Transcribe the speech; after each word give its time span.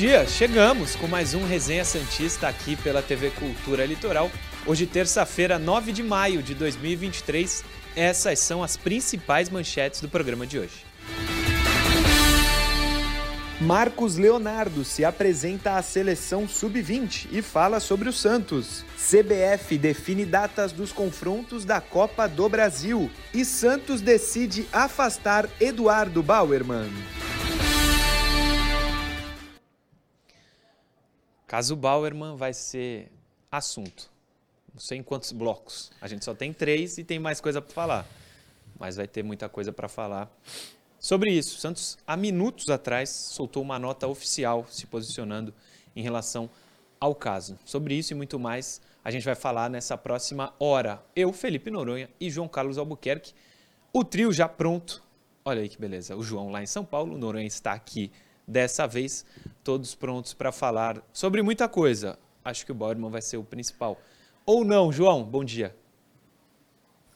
Dia! 0.00 0.26
Chegamos 0.26 0.96
com 0.96 1.06
mais 1.06 1.34
um 1.34 1.44
Resenha 1.44 1.84
Santista 1.84 2.48
aqui 2.48 2.74
pela 2.74 3.02
TV 3.02 3.28
Cultura 3.32 3.84
Litoral. 3.84 4.30
Hoje, 4.64 4.86
terça-feira, 4.86 5.58
9 5.58 5.92
de 5.92 6.02
maio 6.02 6.42
de 6.42 6.54
2023. 6.54 7.62
Essas 7.94 8.38
são 8.38 8.62
as 8.62 8.78
principais 8.78 9.50
manchetes 9.50 10.00
do 10.00 10.08
programa 10.08 10.46
de 10.46 10.58
hoje. 10.58 10.86
Marcos 13.60 14.16
Leonardo 14.16 14.86
se 14.86 15.04
apresenta 15.04 15.76
à 15.76 15.82
seleção 15.82 16.48
sub-20 16.48 17.28
e 17.30 17.42
fala 17.42 17.78
sobre 17.78 18.08
o 18.08 18.12
Santos. 18.12 18.86
CBF 18.96 19.76
define 19.76 20.24
datas 20.24 20.72
dos 20.72 20.92
confrontos 20.92 21.66
da 21.66 21.78
Copa 21.78 22.26
do 22.26 22.48
Brasil 22.48 23.10
e 23.34 23.44
Santos 23.44 24.00
decide 24.00 24.66
afastar 24.72 25.46
Eduardo 25.60 26.22
Bauerman. 26.22 26.88
Caso 31.50 31.74
Bauerman 31.74 32.36
vai 32.36 32.54
ser 32.54 33.10
assunto. 33.50 34.08
Não 34.72 34.78
sei 34.78 34.98
em 34.98 35.02
quantos 35.02 35.32
blocos. 35.32 35.90
A 36.00 36.06
gente 36.06 36.24
só 36.24 36.32
tem 36.32 36.52
três 36.52 36.96
e 36.96 37.02
tem 37.02 37.18
mais 37.18 37.40
coisa 37.40 37.60
para 37.60 37.74
falar. 37.74 38.06
Mas 38.78 38.94
vai 38.94 39.08
ter 39.08 39.24
muita 39.24 39.48
coisa 39.48 39.72
para 39.72 39.88
falar 39.88 40.30
sobre 40.96 41.32
isso. 41.32 41.58
Santos, 41.58 41.98
há 42.06 42.16
minutos 42.16 42.70
atrás, 42.70 43.10
soltou 43.10 43.64
uma 43.64 43.80
nota 43.80 44.06
oficial 44.06 44.64
se 44.70 44.86
posicionando 44.86 45.52
em 45.96 46.04
relação 46.04 46.48
ao 47.00 47.16
caso. 47.16 47.58
Sobre 47.64 47.94
isso 47.94 48.12
e 48.12 48.14
muito 48.14 48.38
mais, 48.38 48.80
a 49.02 49.10
gente 49.10 49.24
vai 49.24 49.34
falar 49.34 49.68
nessa 49.68 49.98
próxima 49.98 50.54
hora. 50.56 51.04
Eu, 51.16 51.32
Felipe 51.32 51.68
Noronha 51.68 52.08
e 52.20 52.30
João 52.30 52.46
Carlos 52.46 52.78
Albuquerque. 52.78 53.34
O 53.92 54.04
trio 54.04 54.32
já 54.32 54.48
pronto. 54.48 55.02
Olha 55.44 55.62
aí 55.62 55.68
que 55.68 55.80
beleza. 55.80 56.14
O 56.14 56.22
João 56.22 56.48
lá 56.48 56.62
em 56.62 56.66
São 56.66 56.84
Paulo, 56.84 57.16
o 57.16 57.18
Noronha 57.18 57.48
está 57.48 57.72
aqui 57.72 58.12
dessa 58.50 58.86
vez, 58.86 59.24
todos 59.62 59.94
prontos 59.94 60.34
para 60.34 60.50
falar 60.50 61.00
sobre 61.12 61.40
muita 61.40 61.68
coisa. 61.68 62.18
Acho 62.44 62.66
que 62.66 62.72
o 62.72 62.74
Bauerman 62.74 63.10
vai 63.10 63.22
ser 63.22 63.36
o 63.36 63.44
principal. 63.44 64.00
Ou 64.44 64.64
não, 64.64 64.92
João? 64.92 65.22
Bom 65.22 65.44
dia. 65.44 65.74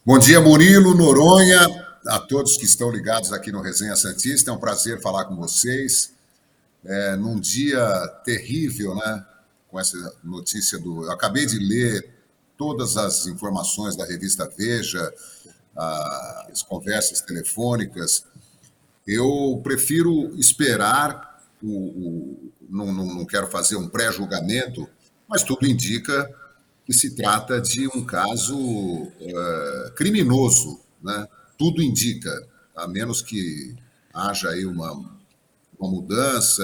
Bom 0.07 0.19
dia, 0.19 0.41
Murilo, 0.41 0.95
Noronha, 0.95 1.61
a 2.07 2.21
todos 2.21 2.57
que 2.57 2.65
estão 2.65 2.91
ligados 2.91 3.33
aqui 3.33 3.51
no 3.51 3.61
Resenha 3.61 3.97
Santista. 3.97 4.51
É 4.51 4.55
um 4.55 4.59
prazer 4.59 5.01
falar 5.01 5.25
com 5.25 5.35
vocês. 5.35 6.13
É, 6.85 7.17
num 7.17 7.41
dia 7.41 7.83
terrível, 8.25 8.95
né? 8.95 9.27
Com 9.69 9.81
essa 9.81 9.97
notícia 10.23 10.79
do. 10.79 11.05
Eu 11.05 11.13
acabei 11.13 11.47
de 11.47 11.59
ler 11.59 12.15
todas 12.57 12.97
as 12.97 13.27
informações 13.27 13.97
da 13.97 14.05
revista 14.05 14.49
Veja, 14.57 15.13
as 15.75 16.63
conversas 16.63 17.23
telefônicas 17.23 18.25
eu 19.07 19.61
prefiro 19.63 20.35
esperar, 20.39 21.43
o, 21.63 21.69
o 21.69 22.53
não, 22.69 22.93
não, 22.93 23.07
não 23.07 23.27
quero 23.27 23.47
fazer 23.49 23.77
um 23.77 23.89
pré-julgamento, 23.89 24.89
mas 25.29 25.43
tudo 25.43 25.67
indica 25.67 26.29
que 26.85 26.93
se 26.93 27.15
trata 27.15 27.61
de 27.61 27.87
um 27.89 28.05
caso 28.05 28.57
uh, 28.57 29.91
criminoso, 29.95 30.81
né? 31.03 31.27
Tudo 31.57 31.83
indica, 31.83 32.31
a 32.77 32.87
menos 32.87 33.23
que 33.23 33.75
haja 34.13 34.51
aí 34.51 34.67
uma, 34.67 34.93
uma 35.79 35.91
mudança, 35.91 36.63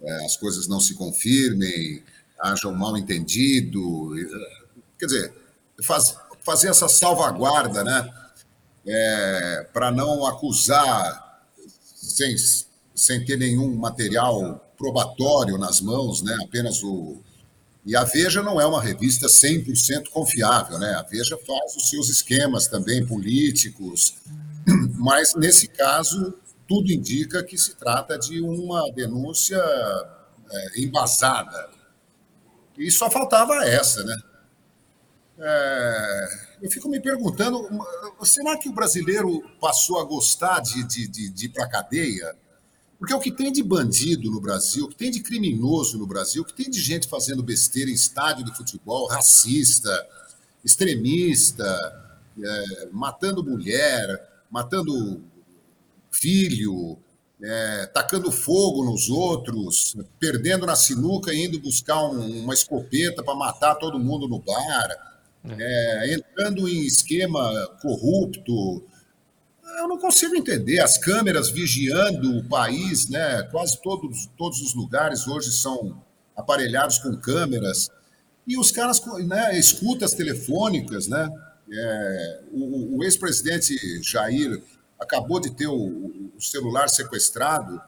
uh, 0.00 0.24
as 0.24 0.36
coisas 0.36 0.66
não 0.66 0.80
se 0.80 0.94
confirmem, 0.94 2.02
haja 2.40 2.66
um 2.66 2.74
mal 2.74 2.96
entendido, 2.96 3.80
uh, 3.80 4.80
quer 4.98 5.06
dizer, 5.06 5.34
faz, 5.82 6.16
fazer 6.44 6.68
essa 6.68 6.88
salvaguarda, 6.88 7.84
né? 7.84 8.12
É, 8.86 9.68
para 9.74 9.92
não 9.92 10.26
acusar 10.26 11.29
sem, 12.10 12.36
sem 12.94 13.24
ter 13.24 13.36
nenhum 13.36 13.74
material 13.76 14.72
probatório 14.76 15.58
nas 15.58 15.80
mãos, 15.80 16.22
né? 16.22 16.36
apenas 16.42 16.82
o. 16.82 17.18
E 17.84 17.96
a 17.96 18.04
Veja 18.04 18.42
não 18.42 18.60
é 18.60 18.66
uma 18.66 18.80
revista 18.80 19.26
100% 19.26 20.10
confiável, 20.10 20.78
né? 20.78 20.94
A 20.94 21.02
Veja 21.02 21.38
faz 21.46 21.76
os 21.76 21.88
seus 21.88 22.10
esquemas 22.10 22.66
também 22.66 23.06
políticos, 23.06 24.16
mas 24.98 25.34
nesse 25.34 25.66
caso 25.66 26.34
tudo 26.68 26.92
indica 26.92 27.42
que 27.42 27.58
se 27.58 27.74
trata 27.74 28.18
de 28.18 28.40
uma 28.40 28.90
denúncia 28.92 29.56
é, 29.56 30.80
embasada. 30.80 31.70
E 32.78 32.90
só 32.90 33.10
faltava 33.10 33.64
essa, 33.64 34.04
né? 34.04 34.16
É, 35.42 36.28
eu 36.60 36.70
fico 36.70 36.86
me 36.86 37.00
perguntando, 37.00 37.66
será 38.22 38.58
que 38.58 38.68
o 38.68 38.72
brasileiro 38.74 39.42
passou 39.58 39.98
a 39.98 40.04
gostar 40.04 40.60
de, 40.60 40.86
de, 40.86 41.08
de, 41.08 41.30
de 41.30 41.46
ir 41.46 41.48
para 41.48 41.64
a 41.64 41.68
cadeia? 41.68 42.36
Porque 42.98 43.14
o 43.14 43.18
que 43.18 43.32
tem 43.32 43.50
de 43.50 43.62
bandido 43.62 44.30
no 44.30 44.38
Brasil, 44.38 44.84
o 44.84 44.88
que 44.88 44.96
tem 44.96 45.10
de 45.10 45.20
criminoso 45.20 45.96
no 45.96 46.06
Brasil, 46.06 46.42
o 46.42 46.44
que 46.44 46.52
tem 46.52 46.68
de 46.68 46.78
gente 46.78 47.08
fazendo 47.08 47.42
besteira 47.42 47.90
em 47.90 47.94
estádio 47.94 48.44
de 48.44 48.54
futebol, 48.54 49.06
racista, 49.06 49.90
extremista, 50.62 51.64
é, 52.38 52.88
matando 52.92 53.42
mulher, 53.42 54.44
matando 54.50 55.22
filho, 56.10 56.98
é, 57.42 57.86
tacando 57.86 58.30
fogo 58.30 58.84
nos 58.84 59.08
outros, 59.08 59.96
perdendo 60.18 60.66
na 60.66 60.76
sinuca 60.76 61.32
e 61.32 61.46
indo 61.46 61.58
buscar 61.58 62.04
um, 62.04 62.42
uma 62.42 62.52
escopeta 62.52 63.22
para 63.22 63.34
matar 63.34 63.76
todo 63.76 63.98
mundo 63.98 64.28
no 64.28 64.38
bar 64.38 65.09
é, 65.44 66.14
entrando 66.14 66.68
em 66.68 66.84
esquema 66.86 67.66
corrupto. 67.80 68.84
Eu 69.78 69.88
não 69.88 69.98
consigo 69.98 70.36
entender. 70.36 70.80
As 70.80 70.98
câmeras 70.98 71.50
vigiando 71.50 72.38
o 72.38 72.44
país, 72.48 73.08
né? 73.08 73.42
quase 73.50 73.80
todos, 73.80 74.28
todos 74.36 74.60
os 74.60 74.74
lugares 74.74 75.26
hoje 75.26 75.50
são 75.52 76.02
aparelhados 76.36 76.98
com 76.98 77.16
câmeras. 77.16 77.88
E 78.46 78.58
os 78.58 78.70
caras 78.70 79.00
né, 79.26 79.58
escutas 79.58 80.12
telefônicas, 80.12 81.06
né? 81.06 81.28
É, 81.72 82.40
o, 82.50 82.98
o 82.98 83.04
ex-presidente 83.04 83.76
Jair 84.02 84.60
acabou 84.98 85.38
de 85.38 85.50
ter 85.50 85.68
o, 85.68 86.30
o 86.36 86.40
celular 86.40 86.88
sequestrado. 86.88 87.80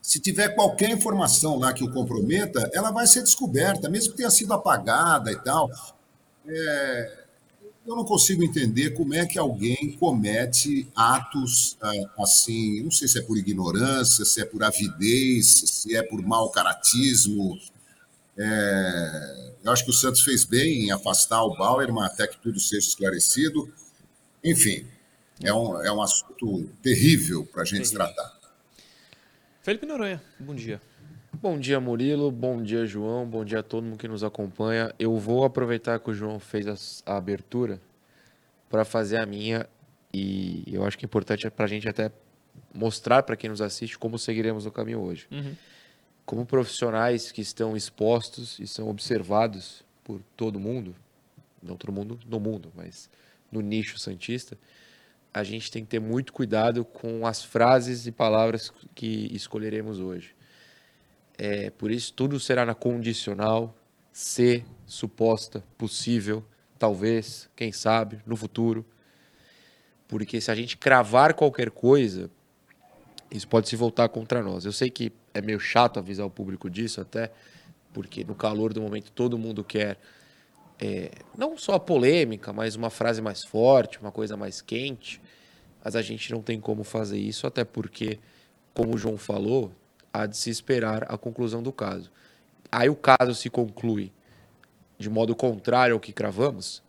Se 0.00 0.20
tiver 0.20 0.54
qualquer 0.54 0.90
informação 0.90 1.58
lá 1.58 1.72
que 1.72 1.84
o 1.84 1.90
comprometa, 1.90 2.68
ela 2.74 2.90
vai 2.90 3.06
ser 3.06 3.22
descoberta, 3.22 3.88
mesmo 3.88 4.10
que 4.10 4.18
tenha 4.18 4.30
sido 4.30 4.52
apagada 4.52 5.32
e 5.32 5.36
tal. 5.36 5.70
É, 6.46 7.22
eu 7.86 7.96
não 7.96 8.04
consigo 8.04 8.44
entender 8.44 8.90
como 8.90 9.14
é 9.14 9.26
que 9.26 9.38
alguém 9.38 9.96
comete 9.98 10.88
atos 10.94 11.76
ah, 11.80 11.92
assim, 12.18 12.82
não 12.82 12.90
sei 12.90 13.08
se 13.08 13.18
é 13.18 13.22
por 13.22 13.36
ignorância, 13.36 14.24
se 14.24 14.40
é 14.40 14.44
por 14.44 14.62
avidez, 14.62 15.46
se 15.66 15.96
é 15.96 16.02
por 16.02 16.22
mau 16.22 16.50
caratismo. 16.50 17.58
É, 18.38 19.52
eu 19.64 19.72
acho 19.72 19.84
que 19.84 19.90
o 19.90 19.94
Santos 19.94 20.22
fez 20.22 20.44
bem 20.44 20.84
em 20.84 20.92
afastar 20.92 21.42
o 21.42 21.56
Bauerman 21.56 22.04
até 22.04 22.26
que 22.26 22.38
tudo 22.38 22.60
seja 22.60 22.86
esclarecido. 22.86 23.72
Enfim, 24.44 24.86
é 25.42 25.52
um, 25.52 25.82
é 25.82 25.92
um 25.92 26.00
assunto 26.00 26.68
terrível 26.82 27.44
para 27.46 27.62
a 27.62 27.64
gente 27.64 27.90
terrível. 27.90 27.98
tratar. 27.98 28.40
Felipe 29.62 29.86
Noronha, 29.86 30.22
bom 30.40 30.54
dia. 30.54 30.80
Bom 31.42 31.58
dia, 31.58 31.80
Murilo. 31.80 32.30
Bom 32.30 32.62
dia, 32.62 32.86
João. 32.86 33.26
Bom 33.26 33.44
dia 33.44 33.58
a 33.58 33.62
todo 33.64 33.82
mundo 33.82 33.98
que 33.98 34.06
nos 34.06 34.22
acompanha. 34.22 34.94
Eu 34.96 35.18
vou 35.18 35.44
aproveitar 35.44 35.98
que 35.98 36.08
o 36.08 36.14
João 36.14 36.38
fez 36.38 37.02
a, 37.04 37.16
abertura 37.16 37.80
para 38.70 38.84
fazer 38.84 39.16
a 39.16 39.26
minha 39.26 39.68
e 40.14 40.62
eu 40.68 40.84
acho 40.84 40.96
que 40.96 41.04
é 41.04 41.06
importante 41.06 41.50
para 41.50 41.64
a 41.64 41.68
gente 41.68 41.88
até 41.88 42.12
mostrar 42.72 43.24
para 43.24 43.34
quem 43.34 43.50
nos 43.50 43.60
assiste 43.60 43.98
como 43.98 44.20
seguiremos 44.20 44.66
o 44.66 44.70
caminho 44.70 45.00
hoje. 45.00 45.26
Uhum. 45.32 45.56
Como 46.24 46.46
profissionais 46.46 47.32
que 47.32 47.40
estão 47.40 47.76
expostos 47.76 48.60
e 48.60 48.66
são 48.68 48.88
observados 48.88 49.84
por 50.04 50.20
todo 50.36 50.60
mundo, 50.60 50.94
não 51.60 51.76
todo 51.76 51.92
mundo 51.92 52.20
no 52.24 52.38
mundo, 52.38 52.70
mas 52.72 53.10
no 53.50 53.60
nicho 53.60 53.98
santista, 53.98 54.56
a 55.34 55.42
gente 55.42 55.72
tem 55.72 55.82
que 55.82 55.90
ter 55.90 56.00
muito 56.00 56.32
cuidado 56.32 56.84
com 56.84 57.26
as 57.26 57.42
frases 57.42 58.06
e 58.06 58.12
palavras 58.12 58.72
que 58.94 59.28
escolheremos 59.34 59.98
hoje 59.98 60.36
é, 61.44 61.70
por 61.70 61.90
isso, 61.90 62.12
tudo 62.12 62.38
será 62.38 62.64
na 62.64 62.72
condicional, 62.72 63.74
se, 64.12 64.64
suposta, 64.86 65.64
possível, 65.76 66.44
talvez, 66.78 67.50
quem 67.56 67.72
sabe, 67.72 68.20
no 68.24 68.36
futuro. 68.36 68.86
Porque 70.06 70.40
se 70.40 70.52
a 70.52 70.54
gente 70.54 70.76
cravar 70.76 71.34
qualquer 71.34 71.72
coisa, 71.72 72.30
isso 73.28 73.48
pode 73.48 73.68
se 73.68 73.74
voltar 73.74 74.08
contra 74.08 74.40
nós. 74.40 74.64
Eu 74.64 74.70
sei 74.70 74.88
que 74.88 75.12
é 75.34 75.42
meio 75.42 75.58
chato 75.58 75.98
avisar 75.98 76.24
o 76.24 76.30
público 76.30 76.70
disso, 76.70 77.00
até 77.00 77.32
porque 77.92 78.22
no 78.22 78.36
calor 78.36 78.72
do 78.72 78.80
momento 78.80 79.10
todo 79.10 79.36
mundo 79.36 79.64
quer 79.64 79.98
é, 80.80 81.10
não 81.36 81.58
só 81.58 81.74
a 81.74 81.80
polêmica, 81.80 82.52
mas 82.52 82.76
uma 82.76 82.88
frase 82.88 83.20
mais 83.20 83.44
forte, 83.44 83.98
uma 83.98 84.12
coisa 84.12 84.36
mais 84.36 84.62
quente. 84.62 85.20
Mas 85.82 85.96
a 85.96 86.02
gente 86.02 86.30
não 86.30 86.40
tem 86.40 86.60
como 86.60 86.84
fazer 86.84 87.18
isso, 87.18 87.48
até 87.48 87.64
porque, 87.64 88.20
como 88.72 88.94
o 88.94 88.98
João 88.98 89.18
falou, 89.18 89.72
há 90.12 90.26
de 90.26 90.36
se 90.36 90.50
esperar 90.50 91.04
a 91.12 91.16
conclusão 91.16 91.62
do 91.62 91.72
caso. 91.72 92.10
Aí 92.70 92.88
o 92.88 92.96
caso 92.96 93.34
se 93.34 93.48
conclui 93.50 94.12
de 94.98 95.10
modo 95.10 95.34
contrário 95.34 95.94
ao 95.94 96.00
que 96.00 96.12
cravamos, 96.12 96.82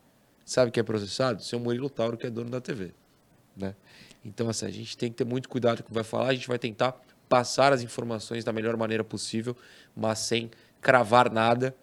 sabe 0.45 0.71
que 0.71 0.79
é 0.79 0.83
processado? 0.83 1.43
Seu 1.43 1.59
Murilo 1.59 1.89
Tauro, 1.89 2.17
que 2.17 2.27
é 2.27 2.29
dono 2.29 2.49
da 2.49 2.61
TV. 2.61 2.93
Né? 3.55 3.75
Então, 4.23 4.49
assim, 4.49 4.65
a 4.65 4.71
gente 4.71 4.95
tem 4.95 5.09
que 5.09 5.17
ter 5.17 5.25
muito 5.25 5.49
cuidado 5.49 5.77
com 5.77 5.83
o 5.83 5.87
que 5.87 5.93
vai 5.93 6.03
falar, 6.03 6.29
a 6.29 6.33
gente 6.33 6.47
vai 6.47 6.59
tentar 6.59 6.95
passar 7.27 7.73
as 7.73 7.81
informações 7.81 8.43
da 8.43 8.53
melhor 8.53 8.77
maneira 8.77 9.03
possível, 9.03 9.57
mas 9.95 10.19
sem 10.19 10.51
cravar 10.79 11.31
nada, 11.31 11.75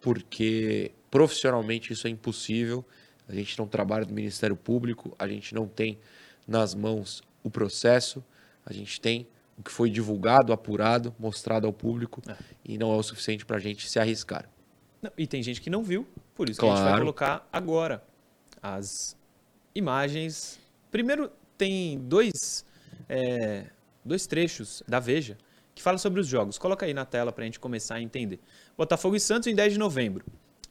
porque 0.00 0.92
profissionalmente 1.10 1.92
isso 1.92 2.06
é 2.06 2.10
impossível. 2.10 2.84
A 3.28 3.34
gente 3.34 3.58
não 3.58 3.66
trabalha 3.66 4.04
no 4.04 4.12
Ministério 4.12 4.56
Público, 4.56 5.14
a 5.18 5.28
gente 5.28 5.54
não 5.54 5.66
tem 5.66 5.98
nas 6.46 6.74
mãos 6.74 7.22
o 7.42 7.50
processo, 7.50 8.24
a 8.64 8.72
gente 8.72 9.00
tem 9.00 9.26
o 9.58 9.62
que 9.62 9.70
foi 9.70 9.90
divulgado, 9.90 10.52
apurado, 10.52 11.14
mostrado 11.18 11.66
ao 11.66 11.72
público 11.72 12.22
é. 12.28 12.36
e 12.64 12.76
não 12.76 12.92
é 12.92 12.96
o 12.96 13.02
suficiente 13.02 13.44
para 13.44 13.56
a 13.56 13.60
gente 13.60 13.88
se 13.88 13.98
arriscar. 13.98 14.48
Não, 15.00 15.10
e 15.16 15.26
tem 15.26 15.42
gente 15.42 15.60
que 15.60 15.70
não 15.70 15.82
viu, 15.82 16.06
por 16.34 16.48
isso 16.48 16.60
claro. 16.60 16.74
que 16.74 16.80
a 16.80 16.84
gente 16.84 16.90
vai 16.92 17.00
colocar 17.00 17.48
agora 17.52 18.02
as 18.62 19.16
imagens. 19.74 20.58
Primeiro, 20.90 21.30
tem 21.56 21.98
dois, 21.98 22.64
é, 23.08 23.66
dois 24.04 24.26
trechos 24.26 24.82
da 24.86 25.00
Veja 25.00 25.38
que 25.76 25.82
falam 25.82 25.98
sobre 25.98 26.20
os 26.20 26.26
jogos. 26.26 26.56
Coloca 26.56 26.86
aí 26.86 26.94
na 26.94 27.04
tela 27.04 27.30
para 27.30 27.42
a 27.42 27.44
gente 27.44 27.60
começar 27.60 27.96
a 27.96 28.00
entender. 28.00 28.40
Botafogo 28.78 29.14
e 29.14 29.20
Santos 29.20 29.46
em 29.46 29.54
10 29.54 29.74
de 29.74 29.78
novembro. 29.78 30.24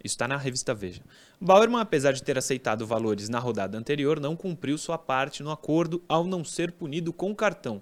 Isso 0.03 0.13
está 0.13 0.27
na 0.27 0.35
revista 0.35 0.73
Veja. 0.73 1.01
Bauerman, 1.39 1.79
apesar 1.79 2.11
de 2.11 2.23
ter 2.23 2.37
aceitado 2.37 2.85
valores 2.85 3.29
na 3.29 3.39
rodada 3.39 3.77
anterior, 3.77 4.19
não 4.19 4.35
cumpriu 4.35 4.77
sua 4.77 4.97
parte 4.97 5.43
no 5.43 5.51
acordo 5.51 6.03
ao 6.09 6.25
não 6.25 6.43
ser 6.43 6.71
punido 6.71 7.13
com 7.13 7.35
cartão. 7.35 7.81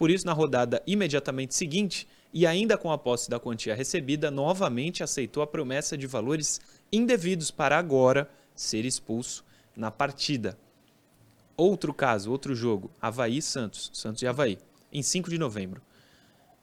Por 0.00 0.10
isso, 0.10 0.24
na 0.24 0.32
rodada 0.32 0.82
imediatamente 0.86 1.54
seguinte, 1.54 2.08
e 2.32 2.46
ainda 2.46 2.78
com 2.78 2.90
a 2.90 2.96
posse 2.96 3.28
da 3.28 3.38
quantia 3.38 3.74
recebida, 3.74 4.30
novamente 4.30 5.02
aceitou 5.02 5.42
a 5.42 5.46
promessa 5.46 5.94
de 5.94 6.06
valores 6.06 6.58
indevidos 6.90 7.50
para 7.50 7.76
agora 7.76 8.26
ser 8.54 8.86
expulso 8.86 9.44
na 9.76 9.90
partida. 9.90 10.56
Outro 11.54 11.92
caso, 11.92 12.30
outro 12.30 12.54
jogo, 12.54 12.90
Havaí 12.98 13.42
Santos, 13.42 13.90
Santos 13.92 14.22
e 14.22 14.26
Havaí, 14.26 14.56
em 14.90 15.02
5 15.02 15.28
de 15.28 15.36
novembro. 15.36 15.82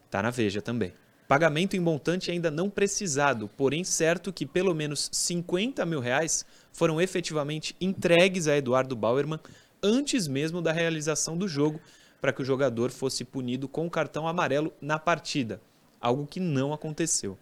Está 0.06 0.20
na 0.20 0.30
Veja 0.30 0.60
também. 0.60 0.92
Pagamento 1.28 1.76
em 1.76 1.80
montante 1.80 2.32
ainda 2.32 2.50
não 2.50 2.68
precisado, 2.68 3.46
porém 3.56 3.84
certo 3.84 4.32
que 4.32 4.46
pelo 4.46 4.74
menos 4.74 5.08
50 5.12 5.86
mil 5.86 6.00
reais 6.00 6.44
foram 6.72 7.00
efetivamente 7.00 7.76
entregues 7.80 8.48
a 8.48 8.56
Eduardo 8.56 8.96
Bauerman 8.96 9.38
antes 9.80 10.26
mesmo 10.26 10.60
da 10.60 10.72
realização 10.72 11.36
do 11.36 11.46
jogo, 11.46 11.80
para 12.20 12.32
que 12.32 12.42
o 12.42 12.44
jogador 12.44 12.90
fosse 12.90 13.24
punido 13.24 13.68
com 13.68 13.86
o 13.86 13.90
cartão 13.90 14.26
amarelo 14.26 14.72
na 14.80 14.98
partida, 14.98 15.60
algo 16.00 16.26
que 16.26 16.40
não 16.40 16.72
aconteceu. 16.72 17.38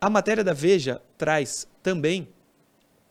A 0.00 0.10
matéria 0.10 0.44
da 0.44 0.52
Veja 0.52 1.00
traz 1.16 1.66
também, 1.82 2.28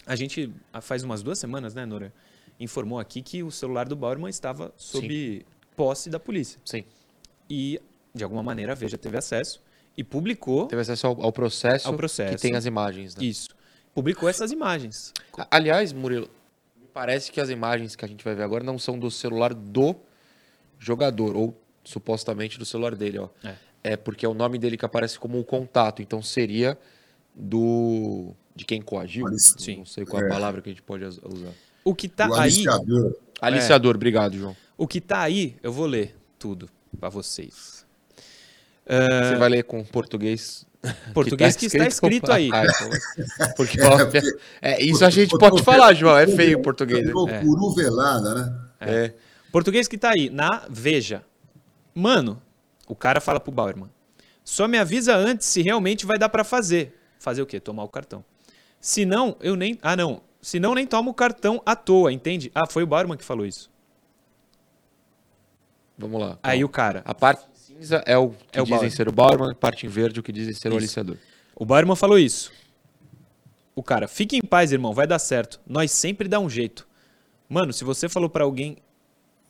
a 0.05 0.15
gente 0.15 0.53
faz 0.81 1.03
umas 1.03 1.23
duas 1.23 1.39
semanas, 1.39 1.73
né, 1.73 1.85
Nora, 1.85 2.13
informou 2.59 2.99
aqui 2.99 3.21
que 3.21 3.41
o 3.41 3.51
celular 3.51 3.87
do 3.87 3.95
Bauerman 3.95 4.29
estava 4.29 4.71
sob 4.77 5.07
Sim. 5.07 5.45
posse 5.75 6.09
da 6.09 6.19
polícia. 6.19 6.59
Sim. 6.63 6.83
E 7.49 7.81
de 8.13 8.23
alguma 8.23 8.43
maneira 8.43 8.73
a 8.73 8.75
Veja 8.75 8.97
teve 8.97 9.17
acesso 9.17 9.61
e 9.97 10.03
publicou. 10.03 10.67
Teve 10.67 10.81
acesso 10.81 11.07
ao, 11.07 11.21
ao, 11.21 11.31
processo, 11.31 11.87
ao 11.87 11.95
processo 11.95 12.35
que 12.35 12.41
tem 12.41 12.55
as 12.55 12.65
imagens. 12.65 13.15
Né? 13.15 13.25
Isso. 13.25 13.49
Publicou 13.93 14.27
essas 14.27 14.51
imagens. 14.51 15.13
Aliás, 15.49 15.93
Murilo, 15.93 16.29
me 16.79 16.87
parece 16.87 17.31
que 17.31 17.39
as 17.39 17.49
imagens 17.49 17.95
que 17.95 18.05
a 18.05 18.07
gente 18.07 18.23
vai 18.23 18.33
ver 18.35 18.43
agora 18.43 18.63
não 18.63 18.77
são 18.77 18.97
do 18.97 19.09
celular 19.09 19.53
do 19.53 19.95
jogador, 20.83 21.35
ou 21.35 21.59
supostamente 21.83 22.57
do 22.57 22.65
celular 22.65 22.95
dele. 22.95 23.19
Ó. 23.19 23.29
É. 23.43 23.55
é 23.83 23.97
porque 23.97 24.25
é 24.25 24.29
o 24.29 24.33
nome 24.33 24.57
dele 24.57 24.77
que 24.77 24.85
aparece 24.85 25.17
como 25.19 25.37
um 25.37 25.43
contato, 25.43 26.01
então 26.01 26.21
seria 26.21 26.77
do. 27.33 28.33
de 28.55 28.65
quem 28.65 28.81
coagiu. 28.81 29.25
Sim. 29.37 29.77
Não 29.77 29.85
sei 29.85 30.05
qual 30.05 30.21
é 30.21 30.25
a 30.25 30.29
palavra 30.29 30.61
que 30.61 30.69
a 30.69 30.71
gente 30.71 30.83
pode 30.83 31.03
usar. 31.03 31.51
O 31.83 31.93
que 31.93 32.07
tá 32.07 32.29
o 32.29 32.33
aí. 32.33 32.41
Aliciador. 32.41 33.15
Aliciador, 33.41 33.93
é. 33.93 33.95
obrigado, 33.95 34.37
João. 34.37 34.55
O 34.77 34.87
que 34.87 35.01
tá 35.01 35.21
aí, 35.21 35.55
eu 35.61 35.71
vou 35.71 35.85
ler 35.85 36.15
tudo 36.39 36.69
para 36.99 37.09
vocês. 37.09 37.85
Você 38.85 39.35
vai 39.35 39.49
ler 39.49 39.63
com 39.63 39.83
português. 39.83 40.65
Português 41.13 41.55
que, 41.55 41.67
tá 41.67 41.69
que 41.69 41.77
está 41.77 41.87
escrito 41.87 42.29
aí. 42.29 42.49
Ah, 42.51 42.65
então, 42.65 43.53
porque, 43.55 43.79
é, 44.61 44.73
é, 44.73 44.83
isso 44.83 45.05
a 45.05 45.09
gente 45.09 45.37
pode 45.37 45.63
falar, 45.63 45.93
João. 45.93 46.17
É 46.17 46.27
feio 46.27 46.59
o 46.59 46.61
português. 46.61 47.09
Curuvelada, 47.09 48.35
né? 48.35 48.59
É. 48.81 49.13
é. 49.53 49.55
Português 49.55 49.87
que 49.87 49.95
está 49.95 50.09
aí, 50.09 50.29
na 50.29 50.65
Veja. 50.69 51.23
Mano, 51.93 52.41
o 52.87 52.95
cara 52.95 53.21
fala 53.21 53.39
pro 53.39 53.51
Bauerman. 53.51 53.89
Só 54.43 54.67
me 54.67 54.77
avisa 54.77 55.15
antes 55.15 55.47
se 55.47 55.61
realmente 55.61 56.05
vai 56.05 56.17
dar 56.17 56.29
para 56.29 56.43
fazer. 56.43 56.99
Fazer 57.19 57.41
o 57.41 57.45
quê? 57.45 57.59
Tomar 57.59 57.83
o 57.83 57.87
cartão. 57.87 58.25
Se 58.81 59.05
não, 59.05 59.37
eu 59.39 59.55
nem. 59.55 59.79
Ah, 59.81 59.95
não. 59.95 60.21
Se 60.41 60.59
não, 60.59 60.75
nem 60.75 60.85
tomo 60.85 61.11
o 61.11 61.13
cartão 61.13 61.61
à 61.65 61.75
toa, 61.75 62.11
entende? 62.11 62.51
Ah, 62.53 62.67
foi 62.67 62.83
o 62.83 62.87
Bauerman 62.87 63.17
que 63.17 63.23
falou 63.23 63.45
isso. 63.45 63.71
Vamos 65.97 66.19
lá. 66.19 66.37
Aí 66.43 66.63
o 66.65 66.69
cara. 66.69 67.01
A 67.05 67.13
parte 67.13 67.45
cinza 67.53 68.03
é 68.05 68.17
o 68.17 68.31
que 68.51 68.59
é 68.59 68.61
o 68.61 68.65
dizem 68.65 68.77
Bauerman. 68.77 68.89
ser 68.89 69.07
o 69.07 69.11
Bauerman, 69.11 69.55
parte 69.55 69.85
em 69.85 69.89
verde 69.89 70.19
o 70.19 70.23
que 70.23 70.33
dizem 70.33 70.53
ser 70.53 70.67
isso. 70.67 70.75
o 70.75 70.77
aliciador. 70.77 71.17
O 71.55 71.63
Bauerman 71.63 71.95
falou 71.95 72.19
isso. 72.19 72.51
O 73.75 73.81
cara, 73.81 74.07
fique 74.07 74.35
em 74.35 74.41
paz, 74.41 74.71
irmão, 74.71 74.93
vai 74.93 75.07
dar 75.07 75.19
certo. 75.19 75.61
Nós 75.65 75.91
sempre 75.91 76.27
dá 76.27 76.39
um 76.39 76.49
jeito. 76.49 76.87
Mano, 77.47 77.71
se 77.71 77.83
você 77.83 78.09
falou 78.09 78.29
para 78.29 78.43
alguém, 78.43 78.77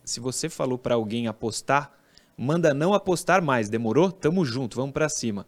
se 0.03 0.19
você 0.19 0.49
falou 0.49 0.77
para 0.77 0.95
alguém 0.95 1.27
apostar, 1.27 1.91
manda 2.37 2.73
não 2.73 2.93
apostar 2.93 3.41
mais, 3.41 3.69
demorou? 3.69 4.11
Tamo 4.11 4.43
junto, 4.45 4.75
vamos 4.75 4.93
para 4.93 5.09
cima. 5.09 5.45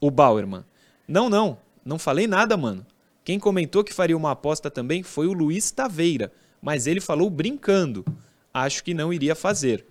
O 0.00 0.10
Bauerman. 0.10 0.64
Não, 1.06 1.28
não, 1.28 1.58
não 1.84 1.98
falei 1.98 2.26
nada, 2.26 2.56
mano. 2.56 2.86
Quem 3.24 3.38
comentou 3.38 3.84
que 3.84 3.92
faria 3.92 4.16
uma 4.16 4.32
aposta 4.32 4.70
também 4.70 5.02
foi 5.02 5.26
o 5.26 5.32
Luiz 5.32 5.70
Taveira, 5.70 6.32
mas 6.60 6.86
ele 6.86 7.00
falou 7.00 7.30
brincando. 7.30 8.04
Acho 8.52 8.82
que 8.82 8.94
não 8.94 9.12
iria 9.12 9.34
fazer. 9.34 9.86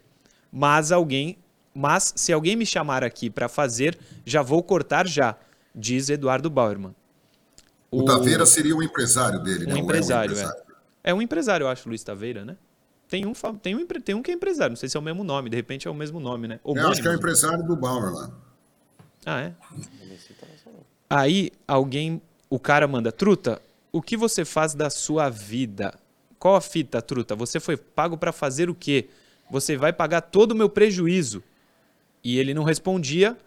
Mas 0.51 0.91
alguém 0.91 1.37
mas 1.73 2.13
se 2.17 2.33
alguém 2.33 2.55
me 2.55 2.65
chamar 2.65 3.03
aqui 3.03 3.29
para 3.29 3.47
fazer, 3.47 3.97
já 4.25 4.41
vou 4.41 4.61
cortar 4.61 5.07
já, 5.07 5.37
diz 5.73 6.09
Eduardo 6.09 6.49
Bauerman. 6.49 6.93
O, 7.89 8.01
o 8.01 8.05
Taveira 8.05 8.45
seria 8.45 8.75
o 8.75 8.83
empresário 8.83 9.41
dele, 9.41 9.65
né? 9.65 9.73
Um 9.73 9.77
empresário, 9.77 10.33
é 10.33 10.35
um 10.35 10.39
empresário, 10.39 10.63
é. 11.03 11.11
É 11.11 11.13
um 11.13 11.21
empresário, 11.21 11.63
eu 11.65 11.69
acho, 11.69 11.87
Luiz 11.87 12.03
Taveira, 12.03 12.43
né? 12.45 12.57
Tem 13.11 13.25
um, 13.25 13.33
tem, 13.33 13.75
um, 13.75 13.85
tem 13.85 14.15
um 14.15 14.23
que 14.23 14.31
é 14.31 14.33
empresário, 14.33 14.71
não 14.71 14.77
sei 14.77 14.87
se 14.87 14.95
é 14.95 14.99
o 14.99 15.03
mesmo 15.03 15.21
nome, 15.21 15.49
de 15.49 15.55
repente 15.57 15.85
é 15.85 15.91
o 15.91 15.93
mesmo 15.93 16.17
nome, 16.17 16.47
né? 16.47 16.61
Eu 16.63 16.87
acho 16.87 17.01
que 17.01 17.07
é 17.09 17.11
o 17.11 17.13
empresário 17.13 17.61
do 17.61 17.75
Bauerman. 17.75 18.31
Ah, 19.25 19.41
é? 19.41 19.53
Aí 21.09 21.51
alguém, 21.67 22.21
o 22.49 22.57
cara 22.57 22.87
manda, 22.87 23.11
Truta, 23.11 23.61
o 23.91 24.01
que 24.01 24.15
você 24.15 24.45
faz 24.45 24.73
da 24.73 24.89
sua 24.89 25.29
vida? 25.29 25.93
Qual 26.39 26.55
a 26.55 26.61
fita, 26.61 27.01
Truta? 27.01 27.35
Você 27.35 27.59
foi 27.59 27.75
pago 27.75 28.17
para 28.17 28.31
fazer 28.31 28.69
o 28.69 28.73
quê? 28.73 29.09
Você 29.49 29.75
vai 29.75 29.91
pagar 29.91 30.21
todo 30.21 30.53
o 30.53 30.55
meu 30.55 30.69
prejuízo. 30.69 31.43
E 32.23 32.39
ele 32.39 32.53
não 32.53 32.63
respondia. 32.63 33.37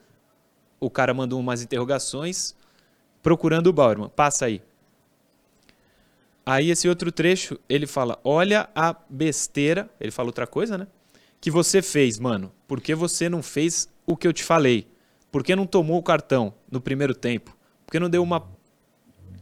O 0.79 0.91
cara 0.91 1.15
mandou 1.15 1.41
umas 1.41 1.63
interrogações 1.63 2.55
procurando 3.23 3.69
o 3.69 3.73
Bauerman. 3.73 4.11
Passa 4.11 4.45
aí. 4.45 4.61
Aí 6.47 6.71
esse 6.71 6.89
outro 6.89 7.11
trecho, 7.11 7.59
ele 7.69 7.87
fala: 7.87 8.19
"Olha 8.23 8.69
a 8.75 8.95
besteira", 9.09 9.89
ele 10.01 10.11
fala 10.11 10.29
outra 10.29 10.47
coisa, 10.47 10.77
né? 10.77 10.87
Que 11.41 11.51
você 11.51 11.81
fez, 11.81 12.19
mano. 12.19 12.53
Por 12.67 12.81
que 12.81 12.95
você 12.95 13.29
não 13.29 13.43
fez 13.43 13.89
o 14.07 14.17
que 14.17 14.27
eu 14.27 14.33
te 14.33 14.45
falei? 14.45 14.87
Por 15.31 15.43
que 15.43 15.57
não 15.57 15.67
tomou 15.67 15.99
o 15.99 16.03
cartão 16.03 16.55
no 16.71 16.81
primeiro 16.81 17.15
tempo? 17.15 17.57
Por 17.85 17.93
que 17.93 17.99
não 17.99 18.09
deu 18.09 18.23
uma 18.23 18.49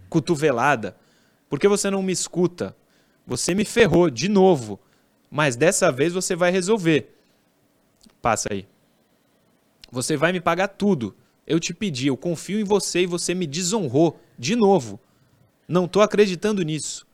cotovelada? 0.08 0.96
Por 1.48 1.58
que 1.58 1.68
você 1.68 1.90
não 1.90 2.02
me 2.02 2.12
escuta? 2.12 2.76
Você 3.26 3.54
me 3.54 3.64
ferrou 3.64 4.10
de 4.10 4.28
novo. 4.28 4.80
Mas 5.30 5.56
dessa 5.56 5.90
vez 5.92 6.12
você 6.12 6.34
vai 6.34 6.50
resolver. 6.50 7.14
Passa 8.20 8.48
aí. 8.52 8.66
Você 9.90 10.16
vai 10.16 10.32
me 10.32 10.40
pagar 10.40 10.68
tudo. 10.68 11.14
Eu 11.46 11.60
te 11.60 11.74
pedi, 11.74 12.06
eu 12.06 12.16
confio 12.16 12.58
em 12.58 12.64
você 12.64 13.02
e 13.02 13.06
você 13.06 13.34
me 13.34 13.46
desonrou 13.46 14.18
de 14.38 14.56
novo. 14.56 15.00
Não 15.66 15.84
estou 15.84 16.02
acreditando 16.02 16.62
nisso. 16.62 17.06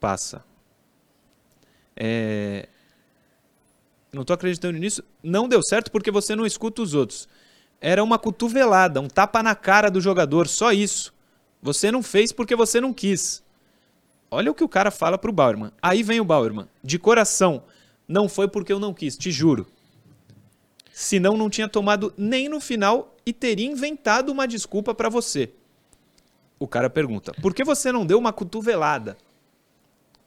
Passa. 0.00 0.44
É... 1.96 2.68
Não 4.12 4.22
estou 4.22 4.34
acreditando 4.34 4.78
nisso. 4.78 5.02
Não 5.22 5.48
deu 5.48 5.62
certo 5.62 5.90
porque 5.90 6.10
você 6.10 6.34
não 6.34 6.44
escuta 6.44 6.82
os 6.82 6.94
outros. 6.94 7.28
Era 7.80 8.02
uma 8.02 8.18
cotovelada, 8.18 9.00
um 9.00 9.08
tapa 9.08 9.42
na 9.42 9.54
cara 9.54 9.90
do 9.90 10.00
jogador, 10.00 10.46
só 10.46 10.72
isso. 10.72 11.12
Você 11.60 11.90
não 11.90 12.02
fez 12.02 12.32
porque 12.32 12.54
você 12.54 12.80
não 12.80 12.92
quis. 12.92 13.42
Olha 14.30 14.50
o 14.50 14.54
que 14.54 14.64
o 14.64 14.68
cara 14.68 14.90
fala 14.90 15.18
pro 15.18 15.32
Bauerman. 15.32 15.72
Aí 15.80 16.02
vem 16.02 16.20
o 16.20 16.24
Bauerman. 16.24 16.68
De 16.82 16.98
coração. 16.98 17.64
Não 18.06 18.28
foi 18.28 18.48
porque 18.48 18.72
eu 18.72 18.78
não 18.78 18.92
quis, 18.92 19.16
te 19.16 19.30
juro. 19.30 19.66
Senão 20.92 21.36
não 21.36 21.48
tinha 21.48 21.68
tomado 21.68 22.12
nem 22.16 22.48
no 22.48 22.60
final 22.60 23.16
e 23.24 23.32
teria 23.32 23.66
inventado 23.66 24.30
uma 24.30 24.46
desculpa 24.46 24.94
para 24.94 25.08
você. 25.08 25.52
O 26.62 26.68
cara 26.68 26.88
pergunta: 26.88 27.34
por 27.42 27.52
que 27.52 27.64
você 27.64 27.90
não 27.90 28.06
deu 28.06 28.16
uma 28.16 28.32
cotovelada? 28.32 29.18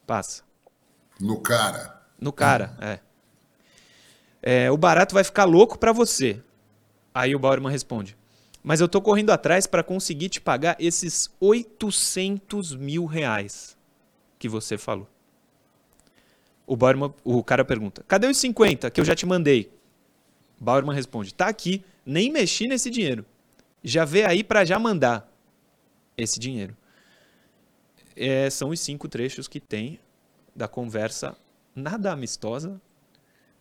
Passa. 0.06 0.42
No 1.18 1.40
cara. 1.40 2.02
No 2.20 2.30
cara, 2.30 2.76
é. 2.78 2.98
É, 4.42 4.70
o 4.70 4.76
barato 4.76 5.14
vai 5.14 5.24
ficar 5.24 5.44
louco 5.44 5.78
pra 5.78 5.92
você. 5.92 6.42
Aí 7.14 7.34
o 7.34 7.38
Bauerman 7.38 7.72
responde: 7.72 8.18
Mas 8.62 8.82
eu 8.82 8.88
tô 8.88 9.00
correndo 9.00 9.30
atrás 9.30 9.66
pra 9.66 9.82
conseguir 9.82 10.28
te 10.28 10.38
pagar 10.38 10.76
esses 10.78 11.30
800 11.40 12.74
mil 12.74 13.06
reais 13.06 13.74
que 14.38 14.46
você 14.46 14.76
falou. 14.76 15.08
O, 16.66 16.76
Bauerman, 16.76 17.14
o 17.24 17.42
cara 17.42 17.64
pergunta: 17.64 18.04
Cadê 18.06 18.26
os 18.26 18.36
50 18.36 18.90
que 18.90 19.00
eu 19.00 19.06
já 19.06 19.14
te 19.14 19.24
mandei? 19.24 19.72
Bauerman 20.60 20.94
responde: 20.94 21.32
Tá 21.32 21.46
aqui, 21.46 21.82
nem 22.04 22.30
mexi 22.30 22.68
nesse 22.68 22.90
dinheiro. 22.90 23.24
Já 23.82 24.04
vê 24.04 24.26
aí 24.26 24.44
pra 24.44 24.66
já 24.66 24.78
mandar 24.78 25.34
esse 26.16 26.38
dinheiro. 26.40 26.76
É, 28.16 28.48
são 28.48 28.70
os 28.70 28.80
cinco 28.80 29.08
trechos 29.08 29.46
que 29.46 29.60
tem 29.60 30.00
da 30.54 30.66
conversa 30.66 31.36
nada 31.74 32.10
amistosa, 32.12 32.80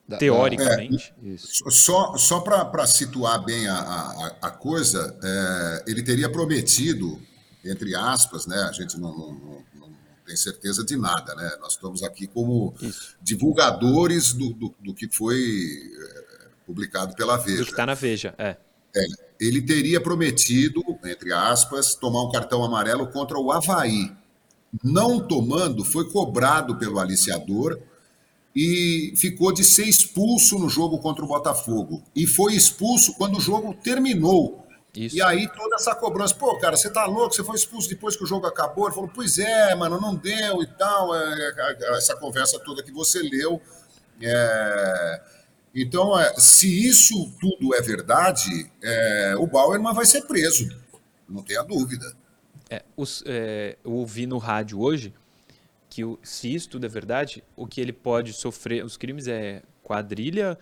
Da- 0.07 0.17
teoricamente. 0.17 1.13
isso. 1.21 1.69
Só, 1.69 2.15
só 2.15 2.39
para 2.39 2.87
situar 2.87 3.43
bem 3.43 3.67
a, 3.67 3.77
a, 3.77 4.27
a 4.43 4.51
coisa, 4.51 5.17
é, 5.21 5.83
ele 5.87 6.01
teria 6.01 6.31
prometido, 6.31 7.21
entre 7.65 7.93
aspas, 7.95 8.45
né? 8.45 8.55
A 8.63 8.71
gente 8.71 8.97
não, 8.97 9.11
não- 9.17 9.33
não- 9.33 9.65
não 9.75 9.89
tem 10.25 10.37
certeza 10.37 10.85
de 10.85 10.95
nada, 10.95 11.35
né? 11.35 11.57
Nós 11.59 11.73
estamos 11.73 12.01
aqui 12.01 12.25
como 12.27 12.73
Isso. 12.81 13.15
divulgadores 13.21 14.31
do, 14.31 14.53
do, 14.53 14.73
do 14.79 14.93
que 14.93 15.09
foi 15.09 15.91
é, 15.99 16.47
publicado 16.65 17.13
pela 17.15 17.35
Do 17.35 17.43
que 17.43 17.51
Veja. 17.51 17.75
tá 17.75 17.85
na 17.85 17.93
Veja, 17.93 18.33
é. 18.37 18.55
Ele 19.39 19.61
teria 19.61 19.99
prometido, 19.99 20.81
entre 21.03 21.33
aspas, 21.33 21.95
tomar 21.95 22.23
um 22.23 22.31
cartão 22.31 22.63
amarelo 22.63 23.07
contra 23.07 23.37
o 23.37 23.51
Havaí. 23.51 24.11
Não 24.83 25.19
tomando, 25.19 25.83
foi 25.83 26.09
cobrado 26.09 26.77
pelo 26.77 26.99
aliciador 26.99 27.79
e 28.55 29.13
ficou 29.17 29.51
de 29.51 29.63
ser 29.63 29.85
expulso 29.85 30.57
no 30.57 30.69
jogo 30.69 30.99
contra 30.99 31.23
o 31.23 31.27
Botafogo. 31.27 32.03
E 32.15 32.25
foi 32.25 32.55
expulso 32.55 33.13
quando 33.15 33.37
o 33.37 33.41
jogo 33.41 33.73
terminou. 33.73 34.65
Isso. 34.95 35.17
E 35.17 35.21
aí 35.21 35.47
toda 35.49 35.75
essa 35.75 35.93
cobrança, 35.93 36.33
pô, 36.33 36.57
cara, 36.57 36.77
você 36.77 36.89
tá 36.89 37.05
louco, 37.05 37.35
você 37.35 37.43
foi 37.43 37.57
expulso 37.57 37.89
depois 37.89 38.15
que 38.15 38.23
o 38.23 38.27
jogo 38.27 38.47
acabou. 38.47 38.85
Ele 38.85 38.95
falou, 38.95 39.11
pois 39.13 39.37
é, 39.37 39.75
mano, 39.75 39.99
não 39.99 40.15
deu 40.15 40.63
e 40.63 40.67
tal. 40.67 41.13
é, 41.13 41.53
é, 41.57 41.97
essa 41.97 42.15
conversa 42.15 42.57
toda 42.59 42.81
que 42.81 42.91
você 42.91 43.19
leu. 43.21 43.61
É, 44.21 45.21
Então, 45.75 46.17
é, 46.17 46.33
se 46.39 46.87
isso 46.87 47.29
tudo 47.39 47.75
é 47.75 47.81
verdade, 47.81 48.71
é, 48.81 49.35
o 49.37 49.45
Bauerman 49.45 49.93
vai 49.93 50.05
ser 50.05 50.21
preso. 50.21 50.69
Não 51.27 51.43
tenha 51.43 51.61
dúvida. 51.63 52.15
É, 52.69 52.81
os- 52.95 53.21
é, 53.27 53.77
eu 53.83 53.91
ouvi 53.91 54.25
no 54.25 54.37
rádio 54.37 54.79
hoje 54.79 55.13
que 55.89 56.03
o- 56.05 56.17
se 56.23 56.53
isso 56.53 56.69
tudo 56.69 56.85
é 56.85 56.89
verdade, 56.89 57.43
o 57.55 57.67
que 57.67 57.81
ele 57.81 57.91
pode 57.93 58.31
sofrer, 58.33 58.83
os 58.85 58.95
crimes 58.95 59.27
é 59.27 59.61
quadrilha, 59.83 60.57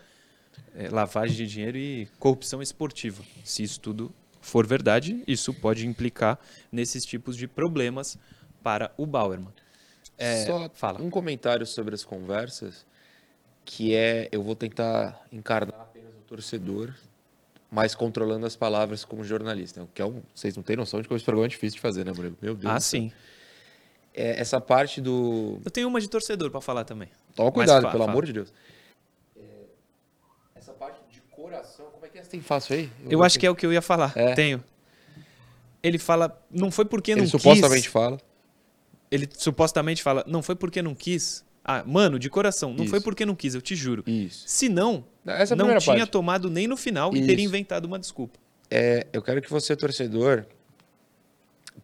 é, 0.75 0.89
lavagem 0.89 1.35
de 1.35 1.47
dinheiro 1.47 1.77
e 1.77 2.07
corrupção 2.19 2.61
esportiva. 2.61 3.23
Se 3.43 3.61
isso 3.63 3.79
tudo 3.79 4.11
for 4.41 4.65
verdade, 4.67 5.23
isso 5.27 5.53
pode 5.53 5.85
implicar 5.87 6.39
nesses 6.71 7.05
tipos 7.05 7.37
de 7.37 7.47
problemas 7.47 8.17
para 8.63 8.91
o 8.97 9.05
Bauerman. 9.05 9.53
É, 10.17 10.45
Só 10.45 10.69
fala. 10.73 11.01
um 11.01 11.09
comentário 11.09 11.65
sobre 11.65 11.95
as 11.95 12.03
conversas, 12.03 12.85
que 13.65 13.95
é, 13.95 14.27
eu 14.31 14.41
vou 14.43 14.55
tentar 14.55 15.25
encarnar 15.31 15.79
apenas 15.81 16.13
o 16.13 16.21
torcedor, 16.27 16.93
mas 17.71 17.95
controlando 17.95 18.45
as 18.45 18.55
palavras 18.55 19.03
como 19.03 19.23
jornalista. 19.23 19.87
Que 19.93 20.01
é 20.01 20.05
um, 20.05 20.21
vocês 20.33 20.55
não 20.55 20.63
têm 20.63 20.75
noção 20.75 21.01
de 21.01 21.07
como 21.07 21.15
esse 21.17 21.25
programa 21.25 21.47
é 21.47 21.49
difícil 21.49 21.75
de 21.75 21.81
fazer, 21.81 22.05
né, 22.05 22.11
Murilo? 22.15 22.37
Meu 22.41 22.55
Deus 22.55 22.71
Ah, 22.73 22.79
sim. 22.79 23.11
É, 24.13 24.39
essa 24.39 24.61
parte 24.61 25.01
do... 25.01 25.59
Eu 25.65 25.71
tenho 25.71 25.87
uma 25.87 25.99
de 25.99 26.07
torcedor 26.07 26.51
para 26.51 26.61
falar 26.61 26.83
também. 26.83 27.09
Toma 27.35 27.51
cuidado, 27.51 27.81
pelo 27.87 27.91
fala. 28.03 28.11
amor 28.11 28.25
de 28.25 28.33
Deus. 28.33 28.53
É, 29.35 29.41
essa 30.53 30.71
parte 30.71 30.99
de 31.09 31.19
coração, 31.31 31.87
como 31.91 32.05
é 32.05 32.09
que 32.09 32.19
é? 32.19 32.23
Você 32.23 32.29
tem 32.29 32.41
fácil 32.41 32.75
aí? 32.75 32.91
Eu 33.09 33.23
acho 33.23 33.39
que 33.39 33.45
é 33.47 33.49
o 33.49 33.55
que 33.55 33.65
eu 33.65 33.73
ia 33.73 33.81
falar. 33.81 34.13
É. 34.15 34.35
Tenho. 34.35 34.63
Ele 35.81 35.97
fala, 35.97 36.39
não 36.51 36.69
foi 36.69 36.85
porque 36.85 37.11
Ele 37.11 37.21
não 37.21 37.27
supostamente 37.27 37.83
quis. 37.83 37.91
fala. 37.91 38.19
Ele 39.09 39.27
supostamente 39.35 40.03
fala, 40.03 40.23
não 40.27 40.43
foi 40.43 40.55
porque 40.55 40.81
não 40.81 40.93
quis. 40.93 41.43
Ah, 41.63 41.83
mano, 41.85 42.19
de 42.19 42.29
coração, 42.29 42.73
não 42.73 42.85
foi 42.85 42.97
Isso. 42.97 43.05
porque 43.05 43.25
não 43.25 43.35
quis, 43.35 43.55
eu 43.55 43.61
te 43.61 43.75
juro. 43.75 44.03
Isso. 44.05 44.43
Se 44.47 44.67
não, 44.67 45.05
Essa 45.25 45.53
é 45.53 45.55
a 45.55 45.57
não 45.57 45.77
tinha 45.77 45.97
parte. 45.99 46.11
tomado 46.11 46.49
nem 46.49 46.67
no 46.67 46.75
final 46.75 47.15
e 47.15 47.21
teria 47.21 47.35
Isso. 47.35 47.45
inventado 47.45 47.85
uma 47.85 47.97
desculpa. 47.97 48.37
É, 48.69 49.07
eu 49.13 49.21
quero 49.21 49.41
que 49.41 49.49
você, 49.49 49.75
torcedor, 49.75 50.45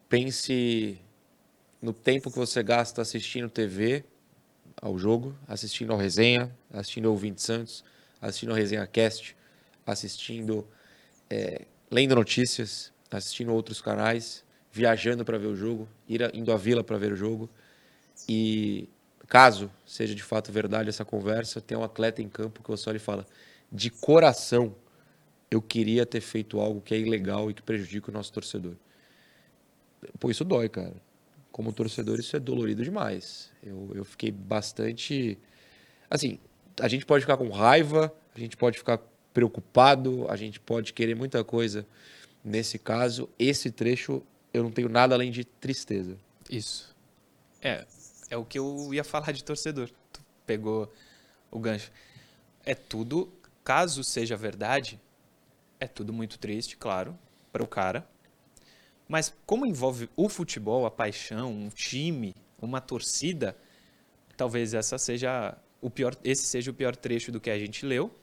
pense 0.07 0.97
no 1.81 1.93
tempo 1.93 2.29
que 2.29 2.37
você 2.37 2.61
gasta 2.61 3.01
assistindo 3.01 3.49
TV 3.49 4.03
ao 4.81 4.97
jogo, 4.97 5.35
assistindo 5.47 5.91
ao 5.91 5.97
resenha, 5.97 6.51
assistindo 6.73 7.05
ao 7.07 7.13
Ouvinte 7.13 7.41
Santos, 7.41 7.83
assistindo 8.21 8.49
ao 8.49 8.55
Resenha 8.55 8.85
Cast, 8.87 9.35
assistindo, 9.85 10.67
é, 11.29 11.65
lendo 11.89 12.15
notícias, 12.15 12.91
assistindo 13.09 13.53
outros 13.53 13.81
canais, 13.81 14.43
viajando 14.71 15.23
para 15.25 15.37
ver 15.37 15.47
o 15.47 15.55
jogo, 15.55 15.87
a- 16.09 16.37
indo 16.37 16.51
à 16.51 16.57
vila 16.57 16.83
para 16.83 16.97
ver 16.97 17.13
o 17.13 17.15
jogo. 17.15 17.49
E 18.27 18.87
caso 19.29 19.71
seja 19.85 20.15
de 20.15 20.23
fato 20.23 20.51
verdade 20.51 20.89
essa 20.89 21.05
conversa, 21.05 21.61
tem 21.61 21.77
um 21.77 21.83
atleta 21.83 22.21
em 22.21 22.27
campo 22.27 22.63
que 22.63 22.69
você 22.69 22.89
olha 22.89 22.97
e 22.97 22.99
fala: 22.99 23.25
de 23.71 23.91
coração, 23.91 24.75
eu 25.49 25.61
queria 25.61 26.05
ter 26.05 26.19
feito 26.19 26.59
algo 26.59 26.81
que 26.81 26.93
é 26.93 26.99
ilegal 26.99 27.49
e 27.49 27.53
que 27.53 27.61
prejudica 27.61 28.09
o 28.09 28.13
nosso 28.13 28.33
torcedor. 28.33 28.73
Pô, 30.19 30.29
isso 30.31 30.43
dói, 30.43 30.67
cara. 30.67 30.95
Como 31.51 31.71
torcedor, 31.71 32.19
isso 32.19 32.35
é 32.35 32.39
dolorido 32.39 32.83
demais. 32.83 33.51
Eu, 33.61 33.91
eu 33.93 34.05
fiquei 34.05 34.31
bastante. 34.31 35.37
Assim, 36.09 36.39
a 36.79 36.87
gente 36.87 37.05
pode 37.05 37.23
ficar 37.23 37.37
com 37.37 37.49
raiva, 37.49 38.13
a 38.35 38.39
gente 38.39 38.55
pode 38.55 38.77
ficar 38.77 38.99
preocupado, 39.33 40.25
a 40.29 40.35
gente 40.35 40.59
pode 40.59 40.93
querer 40.93 41.15
muita 41.15 41.43
coisa. 41.43 41.85
Nesse 42.43 42.79
caso, 42.79 43.29
esse 43.37 43.69
trecho, 43.69 44.23
eu 44.53 44.63
não 44.63 44.71
tenho 44.71 44.89
nada 44.89 45.13
além 45.13 45.31
de 45.31 45.43
tristeza. 45.43 46.17
Isso. 46.49 46.95
É, 47.61 47.85
é 48.29 48.37
o 48.37 48.45
que 48.45 48.59
eu 48.59 48.93
ia 48.93 49.03
falar 49.03 49.31
de 49.31 49.43
torcedor. 49.43 49.89
Tu 50.11 50.21
pegou 50.45 50.91
o 51.51 51.59
gancho. 51.59 51.91
É 52.65 52.75
tudo, 52.75 53.31
caso 53.63 54.03
seja 54.03 54.35
verdade, 54.35 54.99
é 55.79 55.87
tudo 55.87 56.13
muito 56.13 56.37
triste, 56.37 56.77
claro, 56.77 57.17
para 57.51 57.63
o 57.63 57.67
cara. 57.67 58.07
Mas 59.07 59.33
como 59.45 59.65
envolve 59.65 60.09
o 60.15 60.29
futebol, 60.29 60.85
a 60.85 60.91
paixão, 60.91 61.51
um 61.51 61.69
time, 61.69 62.35
uma 62.61 62.79
torcida, 62.79 63.57
talvez 64.37 64.73
essa 64.73 64.97
seja 64.97 65.57
o 65.81 65.89
pior, 65.89 66.15
esse 66.23 66.43
seja 66.43 66.69
o 66.69 66.73
pior 66.73 66.95
trecho 66.95 67.31
do 67.31 67.39
que 67.39 67.49
a 67.49 67.57
gente 67.57 67.85
leu, 67.85 68.13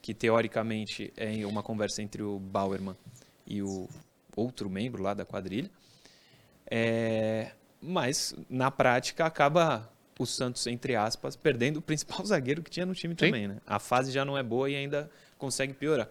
que 0.00 0.14
teoricamente 0.14 1.12
é 1.16 1.44
uma 1.44 1.62
conversa 1.62 2.02
entre 2.02 2.22
o 2.22 2.38
Bauerman 2.38 2.96
e 3.46 3.62
o 3.62 3.88
outro 4.36 4.70
membro 4.70 5.02
lá 5.02 5.14
da 5.14 5.24
quadrilha. 5.24 5.70
É, 6.70 7.52
mas 7.80 8.34
na 8.48 8.70
prática 8.70 9.24
acaba 9.26 9.88
o 10.18 10.26
Santos, 10.26 10.66
entre 10.66 10.94
aspas, 10.94 11.34
perdendo 11.34 11.78
o 11.78 11.82
principal 11.82 12.24
zagueiro 12.26 12.62
que 12.62 12.70
tinha 12.70 12.84
no 12.86 12.94
time 12.94 13.14
Sim. 13.18 13.26
também, 13.26 13.48
né? 13.48 13.56
A 13.66 13.78
fase 13.78 14.12
já 14.12 14.24
não 14.24 14.36
é 14.36 14.42
boa 14.42 14.68
e 14.68 14.76
ainda 14.76 15.10
consegue 15.38 15.72
piorar. 15.72 16.08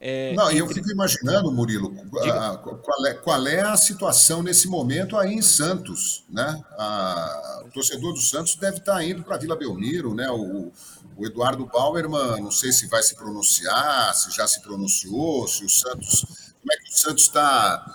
É, 0.00 0.34
Não, 0.34 0.50
e 0.50 0.58
eu 0.58 0.68
fico 0.68 0.90
imaginando, 0.90 1.50
Murilo, 1.52 1.94
a- 2.28 2.58
qual 2.58 3.06
é, 3.06 3.14
qual 3.14 3.46
é 3.46 3.60
a 3.60 3.76
situação 3.76 4.42
nesse 4.42 4.66
momento 4.68 5.16
aí 5.16 5.32
em 5.32 5.40
Santos, 5.40 6.24
né? 6.28 6.62
A- 6.76 7.62
o 7.64 7.70
torcedor 7.70 8.12
do 8.12 8.20
Santos 8.20 8.56
deve 8.56 8.78
estar 8.78 9.02
indo 9.04 9.22
para 9.22 9.38
Vila 9.38 9.56
Belmiro, 9.56 10.12
né? 10.14 10.28
O, 10.30 10.72
o 11.16 11.24
Eduardo 11.24 11.64
Bauerman, 11.66 12.42
não 12.42 12.50
sei 12.50 12.72
se 12.72 12.88
vai 12.88 13.02
se 13.04 13.14
pronunciar, 13.14 14.12
se 14.14 14.32
já 14.32 14.46
se 14.48 14.60
pronunciou, 14.62 15.46
se 15.46 15.64
o 15.64 15.68
Santos, 15.70 16.24
como 16.60 16.72
é 16.72 16.76
que 16.76 16.90
o 16.92 16.96
Santos 16.98 17.24
está 17.24 17.94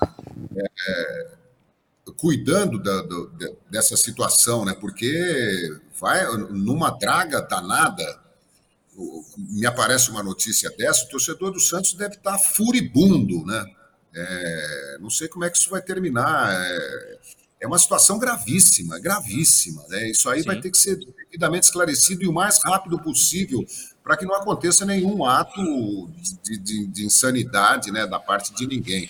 é, 0.87 1.31
cuidando 2.19 2.77
da- 2.81 3.01
do- 3.01 3.31
dessa 3.69 3.95
situação, 3.95 4.65
né? 4.65 4.75
Porque 4.79 5.79
vai 5.99 6.25
numa 6.49 6.89
draga 6.91 7.41
danada 7.41 8.19
me 9.37 9.65
aparece 9.65 10.09
uma 10.11 10.21
notícia 10.21 10.69
dessa, 10.71 11.05
o 11.05 11.09
torcedor 11.09 11.51
do 11.51 11.59
Santos 11.59 11.93
deve 11.93 12.15
estar 12.15 12.37
furibundo, 12.37 13.45
né? 13.45 13.63
É, 14.13 14.97
não 14.99 15.09
sei 15.09 15.27
como 15.29 15.45
é 15.45 15.49
que 15.49 15.57
isso 15.57 15.69
vai 15.69 15.81
terminar. 15.81 16.51
É, 16.53 17.19
é 17.61 17.67
uma 17.67 17.79
situação 17.79 18.19
gravíssima, 18.19 18.99
gravíssima. 18.99 19.85
Né? 19.87 20.09
Isso 20.09 20.29
aí 20.29 20.41
Sim. 20.41 20.47
vai 20.47 20.59
ter 20.59 20.71
que 20.71 20.77
ser 20.77 20.97
devidamente 20.97 21.65
esclarecido 21.67 22.23
e 22.23 22.27
o 22.27 22.33
mais 22.33 22.59
rápido 22.63 22.99
possível 22.99 23.65
para 24.03 24.17
que 24.17 24.25
não 24.25 24.35
aconteça 24.35 24.85
nenhum 24.85 25.23
ato 25.23 25.61
de, 26.43 26.57
de- 26.57 26.87
de 26.87 27.05
insanidade 27.05 27.91
né, 27.91 28.05
da 28.07 28.19
parte 28.19 28.53
de 28.53 28.65
ninguém. 28.67 29.09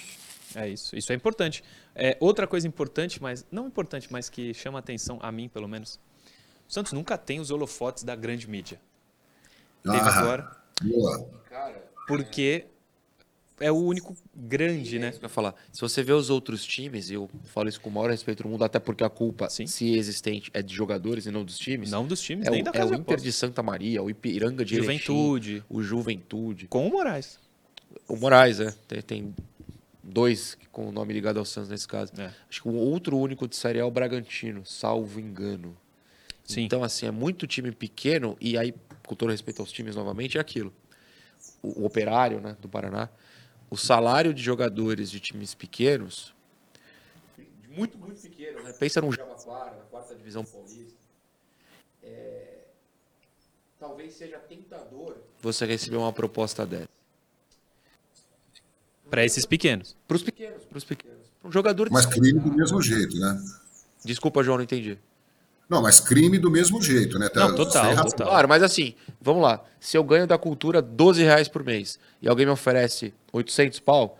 É 0.56 0.68
isso, 0.68 0.96
isso 0.96 1.12
é 1.12 1.16
importante. 1.16 1.64
É, 1.96 2.18
outra 2.20 2.48
coisa 2.48 2.68
importante, 2.68 3.22
mas 3.22 3.46
não 3.52 3.68
importante, 3.68 4.08
mas 4.12 4.30
que 4.30 4.54
chama 4.54 4.80
atenção 4.80 5.20
a 5.22 5.32
mim, 5.32 5.48
pelo 5.50 5.68
menos. 5.68 6.00
O 6.68 6.74
Santos 6.74 6.94
nunca 6.94 7.18
tem 7.18 7.40
os 7.40 7.52
holofotes 7.52 8.04
da 8.04 8.16
grande 8.16 8.50
mídia. 8.50 8.80
Teve 9.84 9.98
Ah, 9.98 10.20
agora, 10.20 10.58
boa. 10.82 11.30
porque 12.08 12.66
é 13.60 13.72
o 13.72 13.76
único 13.76 14.16
grande, 14.36 14.98
É 14.98 15.00
né? 15.00 15.14
ia 15.22 15.30
falar. 15.30 15.54
Se 15.72 15.82
você 15.82 16.02
vê 16.04 16.14
os 16.14 16.30
outros 16.30 16.66
times, 16.66 17.10
e 17.10 17.14
eu 17.16 17.30
falo 17.46 17.68
isso 17.70 17.80
com 17.82 17.90
o 17.90 17.94
maior 17.94 18.10
respeito 18.10 18.44
do 18.44 18.50
mundo, 18.50 18.64
até 18.64 18.80
porque 18.80 19.04
a 19.04 19.10
culpa, 19.10 19.50
Sim. 19.50 19.68
se 19.68 19.96
existente, 19.96 20.50
é 20.54 20.62
de 20.62 20.74
jogadores 20.74 21.26
e 21.26 21.32
não 21.32 21.44
dos 21.44 21.58
times. 21.58 21.92
Não 21.92 22.06
dos 22.06 22.22
times, 22.22 22.48
é 22.48 22.50
o, 22.50 22.54
nem 22.54 22.64
da 22.64 22.72
é 22.72 22.74
casa 22.74 22.86
o 22.86 22.96
de 22.96 23.02
Inter 23.02 23.14
apostas. 23.14 23.24
de 23.24 23.32
Santa 23.34 23.62
Maria, 23.64 24.02
o 24.02 24.10
Ipiranga 24.10 24.64
de 24.66 24.76
Erechim, 24.76 24.98
Juventude. 25.00 25.64
o 25.70 25.82
Juventude. 25.84 26.68
Com 26.68 26.88
o 26.88 26.92
Moraes. 26.92 27.40
O 28.08 28.16
Moraes, 28.16 28.60
é. 28.60 28.72
Tem, 28.88 29.02
tem 29.02 29.36
dois 30.04 30.58
com 30.72 30.88
o 30.88 30.92
nome 30.92 31.14
ligado 31.14 31.38
ao 31.38 31.46
Santos 31.46 31.70
nesse 31.70 31.88
caso. 31.88 32.12
É. 32.18 32.34
Acho 32.50 32.62
que 32.62 32.68
o 32.68 32.74
outro 32.74 33.18
único 33.18 33.48
de 33.48 33.56
Série 33.56 33.80
é 33.80 33.84
o 33.84 33.92
Bragantino, 33.92 34.66
salvo 34.66 35.20
engano. 35.20 35.76
Sim. 36.44 36.62
Então, 36.62 36.84
assim, 36.84 37.06
é 37.06 37.12
muito 37.12 37.46
time 37.46 37.72
pequeno, 37.72 38.36
e 38.42 38.58
aí, 38.58 38.74
com 39.06 39.16
todo 39.16 39.30
respeito 39.30 39.62
aos 39.62 39.72
times 39.72 39.96
novamente, 39.96 40.38
é 40.38 40.42
aquilo. 40.42 40.74
O, 41.62 41.84
o 41.84 41.86
operário, 41.86 42.40
né, 42.40 42.58
do 42.60 42.68
Paraná, 42.68 43.10
o 43.70 43.78
salário 43.78 44.34
de 44.34 44.42
jogadores 44.42 45.12
de 45.12 45.20
times 45.20 45.54
pequenos, 45.54 46.34
muito, 47.70 47.98
muito 47.98 48.20
pequeno, 48.20 48.64
né? 48.64 48.74
Pensa 48.74 49.00
num 49.00 49.12
Jabaquara, 49.12 49.78
na 49.78 49.84
quarta 49.84 50.16
divisão 50.16 50.44
paulista. 50.44 50.98
É, 52.02 52.64
talvez 53.80 54.14
seja 54.14 54.40
tentador 54.40 55.18
você 55.40 55.66
receber 55.66 55.98
uma 55.98 56.12
proposta 56.12 56.66
dessa. 56.66 56.90
Pra 59.10 59.26
esses 59.26 59.46
pequenos. 59.46 59.96
Para 60.08 60.16
os 60.18 60.24
pequenos, 60.24 60.64
para 60.64 60.78
os 60.78 60.84
pequenos. 60.84 61.18
Pra 61.42 61.50
um 61.50 61.52
jogador 61.52 61.86
de 61.88 61.94
Mas 61.94 62.06
crime 62.06 62.40
do 62.40 62.52
mesmo 62.54 62.82
jeito, 62.82 63.18
né? 63.20 63.42
Desculpa, 64.04 64.44
João, 64.44 64.58
não 64.58 64.64
entendi. 64.64 64.98
Não, 65.68 65.82
mas 65.84 66.00
crime 66.00 66.40
do 66.40 66.50
mesmo 66.50 66.82
jeito, 66.82 67.20
né? 67.20 67.30
Não, 67.36 67.54
total, 67.56 67.96
total. 67.96 68.28
Claro, 68.28 68.50
mas 68.50 68.64
assim, 68.64 68.96
vamos 69.22 69.44
lá. 69.44 69.64
Se 69.80 69.96
eu 69.98 70.04
ganho 70.04 70.26
da 70.26 70.38
cultura 70.38 70.82
12 70.82 71.24
reais 71.24 71.48
por 71.48 71.64
mês 71.64 72.00
e 72.22 72.28
alguém 72.28 72.46
me 72.46 72.52
oferece 72.52 73.14
800 73.32 73.80
pau, 73.80 74.20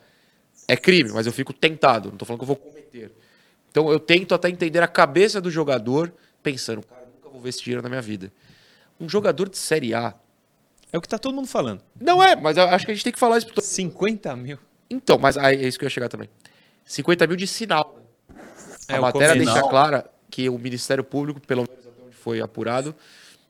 é 0.68 0.78
crime, 0.78 1.12
mas 1.12 1.26
eu 1.26 1.34
fico 1.34 1.52
tentado. 1.52 2.10
Não 2.12 2.18
tô 2.18 2.26
falando 2.26 2.40
que 2.40 2.44
eu 2.44 2.48
vou 2.48 2.56
cometer. 2.56 3.12
Então 3.72 3.92
eu 3.92 4.00
tento 4.00 4.36
até 4.36 4.48
entender 4.50 4.82
a 4.84 4.88
cabeça 4.88 5.42
do 5.42 5.50
jogador 5.50 6.14
pensando, 6.44 6.84
cara, 6.84 7.08
nunca 7.16 7.30
vou 7.30 7.42
ver 7.42 7.50
esse 7.50 7.64
dinheiro 7.64 7.82
na 7.82 7.90
minha 7.90 8.02
vida. 8.02 8.32
Um 9.00 9.10
jogador 9.10 9.50
de 9.50 9.58
Série 9.58 9.94
A. 9.94 10.14
É 10.92 10.98
o 10.98 11.02
que 11.02 11.08
tá 11.08 11.18
todo 11.18 11.34
mundo 11.34 11.48
falando. 11.48 11.82
Não 12.00 12.22
é, 12.24 12.36
mas 12.36 12.58
eu 12.58 12.64
acho 12.66 12.86
que 12.86 12.92
a 12.92 12.96
gente 12.96 13.04
tem 13.04 13.14
que 13.14 13.20
falar 13.20 13.38
isso. 13.40 13.48
pro- 13.48 13.62
50 13.62 14.36
mil. 14.36 14.58
Então, 14.90 15.18
mas 15.18 15.38
aí 15.38 15.64
é 15.64 15.68
isso 15.68 15.78
que 15.78 15.86
eu 15.86 15.88
ia 15.88 15.92
chegar 15.92 16.10
também. 16.10 16.30
50 16.86 17.28
mil 17.28 17.36
de 17.36 17.46
sinal. 17.48 18.00
É, 18.88 18.96
a 18.96 19.02
matéria 19.02 19.34
começo. 19.34 19.52
deixa 19.54 19.70
clara 19.70 20.10
que 20.32 20.50
o 20.50 20.58
Ministério 20.58 21.04
Público, 21.04 21.40
pelo 21.40 21.64
menos 21.68 21.86
até 21.86 22.02
onde 22.06 22.16
foi 22.16 22.42
apurado, 22.42 22.96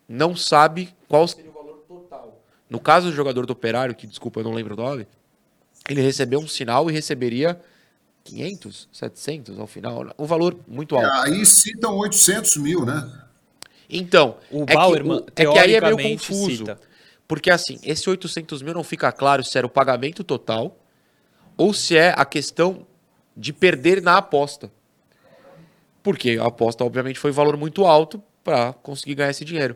não 0.07 0.35
sabe 0.35 0.93
qual 1.07 1.27
seria 1.27 1.49
o 1.49 1.53
valor 1.53 1.83
total. 1.87 2.41
No 2.69 2.79
caso 2.79 3.09
do 3.09 3.15
jogador 3.15 3.45
do 3.45 3.51
Operário, 3.53 3.95
que 3.95 4.05
desculpa, 4.05 4.41
eu 4.41 4.43
não 4.43 4.51
lembro 4.53 4.73
o 4.73 4.77
nome, 4.77 5.07
ele 5.89 6.01
recebeu 6.01 6.39
um 6.39 6.47
sinal 6.47 6.89
e 6.89 6.93
receberia 6.93 7.59
500, 8.25 8.89
700 8.91 9.59
ao 9.59 9.65
final. 9.67 10.05
Um 10.19 10.25
valor 10.25 10.57
muito 10.67 10.95
alto. 10.95 11.09
Aí 11.25 11.45
citam 11.45 11.95
800 11.97 12.57
mil, 12.57 12.85
né? 12.85 13.09
Então, 13.89 14.37
O 14.51 14.63
é 14.63 14.65
que 14.67 14.73
Bauerman, 14.75 15.17
o- 15.19 15.25
é 15.35 15.45
que 15.45 15.57
aí 15.57 15.75
é 15.75 15.81
meio 15.95 16.17
confuso. 16.17 16.57
cita. 16.57 16.79
Porque 17.27 17.49
assim, 17.49 17.79
esse 17.83 18.09
800 18.09 18.61
mil 18.61 18.73
não 18.73 18.83
fica 18.83 19.11
claro 19.11 19.43
se 19.43 19.57
era 19.57 19.65
o 19.65 19.69
pagamento 19.69 20.23
total 20.23 20.77
ou 21.59 21.73
se 21.73 21.97
é 21.97 22.13
a 22.15 22.23
questão 22.23 22.87
de 23.35 23.51
perder 23.51 24.01
na 24.01 24.17
aposta. 24.17 24.71
Porque 26.01 26.39
a 26.41 26.45
aposta, 26.47 26.85
obviamente, 26.85 27.19
foi 27.19 27.31
um 27.31 27.33
valor 27.33 27.57
muito 27.57 27.85
alto 27.85 28.23
para 28.41 28.71
conseguir 28.71 29.15
ganhar 29.15 29.29
esse 29.29 29.43
dinheiro. 29.43 29.75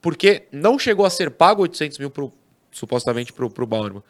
Porque 0.00 0.48
não 0.50 0.76
chegou 0.76 1.06
a 1.06 1.10
ser 1.10 1.30
pago 1.30 1.62
800 1.62 1.98
mil 1.98 2.10
pro, 2.10 2.32
supostamente 2.72 3.32
para 3.32 3.46
o 3.46 3.66
Bauerman. 3.66 4.02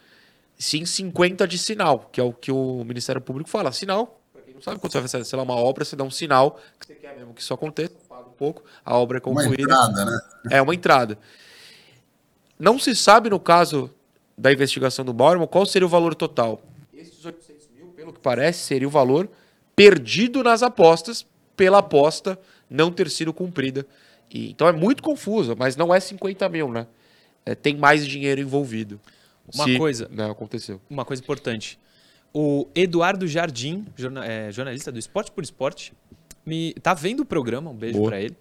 Sim 0.58 0.86
50 0.86 1.46
de 1.46 1.58
sinal, 1.58 2.08
que 2.10 2.18
é 2.18 2.24
o 2.24 2.32
que 2.32 2.50
o 2.50 2.82
Ministério 2.82 3.20
Público 3.20 3.50
fala. 3.50 3.72
Sinal, 3.72 4.18
não 4.54 4.62
sabe, 4.62 4.80
quando 4.80 4.92
você 4.92 5.00
vai 5.00 5.08
fazer, 5.08 5.24
sei 5.24 5.36
lá, 5.36 5.42
uma 5.42 5.56
obra, 5.56 5.84
você 5.84 5.94
dá 5.94 6.04
um 6.04 6.10
sinal 6.10 6.58
que 6.80 6.86
você 6.86 6.94
quer 6.94 7.14
mesmo 7.14 7.34
que 7.34 7.42
isso 7.42 7.52
aconteça, 7.52 7.92
paga 8.08 8.28
um 8.28 8.32
pouco, 8.32 8.62
a 8.82 8.96
obra 8.96 9.18
é 9.18 9.20
Uma 9.28 9.42
concluída. 9.42 9.62
entrada, 9.64 10.04
né? 10.06 10.18
É 10.50 10.62
uma 10.62 10.74
entrada. 10.74 11.18
Não 12.58 12.78
se 12.78 12.96
sabe, 12.96 13.28
no 13.28 13.38
caso 13.38 13.90
da 14.38 14.50
investigação 14.50 15.04
do 15.04 15.12
Bauerman, 15.12 15.46
qual 15.46 15.66
seria 15.66 15.84
o 15.84 15.90
valor 15.90 16.14
total. 16.14 16.62
Esses 17.22 17.26
800 17.26 17.68
mil, 17.76 17.86
pelo 17.88 18.12
que 18.12 18.20
parece, 18.20 18.60
seria 18.64 18.86
o 18.88 18.90
valor 18.90 19.28
perdido 19.76 20.42
nas 20.42 20.62
apostas 20.62 21.26
pela 21.56 21.78
aposta 21.78 22.38
não 22.68 22.90
ter 22.90 23.08
sido 23.10 23.32
cumprida. 23.32 23.86
E, 24.32 24.50
então 24.50 24.66
é 24.66 24.72
muito 24.72 25.02
confuso, 25.02 25.54
mas 25.56 25.76
não 25.76 25.94
é 25.94 26.00
50 26.00 26.48
mil, 26.48 26.68
né? 26.70 26.86
É, 27.44 27.54
tem 27.54 27.76
mais 27.76 28.06
dinheiro 28.06 28.40
envolvido. 28.40 29.00
Uma 29.54 29.64
Se, 29.64 29.76
coisa- 29.78 30.08
Né, 30.10 30.30
aconteceu. 30.30 30.80
Uma 30.88 31.04
coisa 31.04 31.22
importante. 31.22 31.78
O 32.32 32.66
Eduardo 32.74 33.26
Jardim, 33.28 33.84
jorna- 33.96 34.24
é, 34.26 34.50
jornalista 34.50 34.90
do 34.90 34.98
Esporte 34.98 35.30
por 35.30 35.44
Esporte, 35.44 35.92
me 36.46 36.72
tá 36.74 36.94
vendo 36.94 37.20
o 37.20 37.24
programa, 37.26 37.70
um 37.70 37.74
beijo 37.76 37.98
Boa. 37.98 38.10
pra 38.10 38.20
ele. 38.20 38.36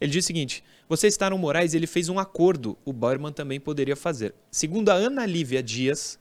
Ele 0.00 0.10
diz 0.12 0.24
o 0.24 0.26
seguinte: 0.26 0.62
você 0.88 1.06
está 1.06 1.30
no 1.30 1.38
Moraes, 1.38 1.72
ele 1.74 1.86
fez 1.86 2.08
um 2.08 2.18
acordo, 2.18 2.76
o 2.84 2.92
Bauerman 2.92 3.32
também 3.32 3.58
poderia 3.58 3.96
fazer. 3.96 4.34
Segundo 4.50 4.90
a 4.90 4.94
Ana 4.94 5.24
Lívia 5.24 5.62
Dias, 5.62 6.18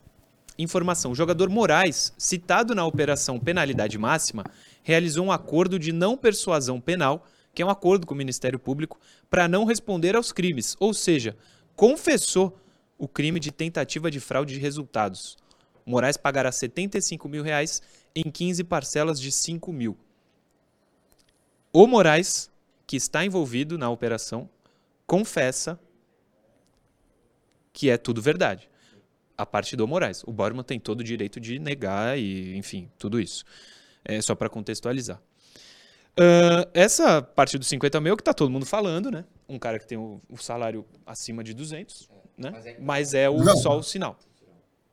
informação: 0.64 1.12
o 1.12 1.16
jogador 1.16 1.50
Moraes, 1.50 2.14
citado 2.18 2.76
na 2.76 2.86
operação 2.86 3.40
Penalidade 3.40 3.98
Máxima, 3.98 4.44
realizou 4.84 5.26
um 5.26 5.32
acordo 5.32 5.80
de 5.80 5.92
não 5.92 6.18
persuasão 6.18 6.80
penal, 6.80 7.26
que 7.54 7.62
é 7.62 7.66
um 7.66 7.70
acordo 7.70 8.06
com 8.06 8.14
o 8.14 8.18
Ministério 8.18 8.60
Público, 8.60 9.00
para 9.30 9.48
não 9.48 9.66
responder 9.66 10.16
aos 10.16 10.32
crimes, 10.32 10.76
ou 10.80 10.94
seja, 10.94 11.36
confessou 11.76 12.58
o 12.98 13.08
crime 13.08 13.40
de 13.40 13.52
tentativa 13.52 14.12
de 14.12 14.20
fraude 14.20 14.54
de 14.54 14.60
resultados. 14.60 15.38
Moraes 15.86 16.18
pagará 16.18 16.52
75 16.52 17.28
mil 17.28 17.42
reais 17.42 17.82
em 18.16 18.30
15 18.30 18.64
parcelas 18.66 19.20
de 19.20 19.32
5 19.32 19.72
mil. 19.72 19.98
O 21.72 21.88
Moraes, 21.88 22.52
que 22.86 22.98
está 22.98 23.24
envolvido 23.24 23.78
na 23.78 23.90
operação, 23.90 24.50
confessa 25.08 25.80
que 27.72 27.90
é 27.90 27.98
tudo 27.98 28.22
verdade. 28.22 28.69
A 29.40 29.46
parte 29.46 29.76
do 29.76 29.88
Moraes. 29.88 30.22
O 30.26 30.32
Borman 30.34 30.64
tem 30.64 30.80
todo 30.80 31.00
o 31.00 31.04
direito 31.04 31.40
de 31.40 31.60
negar 31.60 32.20
e, 32.20 32.56
enfim, 32.58 32.90
tudo 32.98 33.20
isso. 33.20 33.46
É 34.04 34.22
só 34.22 34.36
para 34.36 34.50
contextualizar. 34.50 35.22
Ah, 36.18 36.68
essa 36.74 37.22
parte 37.22 37.58
dos 37.58 37.68
50 37.70 38.02
mil 38.02 38.12
é 38.12 38.14
o 38.14 38.18
que 38.18 38.24
tá 38.24 38.34
todo 38.34 38.52
mundo 38.52 38.66
falando, 38.66 39.10
né? 39.10 39.24
Um 39.48 39.58
cara 39.58 39.80
que 39.80 39.88
tem 39.88 39.98
o, 39.98 40.22
o 40.30 40.38
salário 40.38 40.86
acima 41.06 41.44
de 41.44 41.54
200, 41.54 42.10
né? 42.38 42.76
Mas 42.82 43.14
é 43.14 43.30
o, 43.30 43.38
Não. 43.42 43.56
só 43.56 43.78
o 43.78 43.84
sinal. 43.84 44.20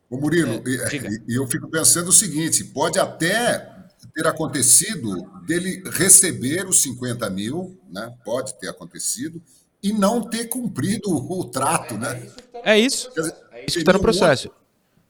Ô 0.09 0.17
Murilo, 0.17 0.63
É, 0.65 0.97
e- 1.29 1.37
eu 1.37 1.47
fico 1.49 1.69
pensando 1.69 2.09
o 2.09 2.13
seguinte: 2.13 2.63
pode 2.65 2.99
até 3.01 3.75
ter 4.15 4.27
acontecido 4.29 5.29
dele 5.45 5.83
receber 5.91 6.65
os 6.69 6.81
50 6.83 7.29
mil, 7.31 7.77
né? 7.91 8.15
Pode 8.25 8.55
ter 8.61 8.69
acontecido, 8.69 9.43
e 9.83 9.93
não 9.93 10.23
ter 10.23 10.47
cumprido 10.47 11.11
o, 11.11 11.41
o 11.41 11.45
trato, 11.45 11.99
né? 11.99 12.31
É 12.63 12.79
isso. 12.79 13.11
Quer 13.13 13.21
dizer, 13.23 13.35
É 13.35 13.46
isso 13.67 13.77
que 13.79 13.83
está 13.83 13.93
no 13.93 13.99
seria 13.99 14.01
um 14.01 14.03
processo. 14.03 14.49
outro- 14.49 14.61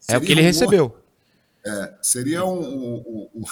É 0.09 0.17
o 0.17 0.21
que 0.21 0.27
seria 0.27 0.33
ele 0.35 0.41
um 0.43 0.45
recebeu. 0.45 0.97
Seria 2.01 2.45
um, 2.45 2.61
um- 2.61 3.29
um- 3.35 3.45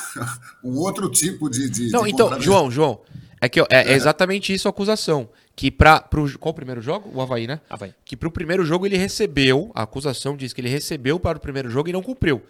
um 0.71 0.79
outro 0.79 1.11
tipo 1.11 1.49
de. 1.51 1.69
de 1.69 1.91
Não, 1.91 2.05
de 2.05 2.11
então. 2.11 2.41
João, 2.41 2.71
João, 2.71 3.01
é 3.41 3.49
que 3.49 3.61
ó, 3.61 3.67
é, 3.69 3.91
é 3.91 3.95
exatamente 3.95 4.53
isso 4.55 4.69
a 4.69 4.71
acusação. 4.71 5.29
Que 5.57 5.71
para 5.71 6.01
pro 6.01 6.37
qual 6.39 6.51
o 6.51 6.55
primeiro 6.55 6.81
jogo? 6.81 7.11
O 7.15 7.21
Havaí, 7.21 7.47
né? 7.47 7.61
Vai. 7.79 7.95
Que 8.05 8.17
pro 8.17 8.31
primeiro 8.31 8.65
jogo 8.65 8.87
ele 8.87 8.97
recebeu, 8.97 9.71
a 9.75 9.83
acusação 9.83 10.37
diz 10.37 10.53
que 10.53 10.61
ele 10.61 10.69
recebeu 10.69 11.19
para 11.21 11.39
o 11.39 11.41
primeiro 11.41 11.71
jogo 11.71 11.89
e 11.89 11.93
não 11.93 12.03
cumpriu. 12.03 12.43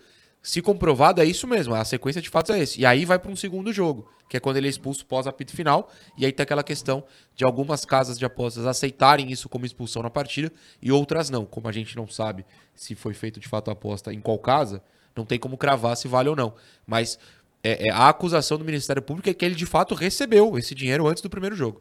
Se 0.47 0.61
comprovado, 0.61 1.23
é 1.23 1.25
isso 1.25 1.47
mesmo, 1.47 1.75
a 1.75 1.83
sequência 1.87 2.21
de 2.21 2.29
fatos 2.29 2.55
é 2.55 2.59
esse. 2.59 2.79
E 2.79 2.85
aí 2.85 3.07
vai 3.07 3.19
para 3.19 3.33
um 3.33 3.37
segundo 3.37 3.73
jogo, 3.73 4.07
que 4.29 4.37
é 4.37 4.41
quando 4.41 4.59
ele 4.59 4.67
é 4.67 4.71
expulso 4.71 5.07
pós 5.07 5.27
apito 5.27 5.53
final, 5.57 5.91
e 6.19 6.27
aí 6.27 6.33
tem 6.33 6.45
aquela 6.45 6.63
questão 6.63 7.03
de 7.35 7.47
algumas 7.47 7.87
casas 7.87 8.19
de 8.19 8.27
apostas 8.27 8.67
aceitarem 8.67 9.33
isso 9.33 9.49
como 9.49 9.65
expulsão 9.65 10.03
na 10.03 10.11
partida 10.11 10.53
e 10.83 10.93
outras 10.93 11.31
não. 11.31 11.47
Como 11.47 11.67
a 11.67 11.73
gente 11.73 11.97
não 11.97 12.07
sabe 12.07 12.45
se 12.77 12.95
foi 12.95 13.15
feito 13.15 13.41
de 13.41 13.49
fato 13.49 13.71
a 13.71 13.73
aposta 13.73 14.13
em 14.13 14.21
qual 14.21 14.39
casa, 14.39 14.83
não 15.17 15.25
tem 15.25 15.39
como 15.39 15.57
cravar 15.57 15.97
se 15.97 16.09
vale 16.09 16.29
ou 16.29 16.37
não. 16.37 16.53
Mas 16.87 17.19
é, 17.63 17.89
é, 17.89 17.91
a 17.91 18.11
acusação 18.11 18.59
do 18.59 18.67
Ministério 18.67 19.01
Público 19.01 19.31
é 19.31 19.33
que 19.33 19.47
ele 19.47 19.55
de 19.55 19.65
fato 19.65 19.95
recebeu 19.95 20.59
esse 20.59 20.75
dinheiro 20.75 21.07
antes 21.09 21.23
do 21.23 21.31
primeiro 21.31 21.57
jogo. 21.57 21.81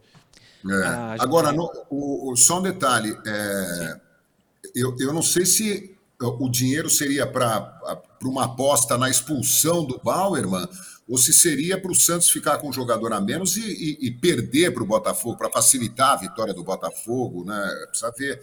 É. 0.65 0.73
Ah, 0.85 1.15
Agora, 1.19 1.51
no- 1.51 1.69
o, 1.89 2.31
o- 2.31 2.37
só 2.37 2.59
um 2.59 2.61
detalhe: 2.61 3.13
é, 3.27 3.99
eu, 4.73 4.95
eu 5.01 5.11
não 5.11 5.21
sei 5.21 5.45
se 5.45 5.97
o 6.21 6.49
dinheiro 6.49 6.89
seria 6.89 7.25
para 7.27 7.79
uma 8.23 8.45
aposta 8.45 8.97
na 8.97 9.09
expulsão 9.09 9.85
do 9.85 9.99
Bauerman 10.03 10.67
ou 11.07 11.17
se 11.17 11.33
seria 11.33 11.79
para 11.79 11.91
o 11.91 11.95
Santos 11.95 12.29
ficar 12.29 12.57
com 12.59 12.69
um 12.69 12.73
jogador 12.73 13.11
a 13.11 13.19
menos 13.19 13.57
e, 13.57 13.61
e- 13.61 14.07
e 14.07 14.11
perder 14.11 14.71
para 14.73 14.83
o 14.83 14.85
Botafogo, 14.85 15.37
para 15.37 15.51
facilitar 15.51 16.11
a 16.13 16.15
vitória 16.15 16.53
do 16.53 16.63
Botafogo, 16.63 17.43
né? 17.43 17.85
Precisa 17.89 18.11
ver. 18.17 18.41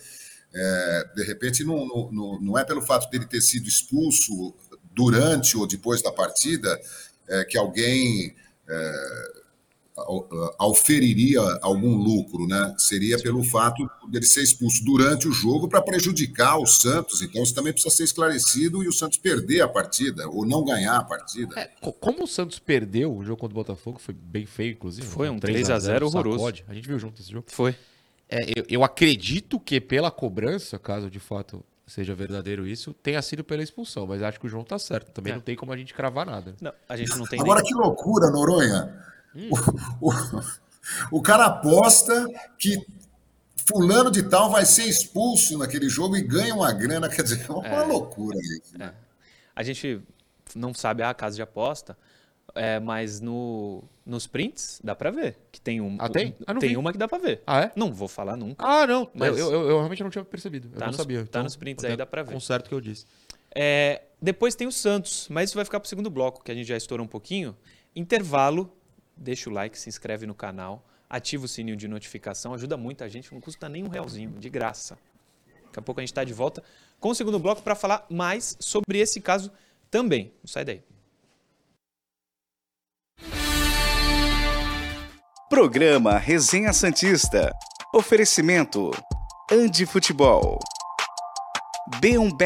É, 0.53 1.09
de 1.17 1.23
repente, 1.25 1.65
não, 1.65 1.87
não- 2.13 2.41
não, 2.41 2.59
é 2.59 2.65
pelo 2.65 2.83
fato 2.83 3.09
dele 3.11 3.25
ter 3.25 3.41
sido 3.41 3.69
expulso 3.69 4.53
durante 4.93 5.57
ou 5.57 5.67
depois 5.67 6.03
da 6.03 6.13
partida 6.13 6.79
é, 7.29 7.45
que 7.45 7.57
alguém. 7.57 8.35
é, 8.69 9.40
auferiria 10.59 11.41
algum 11.63 11.95
lucro, 11.95 12.47
né? 12.47 12.75
Seria 12.79 13.19
pelo 13.19 13.43
fato 13.43 13.89
dele 14.09 14.25
ser 14.27 14.43
expulso 14.43 14.85
durante 14.85 15.29
o 15.29 15.33
jogo 15.33 15.69
para 15.69 15.83
prejudicar 15.83 16.59
o 16.59 16.67
Santos. 16.67 17.23
Então 17.23 17.43
isso 17.43 17.55
também 17.55 17.73
precisa 17.73 17.95
ser 17.95 18.05
esclarecido 18.05 18.83
e 18.83 18.89
o 18.89 18.93
Santos 18.93 19.19
perder 19.19 19.61
a 19.63 19.69
partida 19.69 20.29
ou 20.29 20.47
não 20.47 20.65
ganhar 20.65 20.97
a 20.97 21.05
partida. 21.05 21.59
É, 21.59 21.71
como 22.01 22.25
o 22.25 22.27
Santos 22.27 22.59
perdeu 22.59 23.15
o 23.17 23.25
jogo 23.25 23.41
contra 23.41 23.53
o 23.53 23.63
Botafogo, 23.63 23.99
foi 23.99 24.15
bem 24.15 24.47
feio, 24.47 24.73
inclusive. 24.73 25.07
Foi 25.07 25.29
um 25.29 25.39
3 25.39 25.71
a 25.71 25.79
0 25.79 26.07
horroroso. 26.07 26.39
Sacode. 26.39 26.65
A 26.69 26.75
gente 26.75 26.87
viu 26.89 26.99
junto 26.99 27.21
esse 27.21 27.31
jogo. 27.31 27.47
Foi. 27.49 27.75
É, 28.29 28.39
eu, 28.57 28.65
eu 28.69 28.85
acredito 28.85 29.59
que 29.59 29.81
pela 29.81 30.11
cobrança, 30.11 30.79
caso 30.79 31.11
de 31.11 31.19
fato 31.19 31.65
seja 31.91 32.15
verdadeiro 32.15 32.67
isso, 32.67 32.95
tenha 32.95 33.21
sido 33.21 33.43
pela 33.43 33.63
expulsão, 33.63 34.07
mas 34.07 34.23
acho 34.23 34.39
que 34.39 34.47
o 34.47 34.49
João 34.49 34.63
tá 34.63 34.79
certo. 34.79 35.11
Também 35.11 35.33
É. 35.33 35.35
não 35.35 35.43
tem 35.43 35.57
como 35.57 35.73
a 35.73 35.77
gente 35.77 35.93
cravar 35.93 36.25
nada. 36.25 36.55
Não, 36.61 36.73
a 36.89 36.97
gente 36.97 37.11
não 37.19 37.27
tem 37.27 37.41
Agora 37.41 37.61
nem... 37.61 37.69
que 37.73 37.77
loucura, 37.77 38.31
Noronha. 38.31 38.97
O, 40.01 40.09
o- 40.11 41.19
o 41.19 41.23
cara 41.23 41.47
aposta 41.47 42.27
que 42.59 42.85
fulano 43.69 44.11
de 44.11 44.23
tal 44.25 44.51
vai 44.51 44.65
ser 44.65 44.85
expulso 44.85 45.57
naquele 45.59 45.89
jogo 45.89 46.17
e 46.17 46.23
ganha 46.23 46.55
uma 46.55 46.73
grana, 46.73 47.09
quer 47.09 47.23
dizer, 47.23 47.47
é 47.49 47.53
uma 47.53 47.85
loucura 47.85 48.37
isso. 48.39 48.77
né? 48.77 48.93
A 49.55 49.63
gente 49.63 50.01
não 50.55 50.75
sabe 50.75 51.03
a 51.03 51.15
casa 51.15 51.37
de 51.37 51.43
aposta, 51.43 51.97
é, 52.55 52.81
mas 52.81 53.21
no, 53.21 53.85
nos 54.05 54.27
prints 54.27 54.81
dá 54.83 54.95
pra 54.97 55.11
ver 55.13 55.39
que 55.53 55.61
tem 55.61 55.81
um, 55.81 55.97
Ah, 56.01 56.09
tem? 56.09 56.35
Ah, 56.47 56.55
tem 56.55 56.71
vi. 56.71 56.77
uma 56.77 56.91
que 56.91 56.99
dá 56.99 57.07
pra 57.07 57.19
ver. 57.19 57.43
Ah, 57.47 57.61
é? 57.61 57.73
Não 57.77 57.93
vou 57.93 58.09
falar 58.09 58.37
nunca. 58.37 58.65
Ah, 58.67 58.85
não. 58.87 59.09
Mas- 59.15 59.39
Eu, 59.39 59.53
eu- 59.53 59.69
eu 59.69 59.77
realmente 59.79 60.03
não 60.03 60.11
tinha 60.11 60.25
percebido. 60.25 60.67
Eu 60.69 60.73
Tá 60.79 60.87
não 60.87 60.87
nos- 60.89 60.97
sabia. 60.97 61.19
tá 61.19 61.25
Então, 61.29 61.43
nos 61.45 61.55
prints 61.55 61.85
aí, 61.85 61.97
dá 61.97 62.05
pra 62.07 62.25
ver. 62.25 62.33
Conserto 62.33 62.67
o 62.67 62.69
que 62.71 62.75
eu 62.75 62.81
disse. 62.81 63.05
É, 63.55 64.03
depois 64.21 64.57
tem 64.57 64.67
o 64.67 64.73
Santos, 64.73 65.29
mas 65.31 65.51
isso 65.51 65.57
vai 65.57 65.65
ficar 65.65 65.79
pro 65.79 65.89
segundo 65.89 66.11
bloco, 66.11 66.43
que 66.43 66.51
a 66.51 66.55
gente 66.55 66.67
já 66.67 66.77
estourou 66.77 67.05
um 67.05 67.09
pouquinho. 67.09 67.57
Intervalo, 67.95 68.73
deixa 69.21 69.51
o 69.51 69.53
like, 69.53 69.79
se 69.79 69.89
inscreve 69.89 70.27
no 70.27 70.35
canal, 70.35 70.83
ativa 71.09 71.45
o 71.45 71.49
sininho 71.49 71.77
de 71.77 71.87
notificação, 71.87 72.55
ajuda 72.55 72.77
muito 72.77 73.05
a 73.05 73.09
gente, 73.09 73.33
não 73.33 73.41
custa 73.41 73.69
nem 73.69 73.85
um 73.85 73.89
realzinho, 73.89 74.31
de 74.39 74.49
graça. 74.49 74.99
Daqui 75.67 75.79
a 75.79 75.83
pouco 75.83 76.01
a 76.01 76.03
gente 76.03 76.11
está 76.11 76.25
de 76.25 76.33
volta 76.33 76.63
com 76.99 77.11
o 77.11 77.15
segundo 77.15 77.39
bloco 77.39 77.63
para 77.63 77.75
falar 77.75 78.07
mais 78.11 78.57
sobre 78.59 78.99
esse 78.99 79.21
caso 79.21 79.53
também. 79.91 80.33
Não 80.43 80.49
sai 80.49 80.65
daí. 80.65 80.83
Programa 85.49 86.17
Resenha 86.17 86.73
Santista. 86.73 87.51
Oferecimento. 87.93 88.91
Andi 89.51 89.85
Futebol. 89.85 90.59
B1 92.01 92.37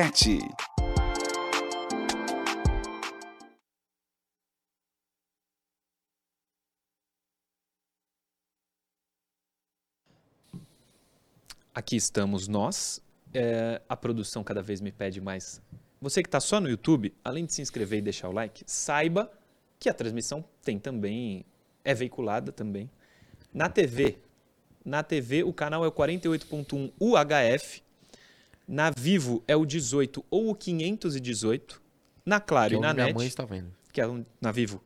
Aqui 11.74 11.96
estamos 11.96 12.46
nós. 12.48 13.02
É, 13.32 13.80
a 13.88 13.96
produção 13.96 14.44
cada 14.44 14.62
vez 14.62 14.80
me 14.80 14.92
pede 14.92 15.20
mais. 15.20 15.60
Você 16.00 16.22
que 16.22 16.28
está 16.28 16.38
só 16.38 16.60
no 16.60 16.68
YouTube, 16.68 17.12
além 17.24 17.44
de 17.46 17.52
se 17.52 17.62
inscrever 17.62 17.98
e 17.98 18.02
deixar 18.02 18.28
o 18.28 18.32
like, 18.32 18.62
saiba 18.66 19.30
que 19.78 19.88
a 19.88 19.94
transmissão 19.94 20.44
tem 20.62 20.78
também, 20.78 21.44
é 21.84 21.94
veiculada 21.94 22.52
também 22.52 22.88
na 23.52 23.68
TV. 23.68 24.18
Na 24.84 25.02
TV 25.02 25.44
o 25.44 25.52
canal 25.52 25.84
é 25.84 25.88
o 25.88 25.92
48.1 25.92 26.92
UHF. 27.00 27.82
Na 28.66 28.90
Vivo 28.90 29.42
é 29.46 29.56
o 29.56 29.64
18 29.64 30.24
ou 30.30 30.50
o 30.50 30.54
518. 30.54 31.82
Na 32.24 32.40
Claro 32.40 32.70
Que 32.70 32.74
é 32.76 32.78
e 32.78 32.80
na 32.80 32.94
minha 32.94 33.06
NET 33.06 33.16
mãe 33.16 33.26
está 33.26 33.44
vendo. 33.44 33.72
que 33.92 34.00
é 34.00 34.04
na 34.40 34.50
Vivo. 34.52 34.82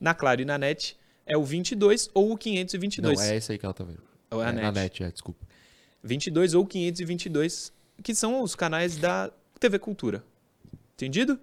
Na 0.00 0.14
Claro 0.14 0.42
e 0.42 0.44
na 0.44 0.56
NET 0.58 0.96
é 1.24 1.36
o 1.36 1.42
22 1.44 2.10
ou 2.14 2.32
o 2.32 2.38
522. 2.38 3.18
Não, 3.18 3.24
é 3.26 3.36
esse 3.36 3.52
aí 3.52 3.58
que 3.58 3.64
ela 3.64 3.74
tá 3.74 3.84
vendo. 3.84 4.02
Ou 4.30 4.42
é 4.42 4.46
a 4.46 4.48
É 4.48 4.52
na 4.52 4.72
NET. 4.72 4.74
net, 4.74 5.04
é, 5.04 5.10
desculpa. 5.10 5.45
22 6.06 6.54
ou 6.54 6.66
522, 6.66 7.72
que 8.02 8.14
são 8.14 8.42
os 8.42 8.54
canais 8.54 8.96
da 8.96 9.30
TV 9.58 9.78
Cultura. 9.78 10.24
Entendido? 10.94 11.38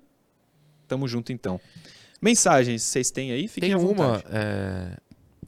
Tamo 0.88 1.08
junto 1.08 1.32
então. 1.32 1.60
Mensagens 2.22 2.84
vocês 2.84 3.12
têm 3.12 3.32
aí? 3.32 3.48
Fiquem 3.48 3.76
Tem 3.76 3.78
uma. 3.78 4.24
é, 4.30 4.98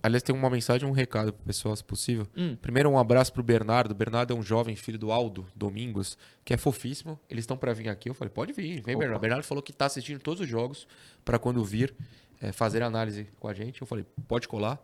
Aliás, 0.06 0.22
tem 0.22 0.36
uma 0.36 0.52
mensagem, 0.52 0.88
um 0.88 0.92
recado 0.92 1.34
pro 1.34 1.46
pessoal, 1.48 1.76
se 1.76 1.84
possível. 1.84 2.28
Hum. 2.38 2.56
Primeiro, 2.62 2.88
um 2.92 3.00
abraço 3.00 3.34
pro 3.34 3.42
Bernardo. 3.42 3.90
O 3.90 3.96
Bernardo 3.96 4.34
é 4.34 4.36
um 4.38 4.44
jovem 4.44 4.76
filho 4.76 5.00
do 5.00 5.12
Aldo 5.12 5.48
Domingos, 5.56 6.16
que 6.44 6.54
é 6.54 6.58
fofíssimo. 6.58 7.20
Eles 7.28 7.42
estão 7.42 7.58
para 7.58 7.74
vir 7.74 7.90
aqui. 7.90 8.08
Eu 8.08 8.14
falei, 8.14 8.32
pode 8.32 8.54
vir, 8.54 8.84
vem, 8.84 8.96
Bernardo. 8.96 9.18
O 9.18 9.20
Bernardo 9.20 9.44
falou 9.46 9.64
que 9.64 9.74
tá 9.74 9.88
assistindo 9.88 10.20
todos 10.20 10.42
os 10.42 10.48
jogos 10.48 10.88
para 11.24 11.40
quando 11.40 11.64
vir 11.66 11.92
é, 12.40 12.52
fazer 12.52 12.84
análise 12.84 13.28
com 13.40 13.48
a 13.48 13.54
gente. 13.56 13.82
Eu 13.82 13.88
falei, 13.88 14.06
pode 14.28 14.48
colar. 14.48 14.80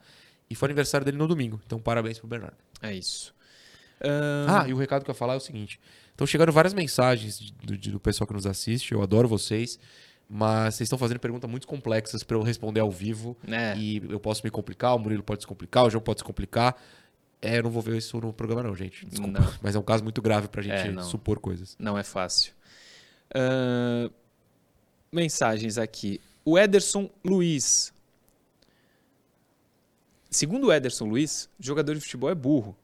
E 0.49 0.55
foi 0.55 0.69
aniversário 0.69 1.05
dele 1.05 1.17
no 1.17 1.27
domingo. 1.27 1.61
Então, 1.67 1.79
parabéns 1.79 2.17
pro 2.17 2.27
Bernardo. 2.27 2.57
É 2.81 2.91
isso. 2.91 3.31
Ahn, 4.03 4.45
Ah, 4.49 4.67
e 4.67 4.73
o 4.73 4.77
recado 4.77 5.03
que 5.03 5.09
eu 5.11 5.13
ia 5.13 5.17
falar 5.17 5.33
é 5.33 5.37
o 5.37 5.41
seguinte: 5.41 5.79
estão 6.11 6.25
chegando 6.27 6.51
várias 6.51 6.73
mensagens 6.73 7.51
do, 7.63 7.77
do 7.77 7.99
pessoal 7.99 8.27
que 8.27 8.33
nos 8.33 8.45
assiste, 8.45 8.91
eu 8.93 9.01
adoro 9.01 9.27
vocês, 9.27 9.77
mas 10.29 10.75
vocês 10.75 10.85
estão 10.87 10.97
fazendo 10.97 11.19
perguntas 11.19 11.49
muito 11.49 11.67
complexas 11.67 12.23
para 12.23 12.35
eu 12.37 12.41
responder 12.41 12.79
ao 12.79 12.89
vivo. 12.91 13.37
É. 13.47 13.75
E 13.77 14.01
eu 14.09 14.19
posso 14.19 14.41
me 14.43 14.49
complicar, 14.49 14.95
o 14.95 14.99
Murilo 14.99 15.21
pode 15.23 15.41
se 15.43 15.47
complicar, 15.47 15.85
o 15.85 15.89
João 15.89 16.01
pode 16.01 16.19
se 16.21 16.23
complicar. 16.23 16.75
É, 17.41 17.57
eu 17.57 17.63
não 17.63 17.71
vou 17.71 17.81
ver 17.81 17.97
isso 17.97 18.19
no 18.21 18.31
programa, 18.31 18.61
não, 18.63 18.75
gente. 18.75 19.05
Desculpa. 19.05 19.39
Não. 19.39 19.53
Mas 19.61 19.75
é 19.75 19.79
um 19.79 19.83
caso 19.83 20.03
muito 20.03 20.21
grave 20.21 20.47
pra 20.47 20.61
gente 20.61 20.73
É, 20.75 20.91
não. 20.91 21.03
supor 21.03 21.39
coisas. 21.39 21.75
Não 21.79 21.97
é 21.97 22.03
fácil. 22.03 22.53
Ahn, 23.33 24.09
mensagens 25.11 25.77
aqui. 25.79 26.21
O 26.45 26.57
Ederson 26.57 27.09
Luiz. 27.25 27.91
Segundo 30.29 30.67
o 30.67 30.73
Ederson 30.73 31.05
Luiz, 31.05 31.49
jogador 31.59 31.93
de 31.95 32.01
futebol 32.01 32.29
é 32.29 32.35
burro. 32.35 32.75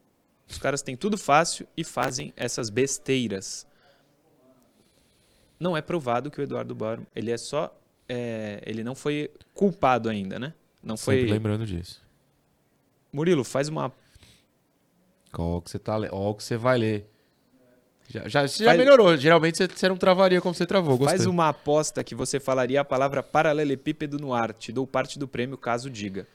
Os 0.50 0.58
caras 0.58 0.82
têm 0.82 0.96
tudo 0.96 1.18
fácil 1.18 1.68
e 1.76 1.84
fazem 1.84 2.34
essas 2.36 2.70
besteiras. 2.70 3.68
Não 5.60 5.76
é 5.76 5.82
provado 5.82 6.30
que 6.32 6.40
o 6.40 6.44
Eduardo 6.44 6.74
Bauer, 6.76 7.02
ele 7.16 7.32
é 7.32 7.38
só, 7.38 7.76
é, 8.08 8.62
ele 8.66 8.84
não 8.84 8.96
foi 8.96 9.30
culpado 9.54 10.10
ainda, 10.10 10.40
né? 10.40 10.54
Não 10.82 10.96
foi. 10.96 11.16
Sempre 11.18 11.32
lembrando 11.32 11.66
disso. 11.66 12.02
Murilo, 13.12 13.44
faz 13.44 13.68
uma 13.68 13.92
Qual 15.32 15.62
que 15.62 15.72
você 15.72 15.80
tá 15.80 15.98
Ó, 16.12 16.32
o 16.32 16.36
que 16.36 16.44
você 16.44 16.56
vai 16.56 16.78
ler. 16.78 17.10
Já, 18.10 18.28
já, 18.28 18.48
você 18.48 18.64
já 18.64 18.70
Faz- 18.70 18.80
melhorou. 18.80 19.18
Geralmente 19.18 19.58
você, 19.58 19.68
você 19.68 19.90
não 19.90 19.98
travaria 19.98 20.40
como 20.40 20.54
você 20.54 20.66
travou. 20.66 20.98
Gostei. 20.98 21.18
Faz 21.18 21.28
uma 21.28 21.50
aposta 21.50 22.04
que 22.04 22.16
você 22.16 22.40
falaria 22.40 22.80
a 22.80 22.86
palavra 22.86 23.22
paralelepípedo 23.22 24.18
no 24.18 24.34
ar. 24.34 24.54
Te 24.54 24.72
dou 24.72 24.88
parte 24.88 25.20
do 25.20 25.28
prêmio 25.28 25.58
caso 25.58 25.90
diga. 25.90 26.26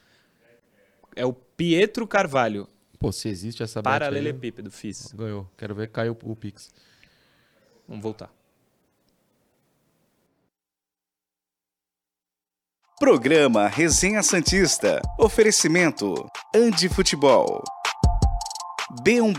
É 1.17 1.25
o 1.25 1.33
Pietro 1.33 2.07
Carvalho. 2.07 2.69
Pô, 3.03 3.11
se 3.11 3.29
existe 3.29 3.65
essa 3.65 3.83
bet 3.83 3.93
aí, 3.93 3.99
Paralelepípedo, 3.99 4.71
fiz. 4.71 5.13
Ganhou. 5.13 5.51
Quero 5.59 5.75
ver 5.75 5.89
caiu 5.91 6.17
o 6.23 6.37
Pix. 6.37 6.71
Vamos 7.89 8.01
voltar. 8.01 8.33
Programa 13.01 13.67
Resenha 13.67 14.23
Santista. 14.23 15.03
Oferecimento. 15.19 16.15
Andi 16.55 16.89
Futebol. 16.89 17.65
B1 19.05 19.37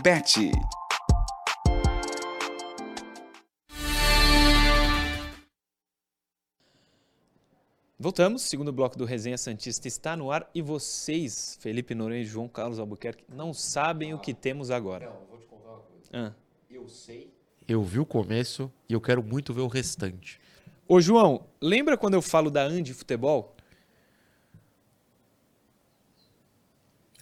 Voltamos. 8.04 8.42
Segundo 8.42 8.70
bloco 8.70 8.98
do 8.98 9.06
Resenha 9.06 9.38
Santista 9.38 9.88
está 9.88 10.14
no 10.14 10.30
ar. 10.30 10.46
E 10.54 10.60
vocês, 10.60 11.56
Felipe 11.58 11.94
Noronha 11.94 12.20
e 12.20 12.24
João 12.26 12.46
Carlos 12.46 12.78
Albuquerque, 12.78 13.24
não 13.26 13.54
sabem 13.54 14.12
o 14.12 14.18
que 14.18 14.34
temos 14.34 14.70
agora. 14.70 15.06
Não, 15.06 15.26
vou 15.26 15.38
te 15.38 15.46
contar 15.46 15.70
uma 15.70 15.78
coisa. 15.78 16.10
Ah. 16.12 16.34
Eu 16.70 16.86
sei. 16.86 17.32
Eu 17.66 17.82
vi 17.82 17.98
o 17.98 18.04
começo 18.04 18.70
e 18.90 18.92
eu 18.92 19.00
quero 19.00 19.22
muito 19.22 19.54
ver 19.54 19.62
o 19.62 19.68
restante. 19.68 20.38
Ô, 20.86 21.00
João, 21.00 21.46
lembra 21.62 21.96
quando 21.96 22.12
eu 22.12 22.20
falo 22.20 22.50
da 22.50 22.62
Andi 22.62 22.92
Futebol? 22.92 23.56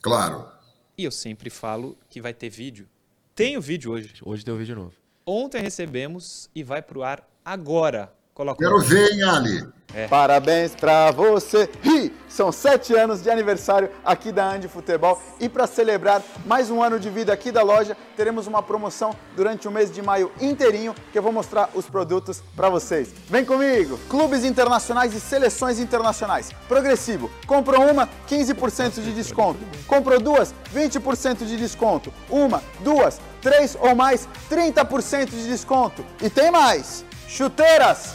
Claro. 0.00 0.50
E 0.98 1.04
eu 1.04 1.12
sempre 1.12 1.48
falo 1.48 1.96
que 2.10 2.20
vai 2.20 2.34
ter 2.34 2.50
vídeo. 2.50 2.88
Tem 3.36 3.56
o 3.56 3.60
vídeo 3.60 3.92
hoje. 3.92 4.14
Hoje 4.20 4.44
tem 4.44 4.52
o 4.52 4.58
vídeo 4.58 4.74
novo. 4.74 4.96
Ontem 5.24 5.62
recebemos 5.62 6.50
e 6.52 6.64
vai 6.64 6.82
pro 6.82 7.04
ar 7.04 7.24
agora. 7.44 8.12
Quero 8.56 8.80
ver, 8.80 9.12
hein, 9.12 9.22
Ali? 9.24 9.68
Parabéns 10.08 10.74
pra 10.74 11.10
você! 11.10 11.68
Ih, 11.84 12.10
são 12.26 12.50
sete 12.50 12.94
anos 12.94 13.22
de 13.22 13.28
aniversário 13.28 13.90
aqui 14.02 14.32
da 14.32 14.50
Andi 14.50 14.68
Futebol 14.68 15.20
e 15.38 15.50
para 15.50 15.66
celebrar 15.66 16.22
mais 16.46 16.70
um 16.70 16.82
ano 16.82 16.98
de 16.98 17.10
vida 17.10 17.30
aqui 17.30 17.52
da 17.52 17.62
loja, 17.62 17.94
teremos 18.16 18.46
uma 18.46 18.62
promoção 18.62 19.14
durante 19.36 19.68
o 19.68 19.70
mês 19.70 19.92
de 19.92 20.00
maio 20.00 20.32
inteirinho 20.40 20.94
que 21.12 21.18
eu 21.18 21.22
vou 21.22 21.30
mostrar 21.30 21.68
os 21.74 21.90
produtos 21.90 22.42
para 22.56 22.70
vocês. 22.70 23.12
Vem 23.28 23.44
comigo! 23.44 24.00
Clubes 24.08 24.46
internacionais 24.46 25.14
e 25.14 25.20
seleções 25.20 25.78
internacionais. 25.78 26.52
Progressivo. 26.66 27.30
Comprou 27.46 27.82
uma, 27.82 28.08
15% 28.26 29.02
de 29.02 29.12
desconto. 29.12 29.60
Comprou 29.86 30.18
duas, 30.18 30.54
20% 30.74 31.44
de 31.44 31.58
desconto. 31.58 32.10
Uma, 32.30 32.62
duas, 32.80 33.20
três 33.42 33.76
ou 33.78 33.94
mais, 33.94 34.26
30% 34.50 35.28
de 35.28 35.48
desconto. 35.48 36.02
E 36.22 36.30
tem 36.30 36.50
mais! 36.50 37.04
Chuteiras! 37.32 38.12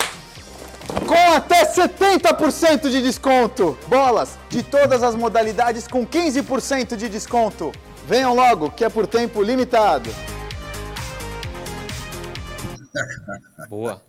com 1.07 1.33
até 1.33 1.65
70% 1.65 2.89
de 2.89 3.01
desconto. 3.01 3.77
Bolas 3.87 4.37
de 4.49 4.63
todas 4.63 5.03
as 5.03 5.15
modalidades 5.15 5.87
com 5.87 6.05
15% 6.05 6.95
de 6.95 7.09
desconto. 7.09 7.71
Venham 8.05 8.35
logo, 8.35 8.71
que 8.71 8.83
é 8.83 8.89
por 8.89 9.07
tempo 9.07 9.41
limitado. 9.41 10.09
Boa. 13.69 14.01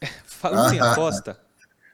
Falando 0.24 0.74
em 0.74 0.78
aposta, 0.82 1.38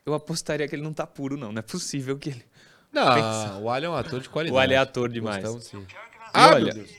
eu 0.04 0.12
apostaria 0.12 0.68
que 0.68 0.74
ele 0.74 0.82
não 0.82 0.92
tá 0.92 1.06
puro, 1.06 1.36
não. 1.36 1.52
Não 1.52 1.58
é 1.60 1.62
possível 1.62 2.18
que 2.18 2.30
ele. 2.30 2.44
Não, 2.92 3.14
Pensa. 3.14 3.58
o 3.60 3.70
Ali 3.70 3.86
é 3.86 3.88
um 3.88 3.94
ator 3.94 4.20
de 4.20 4.28
qualidade. 4.28 4.56
O 4.56 4.60
Ali 4.60 4.74
é 4.74 4.78
ator 4.78 5.08
demais. 5.08 5.42
Gostamos, 5.42 5.64
sim. 5.64 5.78
E 5.80 5.96
Ah, 6.32 6.48
olha, 6.54 6.64
meu 6.66 6.74
Deus. 6.74 6.90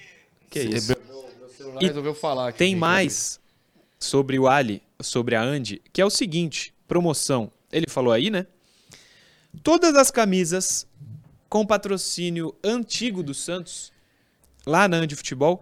Que 0.50 0.62
Sim, 0.62 0.70
isso. 0.70 0.88
Meu, 1.08 1.30
meu 1.40 1.50
celular 1.50 1.84
E 1.84 1.88
resolveu 1.88 2.16
falar 2.16 2.48
aqui. 2.50 2.58
Tem 2.58 2.76
mais 2.76 3.40
sobre 4.00 4.38
o 4.38 4.48
Ali, 4.48 4.82
sobre 5.02 5.36
a 5.36 5.42
Andy, 5.42 5.82
que 5.92 6.02
é 6.02 6.06
o 6.06 6.10
seguinte: 6.10 6.74
promoção. 6.88 7.52
Ele 7.72 7.88
falou 7.90 8.14
aí, 8.14 8.30
né? 8.30 8.48
Todas 9.64 9.96
as 9.96 10.12
camisas 10.12 10.88
com 11.50 11.66
patrocínio 11.66 12.56
antigo 12.64 13.24
do 13.24 13.34
Santos, 13.34 13.92
lá 14.66 14.88
na 14.88 14.98
Andy 14.98 15.16
Futebol, 15.16 15.62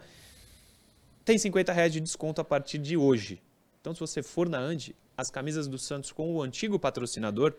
tem 1.24 1.38
50 1.38 1.72
reais 1.72 1.94
de 1.94 2.00
desconto 2.00 2.42
a 2.42 2.44
partir 2.44 2.78
de 2.78 2.98
hoje. 2.98 3.42
Então, 3.80 3.94
se 3.94 4.00
você 4.00 4.24
for 4.24 4.50
na 4.50 4.60
Andy, 4.60 4.96
as 5.16 5.30
camisas 5.30 5.68
do 5.68 5.78
Santos 5.78 6.12
com 6.12 6.34
o 6.34 6.42
antigo 6.42 6.80
patrocinador 6.80 7.54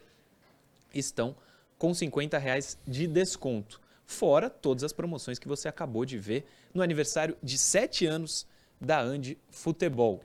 estão 0.93 1.37
com 1.79 1.93
50 1.95 2.39
reais 2.39 2.79
de 2.87 3.07
desconto. 3.07 3.81
Fora 4.07 4.51
todas 4.51 4.85
as 4.85 4.93
promoções 4.93 5.39
que 5.39 5.49
você 5.49 5.69
acabou 5.69 6.05
de 6.05 6.19
ver 6.19 6.47
no 6.73 6.83
aniversário 6.83 7.37
de 7.43 7.57
7 7.57 8.07
anos 8.07 8.47
da 8.81 9.01
Andy 9.01 9.39
Futebol. 9.51 10.23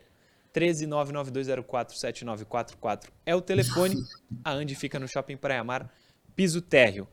13992047944 0.54 3.06
é 3.26 3.36
o 3.36 3.42
telefone. 3.42 3.96
A 4.44 4.52
Andy 4.52 4.76
fica 4.76 5.00
no 5.00 5.08
Shopping 5.08 5.38
Praia 5.38 5.64
Mar, 5.64 5.90
piso 6.36 6.62
térreo. 6.62 7.08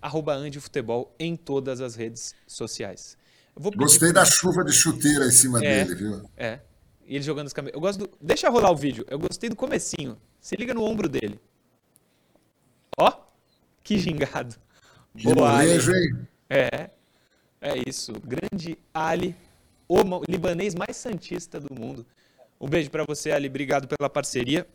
Arroba 0.00 0.32
Andy 0.34 0.60
Futebol 0.60 1.12
em 1.18 1.34
todas 1.36 1.80
as 1.80 1.96
redes 1.96 2.34
sociais. 2.46 3.16
Gostei 3.76 4.12
da 4.12 4.24
chuva 4.24 4.62
de 4.64 4.72
chuteira 4.72 5.26
em 5.26 5.30
cima 5.32 5.58
É. 5.64 5.84
dele, 5.84 5.94
viu? 5.96 6.30
é. 6.36 6.60
E 7.04 7.16
ele 7.16 7.24
jogando 7.24 7.46
as 7.46 7.52
camisas. 7.54 7.74
Eu 7.74 7.80
gosto 7.80 7.98
do. 8.00 8.10
Deixa 8.20 8.48
rolar 8.50 8.70
o 8.70 8.76
vídeo. 8.76 9.04
Eu 9.08 9.18
gostei 9.18 9.48
do 9.48 9.56
comecinho. 9.56 10.20
Se 10.38 10.54
liga 10.56 10.74
no 10.74 10.84
ombro 10.84 11.08
dele. 11.08 11.40
Ó, 12.98 13.10
que 13.82 13.96
gingado. 13.98 14.54
Que 15.16 15.32
Boa, 15.34 15.52
molejo, 15.52 15.90
hein? 15.92 16.28
É. 16.50 16.90
É 17.62 17.78
isso. 17.88 18.12
Grande 18.20 18.78
Ali, 18.92 19.34
o 19.88 19.96
libanês 20.28 20.74
mais 20.74 20.98
santista 20.98 21.58
do 21.58 21.74
mundo. 21.74 22.06
Um 22.60 22.68
beijo 22.68 22.90
pra 22.90 23.04
você, 23.04 23.30
Ali. 23.30 23.48
Obrigado 23.48 23.86
pela 23.86 24.08
parceria. 24.10 24.66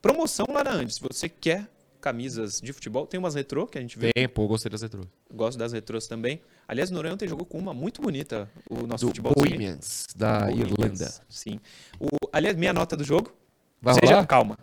Promoção 0.00 0.46
lá 0.52 0.64
na 0.64 0.72
Andes. 0.72 0.96
Se 0.96 1.00
você 1.00 1.28
quer 1.28 1.68
camisas 2.00 2.60
de 2.60 2.72
futebol, 2.72 3.06
tem 3.06 3.18
umas 3.18 3.34
retrô 3.34 3.66
que 3.66 3.76
a 3.76 3.80
gente 3.80 3.98
vê. 3.98 4.12
Tem, 4.12 4.28
pô, 4.28 4.46
gostei 4.46 4.70
das 4.70 4.82
retrô. 4.82 5.02
Gosto 5.32 5.58
das 5.58 5.72
retrôs 5.72 6.06
também. 6.06 6.40
Aliás, 6.66 6.90
Noronha 6.90 7.14
ontem 7.14 7.28
jogou 7.28 7.44
com 7.44 7.58
uma 7.58 7.74
muito 7.74 8.00
bonita. 8.00 8.48
O 8.70 8.86
nosso 8.86 9.04
Do 9.04 9.08
futebol. 9.08 9.32
Bohemians, 9.34 10.06
da 10.16 10.46
Bohemians, 10.46 10.70
Irlanda. 10.70 11.14
Sim. 11.28 11.60
O, 12.00 12.08
aliás, 12.32 12.56
minha 12.56 12.72
nota 12.72 12.96
do 12.96 13.04
jogo. 13.04 13.32
Vai 13.80 13.94
seja, 13.94 14.14
rolar? 14.14 14.26
calma. 14.26 14.58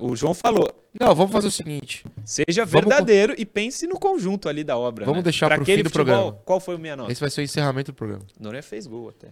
O 0.00 0.16
João 0.16 0.32
falou. 0.32 0.70
Não, 0.98 1.14
vamos 1.14 1.32
fazer 1.32 1.48
o 1.48 1.50
seguinte. 1.50 2.06
Seja 2.24 2.64
Vamos 2.64 2.72
verdadeiro 2.72 3.34
e 3.36 3.44
pense 3.44 3.86
no 3.86 3.98
conjunto 3.98 4.48
ali 4.48 4.64
da 4.64 4.78
obra. 4.78 5.04
Vamos 5.04 5.18
né? 5.18 5.24
deixar 5.24 5.48
pro 5.48 5.60
aquele 5.60 5.78
fim 5.78 5.82
do 5.82 5.90
futebol, 5.90 6.14
programa. 6.14 6.42
Qual 6.44 6.58
foi 6.58 6.76
a 6.76 6.78
minha 6.78 6.96
nota? 6.96 7.12
Esse 7.12 7.20
vai 7.20 7.28
ser 7.28 7.42
o 7.42 7.44
encerramento 7.44 7.92
do 7.92 7.94
programa. 7.94 8.24
Noronha 8.40 8.62
fez 8.62 8.86
gol 8.86 9.10
até. 9.10 9.28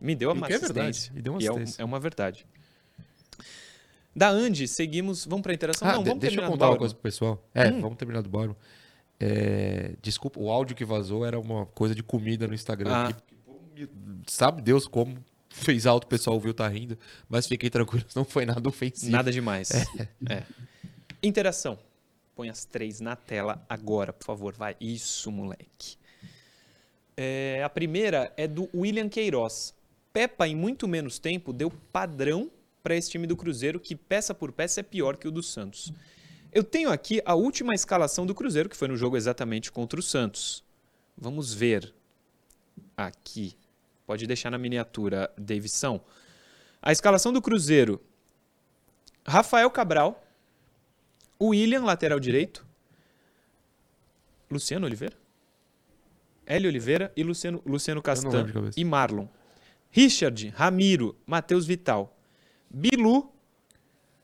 Me 0.00 0.14
deu 0.14 0.32
uma 0.32 0.48
E 0.48 0.52
é 0.52 0.56
assistência. 0.56 0.74
verdade, 0.74 1.12
e 1.16 1.22
deu 1.22 1.32
uma 1.32 1.42
é 1.42 1.44
um- 1.44 1.54
assistência. 1.56 1.82
é, 1.82 1.84
uma 1.84 2.00
verdade. 2.00 2.46
Da 4.14 4.30
Andy, 4.30 4.66
seguimos. 4.66 5.24
Vamos 5.24 5.42
pra 5.42 5.52
interação? 5.54 5.86
Ah, 5.88 5.92
Não, 5.92 6.04
vamos 6.04 6.18
deixa 6.20 6.36
eu 6.36 6.40
terminar 6.40 6.50
contar 6.52 6.70
uma 6.70 6.78
coisa 6.78 6.94
pro 6.94 7.02
pessoal. 7.02 7.48
É, 7.54 7.68
Hum. 7.68 7.80
vamos 7.80 7.98
terminar 7.98 8.20
do 8.22 8.28
Bauerman. 8.28 8.56
É, 9.20 9.94
desculpa, 10.02 10.40
o 10.40 10.50
áudio 10.50 10.74
que 10.76 10.84
vazou 10.84 11.24
era 11.26 11.38
uma 11.38 11.66
coisa 11.66 11.94
de 11.94 12.02
comida 12.02 12.46
no 12.46 12.54
Instagram. 12.54 12.90
Ah. 12.92 13.12
que- 13.12 13.88
sabe 14.26 14.60
Deus 14.60 14.88
como 14.88 15.16
fez 15.48 15.86
alto, 15.86 16.04
o 16.04 16.06
pessoal 16.08 16.34
ouviu, 16.34 16.52
tá 16.52 16.66
rindo. 16.66 16.98
Mas 17.28 17.46
fiquem 17.46 17.70
tranquilos, 17.70 18.12
não 18.14 18.24
foi 18.24 18.44
nada 18.44 18.68
ofensivo. 18.68 19.12
Nada 19.12 19.30
demais. 19.30 19.70
É. 20.28 20.42
Interação. 21.22 21.78
Põe 22.34 22.48
as 22.50 22.64
três 22.64 23.00
na 23.00 23.14
tela 23.16 23.64
agora, 23.68 24.12
por 24.12 24.24
favor. 24.24 24.52
Vai. 24.54 24.76
Isso, 24.80 25.30
moleque. 25.30 25.96
É, 27.16 27.62
a 27.64 27.68
primeira 27.68 28.32
é 28.36 28.46
do 28.48 28.68
William 28.74 29.08
Queiroz. 29.08 29.74
Pepa, 30.18 30.48
em 30.48 30.56
muito 30.56 30.88
menos 30.88 31.20
tempo, 31.20 31.52
deu 31.52 31.70
padrão 31.70 32.50
para 32.82 32.96
esse 32.96 33.08
time 33.08 33.24
do 33.24 33.36
Cruzeiro, 33.36 33.78
que 33.78 33.94
peça 33.94 34.34
por 34.34 34.50
peça 34.50 34.80
é 34.80 34.82
pior 34.82 35.16
que 35.16 35.28
o 35.28 35.30
do 35.30 35.44
Santos. 35.44 35.92
Eu 36.52 36.64
tenho 36.64 36.90
aqui 36.90 37.22
a 37.24 37.36
última 37.36 37.72
escalação 37.72 38.26
do 38.26 38.34
Cruzeiro, 38.34 38.68
que 38.68 38.76
foi 38.76 38.88
no 38.88 38.96
jogo 38.96 39.16
exatamente 39.16 39.70
contra 39.70 40.00
o 40.00 40.02
Santos. 40.02 40.64
Vamos 41.16 41.54
ver 41.54 41.94
aqui. 42.96 43.56
Pode 44.04 44.26
deixar 44.26 44.50
na 44.50 44.58
miniatura, 44.58 45.32
Davidson. 45.38 46.04
A 46.82 46.90
escalação 46.90 47.32
do 47.32 47.40
Cruzeiro. 47.40 48.02
Rafael 49.24 49.70
Cabral, 49.70 50.20
William, 51.40 51.84
lateral 51.84 52.18
direito, 52.18 52.66
Luciano 54.50 54.84
Oliveira, 54.84 55.16
Hélio 56.44 56.68
Oliveira 56.68 57.12
e 57.16 57.22
Luciano, 57.22 57.62
Luciano 57.64 58.02
Castan 58.02 58.46
e 58.76 58.84
Marlon. 58.84 59.28
Richard, 59.90 60.48
Ramiro, 60.56 61.16
Matheus 61.26 61.66
Vital, 61.66 62.16
Bilu, 62.70 63.30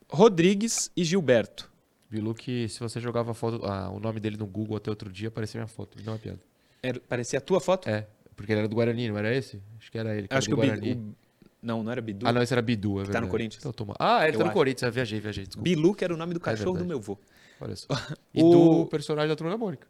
Rodrigues 0.08 0.90
e 0.96 1.04
Gilberto. 1.04 1.70
Bilu 2.10 2.34
que 2.34 2.68
se 2.68 2.80
você 2.80 3.00
jogava 3.00 3.34
foto, 3.34 3.64
ah, 3.64 3.90
o 3.90 3.98
nome 3.98 4.20
dele 4.20 4.36
no 4.36 4.46
Google 4.46 4.76
até 4.76 4.90
outro 4.90 5.10
dia, 5.10 5.28
aparecia 5.28 5.58
minha 5.60 5.66
foto. 5.68 5.98
Não 6.04 6.14
é 6.14 6.18
piada. 6.18 6.38
Era, 6.82 7.00
parecia 7.00 7.38
a 7.38 7.42
tua 7.42 7.60
foto? 7.60 7.88
É, 7.88 8.06
porque 8.36 8.52
ele 8.52 8.60
era 8.60 8.68
do 8.68 8.74
Guarani, 8.76 9.08
não 9.08 9.18
era 9.18 9.34
esse? 9.34 9.60
Acho 9.78 9.90
que 9.90 9.98
era 9.98 10.14
ele. 10.16 10.26
Acho 10.30 10.46
que 10.48 10.54
era 10.54 10.62
o, 10.62 10.66
do 10.66 10.70
Bidu, 10.74 10.86
Guarani. 10.86 11.14
Não, 11.62 11.82
não 11.82 11.90
era 11.90 12.00
Bidu. 12.02 12.28
Ah, 12.28 12.32
não, 12.32 12.42
esse 12.42 12.52
era 12.52 12.60
Bidu, 12.60 12.92
é 12.92 12.94
tá 12.98 13.02
verdade. 13.04 13.24
no 13.24 13.30
Corinthians. 13.30 13.62
Então, 13.62 13.72
toma. 13.72 13.94
Ah, 13.98 14.22
ele 14.28 14.36
Eu 14.36 14.38
tá 14.38 14.44
no 14.44 14.50
acho. 14.50 14.54
Corinthians, 14.58 14.82
eu 14.82 14.92
viajei, 14.92 15.18
viajei, 15.18 15.46
desculpa. 15.46 15.64
Bilu, 15.64 15.94
que 15.94 16.04
era 16.04 16.12
o 16.14 16.16
nome 16.16 16.34
do 16.34 16.40
cachorro 16.40 16.72
do 16.72 16.84
verdade. 16.84 16.88
meu 16.88 16.98
avô. 16.98 17.18
Olha 17.60 17.74
só. 17.74 17.88
E 18.34 18.42
O- 18.42 18.50
do 18.82 18.86
personagem 18.86 19.28
da 19.30 19.34
Turma 19.36 19.50
da 19.52 19.56
Mônica. 19.58 19.86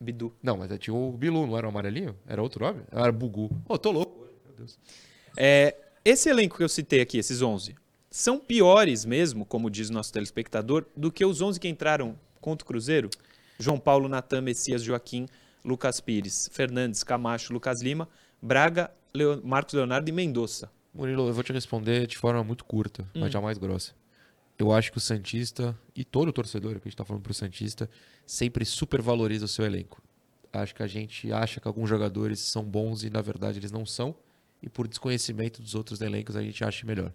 Bidu. 0.00 0.32
Não, 0.42 0.56
mas 0.56 0.70
tinha 0.78 0.94
o 0.94 1.12
Bilu, 1.12 1.46
não 1.46 1.58
era 1.58 1.66
o 1.66 1.70
amarelinho? 1.70 2.16
Era 2.26 2.40
outro 2.40 2.64
nome? 2.64 2.80
Era 2.92 3.10
Bugu. 3.12 3.50
Ô, 3.68 3.76
tô 3.76 3.90
louco. 3.90 4.19
Deus. 4.60 4.78
É, 5.36 5.76
esse 6.04 6.28
elenco 6.28 6.56
que 6.56 6.62
eu 6.64 6.68
citei 6.68 7.00
aqui, 7.00 7.18
esses 7.18 7.42
11, 7.42 7.74
são 8.10 8.38
piores 8.38 9.04
mesmo, 9.04 9.44
como 9.44 9.70
diz 9.70 9.90
nosso 9.90 10.12
telespectador, 10.12 10.84
do 10.96 11.10
que 11.12 11.24
os 11.24 11.40
11 11.40 11.58
que 11.60 11.68
entraram 11.68 12.18
contra 12.40 12.64
o 12.64 12.66
Cruzeiro? 12.66 13.08
João 13.58 13.78
Paulo, 13.78 14.08
Natan, 14.08 14.40
Messias, 14.40 14.82
Joaquim, 14.82 15.26
Lucas 15.64 16.00
Pires, 16.00 16.48
Fernandes, 16.52 17.04
Camacho, 17.04 17.52
Lucas 17.52 17.82
Lima, 17.82 18.08
Braga, 18.40 18.90
Leo- 19.14 19.40
Marcos 19.44 19.74
Leonardo 19.74 20.08
e 20.08 20.12
Mendonça. 20.12 20.70
Murilo, 20.94 21.28
eu 21.28 21.34
vou 21.34 21.44
te 21.44 21.52
responder 21.52 22.06
de 22.06 22.16
forma 22.16 22.42
muito 22.42 22.64
curta, 22.64 23.02
Hum. 23.14 23.20
mas 23.20 23.32
jamais 23.32 23.58
grossa. 23.58 23.92
Eu 24.58 24.72
acho 24.72 24.90
que 24.90 24.98
o 24.98 25.00
Santista, 25.00 25.78
e 25.94 26.04
todo 26.04 26.32
torcedor 26.32 26.72
que 26.72 26.78
a 26.78 26.90
gente 26.90 26.96
tá 26.96 27.04
falando 27.04 27.22
pro 27.22 27.32
Santista, 27.32 27.88
sempre 28.26 28.64
supervaloriza 28.64 29.44
o 29.44 29.48
seu 29.48 29.64
elenco. 29.64 30.02
Acho 30.52 30.74
que 30.74 30.82
a 30.82 30.86
gente 30.86 31.32
acha 31.32 31.60
que 31.60 31.68
alguns 31.68 31.88
jogadores 31.88 32.40
são 32.40 32.64
bons 32.64 33.04
e 33.04 33.10
na 33.10 33.22
verdade 33.22 33.58
eles 33.58 33.70
não 33.70 33.86
são, 33.86 34.14
e 34.62 34.68
por 34.68 34.86
desconhecimento 34.88 35.62
dos 35.62 35.74
outros 35.74 36.00
elencos 36.00 36.36
a 36.36 36.42
gente 36.42 36.62
acha 36.64 36.86
melhor. 36.86 37.12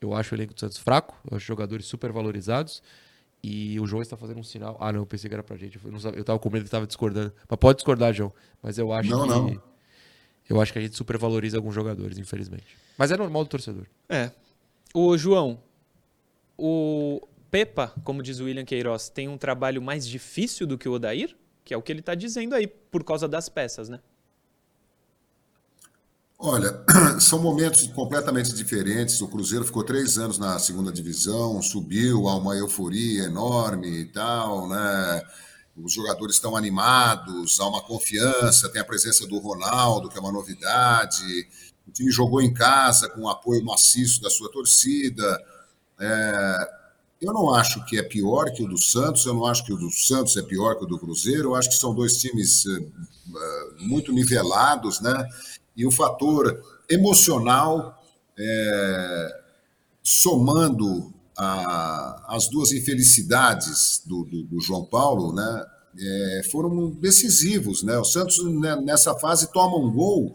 Eu 0.00 0.14
acho 0.14 0.34
o 0.34 0.36
elenco 0.36 0.54
do 0.54 0.60
Santos 0.60 0.78
fraco, 0.78 1.16
eu 1.30 1.36
acho 1.36 1.46
jogadores 1.46 1.86
supervalorizados, 1.86 2.82
e 3.42 3.78
o 3.80 3.86
João 3.86 4.02
está 4.02 4.16
fazendo 4.16 4.38
um 4.38 4.42
sinal. 4.42 4.76
Ah, 4.80 4.92
não, 4.92 5.00
eu 5.00 5.06
pensei 5.06 5.28
que 5.28 5.34
era 5.34 5.42
pra 5.42 5.56
gente. 5.56 5.78
Eu, 5.82 5.90
não 5.90 5.98
sabia, 6.00 6.20
eu 6.20 6.24
tava 6.24 6.38
com 6.38 6.50
medo 6.50 6.64
que 6.64 6.70
tava 6.70 6.86
discordando. 6.86 7.32
Mas 7.48 7.58
pode 7.58 7.76
discordar, 7.76 8.12
João. 8.12 8.32
Mas 8.62 8.76
eu 8.76 8.92
acho 8.92 9.08
Não, 9.10 9.22
que. 9.22 9.28
não. 9.28 9.62
Eu 10.48 10.60
acho 10.60 10.72
que 10.72 10.78
a 10.78 10.82
gente 10.82 10.96
supervaloriza 10.96 11.56
alguns 11.56 11.74
jogadores, 11.74 12.18
infelizmente. 12.18 12.76
Mas 12.98 13.10
é 13.10 13.16
normal 13.16 13.44
do 13.44 13.48
torcedor. 13.50 13.86
É. 14.08 14.30
O 14.92 15.16
João, 15.16 15.62
o 16.58 17.26
Pepa, 17.50 17.94
como 18.04 18.22
diz 18.22 18.40
o 18.40 18.44
William 18.44 18.64
Queiroz, 18.64 19.08
tem 19.08 19.28
um 19.28 19.38
trabalho 19.38 19.80
mais 19.80 20.06
difícil 20.06 20.66
do 20.66 20.76
que 20.76 20.88
o 20.88 20.92
Odair? 20.92 21.34
Que 21.64 21.72
é 21.72 21.76
o 21.76 21.82
que 21.82 21.92
ele 21.92 22.00
está 22.00 22.14
dizendo 22.14 22.54
aí, 22.54 22.66
por 22.66 23.04
causa 23.04 23.28
das 23.28 23.48
peças, 23.48 23.88
né? 23.88 24.00
Olha, 26.42 26.82
são 27.20 27.38
momentos 27.38 27.86
completamente 27.88 28.54
diferentes. 28.54 29.20
O 29.20 29.28
Cruzeiro 29.28 29.62
ficou 29.62 29.84
três 29.84 30.16
anos 30.16 30.38
na 30.38 30.58
segunda 30.58 30.90
divisão, 30.90 31.60
subiu, 31.60 32.28
há 32.28 32.36
uma 32.36 32.56
euforia 32.56 33.24
enorme 33.24 33.88
e 33.88 34.06
tal, 34.06 34.66
né? 34.66 35.22
Os 35.76 35.92
jogadores 35.92 36.36
estão 36.36 36.56
animados, 36.56 37.60
há 37.60 37.68
uma 37.68 37.82
confiança, 37.82 38.70
tem 38.70 38.80
a 38.80 38.84
presença 38.86 39.26
do 39.26 39.38
Ronaldo, 39.38 40.08
que 40.08 40.16
é 40.16 40.20
uma 40.20 40.32
novidade. 40.32 41.46
O 41.86 41.92
time 41.92 42.10
jogou 42.10 42.40
em 42.40 42.54
casa 42.54 43.10
com 43.10 43.22
o 43.22 43.28
apoio 43.28 43.62
maciço 43.62 44.22
da 44.22 44.30
sua 44.30 44.50
torcida. 44.50 45.38
É, 45.98 46.80
eu 47.20 47.34
não 47.34 47.54
acho 47.54 47.84
que 47.84 47.98
é 47.98 48.02
pior 48.02 48.50
que 48.50 48.62
o 48.62 48.68
do 48.68 48.78
Santos, 48.78 49.26
eu 49.26 49.34
não 49.34 49.44
acho 49.44 49.62
que 49.62 49.74
o 49.74 49.76
do 49.76 49.90
Santos 49.90 50.34
é 50.38 50.42
pior 50.42 50.76
que 50.76 50.84
o 50.84 50.86
do 50.86 50.98
Cruzeiro, 50.98 51.50
eu 51.50 51.54
acho 51.54 51.68
que 51.68 51.76
são 51.76 51.94
dois 51.94 52.16
times 52.16 52.64
eh, 52.64 52.80
eh, 52.80 53.68
muito 53.80 54.10
nivelados, 54.10 55.02
né? 55.02 55.28
E 55.80 55.86
o 55.86 55.90
fator 55.90 56.60
emocional, 56.90 57.98
eh, 58.38 59.40
somando 60.02 61.10
a, 61.38 62.36
as 62.36 62.48
duas 62.48 62.70
infelicidades 62.70 64.02
do, 64.04 64.24
do, 64.24 64.42
do 64.42 64.60
João 64.60 64.84
Paulo, 64.84 65.32
né? 65.32 65.66
É, 65.98 66.42
foram 66.52 66.90
decisivos, 66.90 67.82
né? 67.82 67.96
O 67.98 68.04
Santos 68.04 68.38
né, 68.60 68.76
nessa 68.76 69.14
fase 69.14 69.50
toma 69.50 69.76
um 69.78 69.90
gol, 69.90 70.34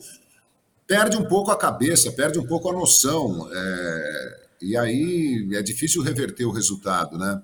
perde 0.88 1.16
um 1.16 1.26
pouco 1.26 1.52
a 1.52 1.58
cabeça, 1.58 2.12
perde 2.12 2.40
um 2.40 2.46
pouco 2.48 2.70
a 2.70 2.74
noção, 2.74 3.48
é, 3.54 4.46
e 4.64 4.76
aí 4.76 5.48
é 5.54 5.62
difícil 5.62 6.02
reverter 6.02 6.46
o 6.46 6.52
resultado, 6.52 7.18
né? 7.20 7.42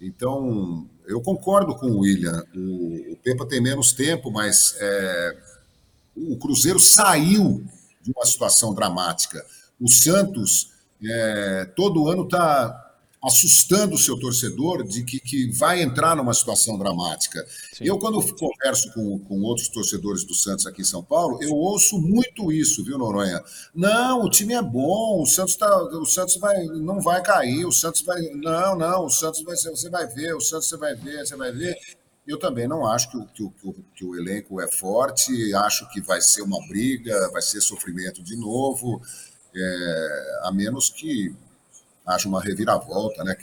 Então 0.00 0.88
eu 1.06 1.20
concordo 1.20 1.74
com 1.74 1.86
o 1.88 1.98
William. 2.00 2.42
O, 2.56 3.12
o 3.12 3.16
Pepa 3.22 3.46
tem 3.46 3.60
menos 3.60 3.92
tempo, 3.92 4.30
mas 4.30 4.74
é, 4.80 5.36
o 6.32 6.36
Cruzeiro 6.38 6.80
saiu 6.80 7.64
de 8.02 8.12
uma 8.12 8.24
situação 8.24 8.74
dramática. 8.74 9.44
O 9.80 9.88
Santos 9.90 10.72
é, 11.02 11.64
todo 11.76 12.08
ano 12.08 12.24
está 12.24 12.88
assustando 13.22 13.96
o 13.96 13.98
seu 13.98 14.18
torcedor 14.18 14.84
de 14.84 15.02
que, 15.02 15.18
que 15.18 15.50
vai 15.50 15.82
entrar 15.82 16.14
numa 16.14 16.32
situação 16.32 16.78
dramática. 16.78 17.44
Sim. 17.72 17.84
Eu, 17.84 17.98
quando 17.98 18.20
converso 18.36 18.92
com, 18.92 19.18
com 19.18 19.42
outros 19.42 19.68
torcedores 19.68 20.24
do 20.24 20.34
Santos 20.34 20.66
aqui 20.66 20.82
em 20.82 20.84
São 20.84 21.02
Paulo, 21.02 21.42
eu 21.42 21.52
ouço 21.52 22.00
muito 22.00 22.52
isso, 22.52 22.84
viu, 22.84 22.96
Noronha? 22.96 23.42
Não, 23.74 24.24
o 24.24 24.30
time 24.30 24.54
é 24.54 24.62
bom, 24.62 25.20
o 25.20 25.26
Santos, 25.26 25.56
tá, 25.56 25.76
o 25.82 26.06
Santos 26.06 26.36
vai, 26.36 26.64
não 26.66 27.00
vai 27.00 27.22
cair, 27.22 27.66
o 27.66 27.72
Santos 27.72 28.02
vai. 28.02 28.20
Não, 28.34 28.76
não, 28.76 29.06
o 29.06 29.10
Santos 29.10 29.42
vai 29.42 29.56
você 29.56 29.90
vai 29.90 30.06
ver, 30.06 30.34
o 30.34 30.40
Santos 30.40 30.68
você 30.68 30.76
vai 30.76 30.94
ver, 30.94 31.26
você 31.26 31.36
vai 31.36 31.52
ver. 31.52 31.76
Eu 32.28 32.38
também 32.38 32.68
não 32.68 32.86
acho 32.86 33.10
que 33.10 33.16
o, 33.16 33.26
que, 33.26 33.42
o, 33.42 33.74
que 33.94 34.04
o 34.04 34.14
elenco 34.14 34.60
é 34.60 34.70
forte, 34.70 35.54
acho 35.54 35.88
que 35.88 35.98
vai 36.02 36.20
ser 36.20 36.42
uma 36.42 36.60
briga, 36.68 37.30
vai 37.30 37.40
ser 37.40 37.58
sofrimento 37.62 38.22
de 38.22 38.36
novo, 38.36 39.00
é, 39.56 40.40
a 40.42 40.52
menos 40.52 40.90
que 40.90 41.34
haja 42.06 42.28
uma 42.28 42.42
reviravolta, 42.42 43.24
né? 43.24 43.34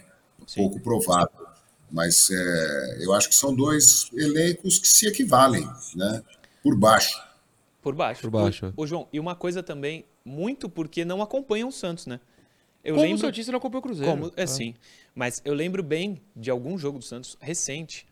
Sim. 0.46 0.62
Pouco 0.62 0.80
provável. 0.80 1.48
Mas 1.90 2.30
é, 2.30 3.04
eu 3.04 3.12
acho 3.12 3.28
que 3.28 3.34
são 3.34 3.56
dois 3.56 4.08
elencos 4.14 4.78
que 4.78 4.88
se 4.88 5.08
equivalem, 5.08 5.68
né? 5.96 6.22
Por 6.62 6.78
baixo. 6.78 7.20
Por 7.82 7.96
baixo. 7.96 8.22
Por 8.22 8.30
baixo. 8.30 8.72
O, 8.78 8.84
o 8.84 8.88
João, 8.88 9.08
e 9.12 9.20
uma 9.20 9.36
coisa 9.36 9.64
também, 9.64 10.06
muito 10.24 10.70
porque 10.70 11.04
não 11.04 11.24
acompanham 11.24 11.70
o 11.70 11.72
Santos, 11.72 12.06
né? 12.06 12.20
Eu 12.84 12.94
como 12.94 13.08
lembro, 13.08 13.18
o 13.18 13.22
Santista 13.22 13.52
não 13.52 13.58
acompanha 13.58 13.80
o 13.80 13.82
Cruzeiro. 13.82 14.12
Como, 14.12 14.28
é, 14.38 14.44
é, 14.44 14.46
sim. 14.46 14.76
Mas 15.16 15.42
eu 15.44 15.56
lembro 15.56 15.82
bem 15.82 16.22
de 16.36 16.52
algum 16.52 16.78
jogo 16.78 17.00
do 17.00 17.04
Santos 17.04 17.36
recente, 17.42 18.06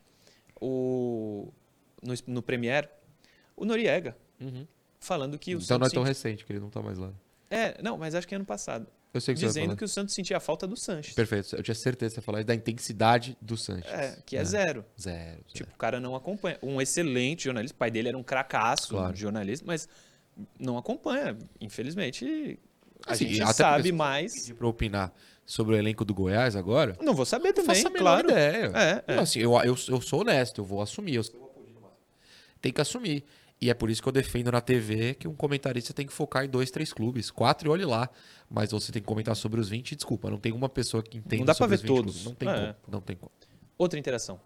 o, 0.63 1.53
no, 2.01 2.13
no 2.27 2.41
Premier, 2.41 2.89
o 3.55 3.65
Noriega, 3.65 4.15
uhum. 4.39 4.65
falando 4.99 5.37
que 5.37 5.55
o 5.55 5.57
então 5.57 5.65
Santos... 5.65 5.79
não 5.79 5.87
é 5.87 5.89
tão 5.89 6.03
recente 6.03 6.45
que 6.45 6.53
ele 6.53 6.61
não 6.61 6.69
está 6.69 6.81
mais 6.81 6.97
lá. 6.97 7.11
É, 7.49 7.81
não, 7.83 7.97
mas 7.97 8.15
acho 8.15 8.25
que 8.25 8.33
é 8.33 8.37
ano 8.37 8.45
passado. 8.45 8.87
Eu 9.13 9.21
sei 9.21 9.35
que 9.35 9.41
dizendo 9.41 9.75
que 9.75 9.83
o 9.83 9.87
Santos 9.87 10.15
sentia 10.15 10.37
a 10.37 10.39
falta 10.39 10.65
do 10.65 10.75
Sanches. 10.75 11.13
Perfeito. 11.13 11.55
Eu 11.55 11.61
tinha 11.61 11.75
certeza 11.75 12.15
que 12.15 12.21
você 12.21 12.25
falar 12.25 12.43
da 12.43 12.55
intensidade 12.55 13.37
do 13.39 13.55
Sanches. 13.55 13.91
É, 13.91 14.17
que 14.25 14.35
é, 14.35 14.39
é. 14.39 14.43
Zero. 14.43 14.83
zero. 14.99 15.21
zero. 15.21 15.43
Tipo, 15.53 15.71
o 15.71 15.77
cara 15.77 15.99
não 15.99 16.15
acompanha. 16.15 16.57
Um 16.63 16.81
excelente 16.81 17.43
jornalista. 17.43 17.75
O 17.75 17.77
pai 17.77 17.91
dele 17.91 18.07
era 18.07 18.17
um 18.17 18.23
cracaço 18.23 18.89
claro. 18.89 19.13
de 19.13 19.19
jornalista, 19.19 19.63
mas 19.67 19.87
não 20.59 20.79
acompanha. 20.79 21.37
Infelizmente, 21.61 22.59
a 23.05 23.13
assim, 23.13 23.27
gente 23.27 23.53
sabe 23.53 23.91
mais. 23.91 24.49
Para 24.49 24.67
opinar 24.67 25.13
sobre 25.45 25.75
o 25.75 25.77
elenco 25.77 26.05
do 26.05 26.13
Goiás 26.13 26.55
agora. 26.55 26.97
Não 27.01 27.13
vou 27.13 27.25
saber 27.25 27.53
também, 27.53 27.83
não 27.83 27.91
a 27.91 27.95
claro. 27.95 28.29
ideia. 28.29 28.71
É, 28.73 29.03
é. 29.07 29.15
Não, 29.15 29.23
assim, 29.23 29.39
eu, 29.39 29.53
eu, 29.57 29.75
eu 29.87 30.01
sou 30.01 30.21
honesto, 30.21 30.61
eu 30.61 30.65
vou 30.65 30.81
assumir. 30.81 31.15
Eu... 31.15 31.23
Tem 32.61 32.71
que 32.71 32.81
assumir. 32.81 33.23
E 33.59 33.69
é 33.69 33.73
por 33.73 33.89
isso 33.89 34.01
que 34.01 34.07
eu 34.07 34.11
defendo 34.11 34.51
na 34.51 34.59
TV 34.59 35.13
que 35.13 35.27
um 35.27 35.33
comentarista 35.33 35.93
tem 35.93 36.05
que 36.05 36.11
focar 36.11 36.43
em 36.43 36.49
dois, 36.49 36.69
três 36.69 36.91
clubes. 36.91 37.31
Quatro 37.31 37.69
e 37.69 37.71
olhe 37.71 37.85
lá. 37.85 38.09
Mas 38.49 38.71
você 38.71 38.91
tem 38.91 39.01
que 39.01 39.07
comentar 39.07 39.35
sobre 39.35 39.59
os 39.59 39.69
20 39.69 39.95
desculpa, 39.95 40.29
não 40.29 40.37
tem 40.37 40.51
uma 40.51 40.67
pessoa 40.69 41.01
que 41.01 41.17
entenda 41.17 41.37
Não 41.37 41.45
dá 41.45 41.55
para 41.55 41.67
ver 41.67 41.79
todos. 41.79 42.23
Clubes. 42.23 42.25
Não 42.25 42.35
tem 42.35 42.49
é. 42.49 42.53
como. 42.53 42.75
Não 42.87 43.01
tem 43.01 43.15
como. 43.15 43.31
Outra 43.77 43.97
interação. 43.97 44.39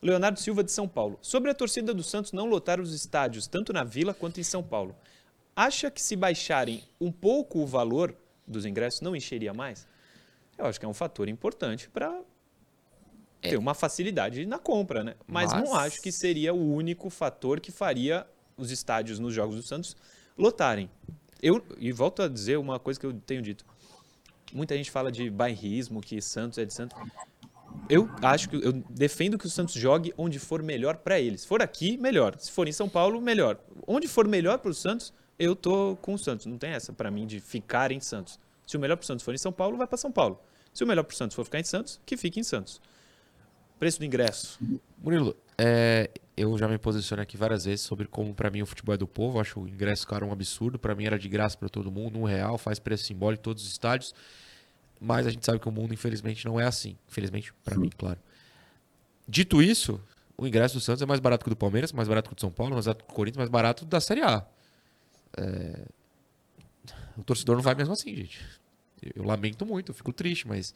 Leonardo 0.00 0.38
Silva 0.38 0.62
de 0.62 0.70
São 0.70 0.86
Paulo. 0.86 1.18
Sobre 1.20 1.50
a 1.50 1.54
torcida 1.54 1.94
do 1.94 2.02
Santos 2.02 2.32
não 2.32 2.46
lotar 2.46 2.80
os 2.80 2.92
estádios, 2.92 3.46
tanto 3.46 3.72
na 3.72 3.82
Vila 3.82 4.12
quanto 4.14 4.38
em 4.38 4.44
São 4.44 4.62
Paulo. 4.62 4.94
Acha 5.56 5.90
que 5.90 6.00
se 6.00 6.14
baixarem 6.14 6.82
um 7.00 7.10
pouco 7.10 7.60
o 7.60 7.66
valor 7.66 8.14
dos 8.46 8.64
ingressos 8.64 9.00
não 9.00 9.14
encheria 9.14 9.52
mais? 9.52 9.86
Eu 10.56 10.66
acho 10.66 10.78
que 10.78 10.86
é 10.86 10.88
um 10.88 10.94
fator 10.94 11.28
importante 11.28 11.88
para 11.88 12.20
é. 13.42 13.50
ter 13.50 13.56
uma 13.56 13.74
facilidade 13.74 14.46
na 14.46 14.58
compra, 14.58 15.02
né? 15.02 15.14
Mas, 15.26 15.52
Mas, 15.52 15.62
não 15.62 15.74
acho 15.74 16.00
que 16.00 16.12
seria 16.12 16.54
o 16.54 16.74
único 16.74 17.10
fator 17.10 17.60
que 17.60 17.72
faria 17.72 18.26
os 18.56 18.70
estádios 18.70 19.18
nos 19.18 19.34
Jogos 19.34 19.56
do 19.56 19.62
Santos 19.62 19.96
lotarem. 20.36 20.90
Eu, 21.42 21.64
e 21.78 21.92
volto 21.92 22.22
a 22.22 22.28
dizer 22.28 22.56
uma 22.56 22.78
coisa 22.78 22.98
que 22.98 23.06
eu 23.06 23.12
tenho 23.12 23.42
dito. 23.42 23.64
Muita 24.52 24.76
gente 24.76 24.90
fala 24.90 25.10
de 25.10 25.28
bairrismo, 25.28 26.00
que 26.00 26.20
Santos 26.22 26.58
é 26.58 26.64
de 26.64 26.72
Santos. 26.72 26.96
Eu 27.88 28.08
acho 28.22 28.48
que 28.48 28.56
eu 28.56 28.72
defendo 28.88 29.36
que 29.36 29.46
o 29.46 29.50
Santos 29.50 29.74
jogue 29.74 30.14
onde 30.16 30.38
for 30.38 30.62
melhor 30.62 30.96
para 30.96 31.20
eles. 31.20 31.42
Se 31.42 31.46
for 31.46 31.60
aqui, 31.60 31.96
melhor. 31.96 32.38
Se 32.38 32.50
for 32.50 32.68
em 32.68 32.72
São 32.72 32.88
Paulo, 32.88 33.20
melhor. 33.20 33.58
Onde 33.86 34.06
for 34.06 34.26
melhor 34.26 34.58
para 34.58 34.70
o 34.70 34.74
Santos, 34.74 35.12
eu 35.38 35.54
tô 35.56 35.96
com 36.00 36.14
o 36.14 36.18
Santos. 36.18 36.46
Não 36.46 36.58
tem 36.58 36.70
essa 36.70 36.92
para 36.92 37.10
mim 37.10 37.26
de 37.26 37.40
ficar 37.40 37.90
em 37.92 38.00
Santos. 38.00 38.38
Se 38.66 38.76
o 38.76 38.80
melhor 38.80 38.96
para 38.96 39.04
o 39.04 39.06
Santos 39.06 39.24
for 39.24 39.34
em 39.34 39.38
São 39.38 39.52
Paulo, 39.52 39.76
vai 39.76 39.86
para 39.86 39.98
São 39.98 40.10
Paulo. 40.10 40.40
Se 40.72 40.82
o 40.82 40.86
melhor 40.86 41.04
para 41.04 41.14
o 41.14 41.16
Santos 41.16 41.34
for 41.34 41.44
ficar 41.44 41.60
em 41.60 41.64
Santos, 41.64 42.00
que 42.04 42.16
fique 42.16 42.40
em 42.40 42.42
Santos. 42.42 42.80
Preço 43.78 43.98
do 43.98 44.04
ingresso. 44.04 44.58
Murilo, 44.98 45.36
é, 45.58 46.10
eu 46.36 46.56
já 46.58 46.66
me 46.66 46.78
posicionei 46.78 47.22
aqui 47.22 47.36
várias 47.36 47.64
vezes 47.64 47.82
sobre 47.82 48.06
como 48.06 48.34
para 48.34 48.50
mim 48.50 48.62
o 48.62 48.66
futebol 48.66 48.94
é 48.94 48.98
do 48.98 49.06
povo. 49.06 49.40
Acho 49.40 49.60
o 49.60 49.68
ingresso 49.68 50.06
caro 50.06 50.26
um 50.26 50.32
absurdo. 50.32 50.78
Para 50.78 50.94
mim 50.94 51.04
era 51.04 51.18
de 51.18 51.28
graça 51.28 51.56
para 51.56 51.68
todo 51.68 51.90
mundo, 51.90 52.18
um 52.18 52.24
real, 52.24 52.56
faz 52.56 52.78
preço 52.78 53.04
simbólico 53.04 53.40
em 53.40 53.44
todos 53.44 53.64
os 53.64 53.70
estádios. 53.70 54.14
Mas 55.00 55.26
a 55.26 55.30
gente 55.30 55.44
sabe 55.44 55.58
que 55.58 55.68
o 55.68 55.72
mundo, 55.72 55.92
infelizmente, 55.92 56.44
não 56.46 56.58
é 56.58 56.64
assim. 56.64 56.96
Infelizmente, 57.08 57.52
para 57.64 57.76
mim, 57.76 57.90
claro. 57.96 58.18
Dito 59.28 59.62
isso, 59.62 60.00
o 60.36 60.46
ingresso 60.46 60.74
do 60.74 60.80
Santos 60.80 61.02
é 61.02 61.06
mais 61.06 61.20
barato 61.20 61.44
que 61.44 61.48
o 61.48 61.54
do 61.54 61.56
Palmeiras, 61.56 61.92
mais 61.92 62.08
barato 62.08 62.28
que 62.28 62.32
o 62.32 62.36
do 62.36 62.40
São 62.40 62.50
Paulo, 62.50 62.74
mais 62.74 62.86
barato 62.86 63.04
que 63.04 63.10
o 63.10 63.14
Corinthians, 63.14 63.38
mais 63.38 63.50
barato 63.50 63.84
da 63.84 64.00
Série 64.00 64.22
A. 64.22 64.46
É... 65.36 65.86
O 67.16 67.22
torcedor 67.22 67.56
não 67.56 67.62
vai 67.62 67.74
mesmo 67.74 67.92
assim, 67.92 68.14
gente. 68.14 68.40
Eu 69.14 69.24
lamento 69.24 69.64
muito, 69.66 69.90
eu 69.90 69.94
fico 69.94 70.12
triste, 70.12 70.48
mas 70.48 70.74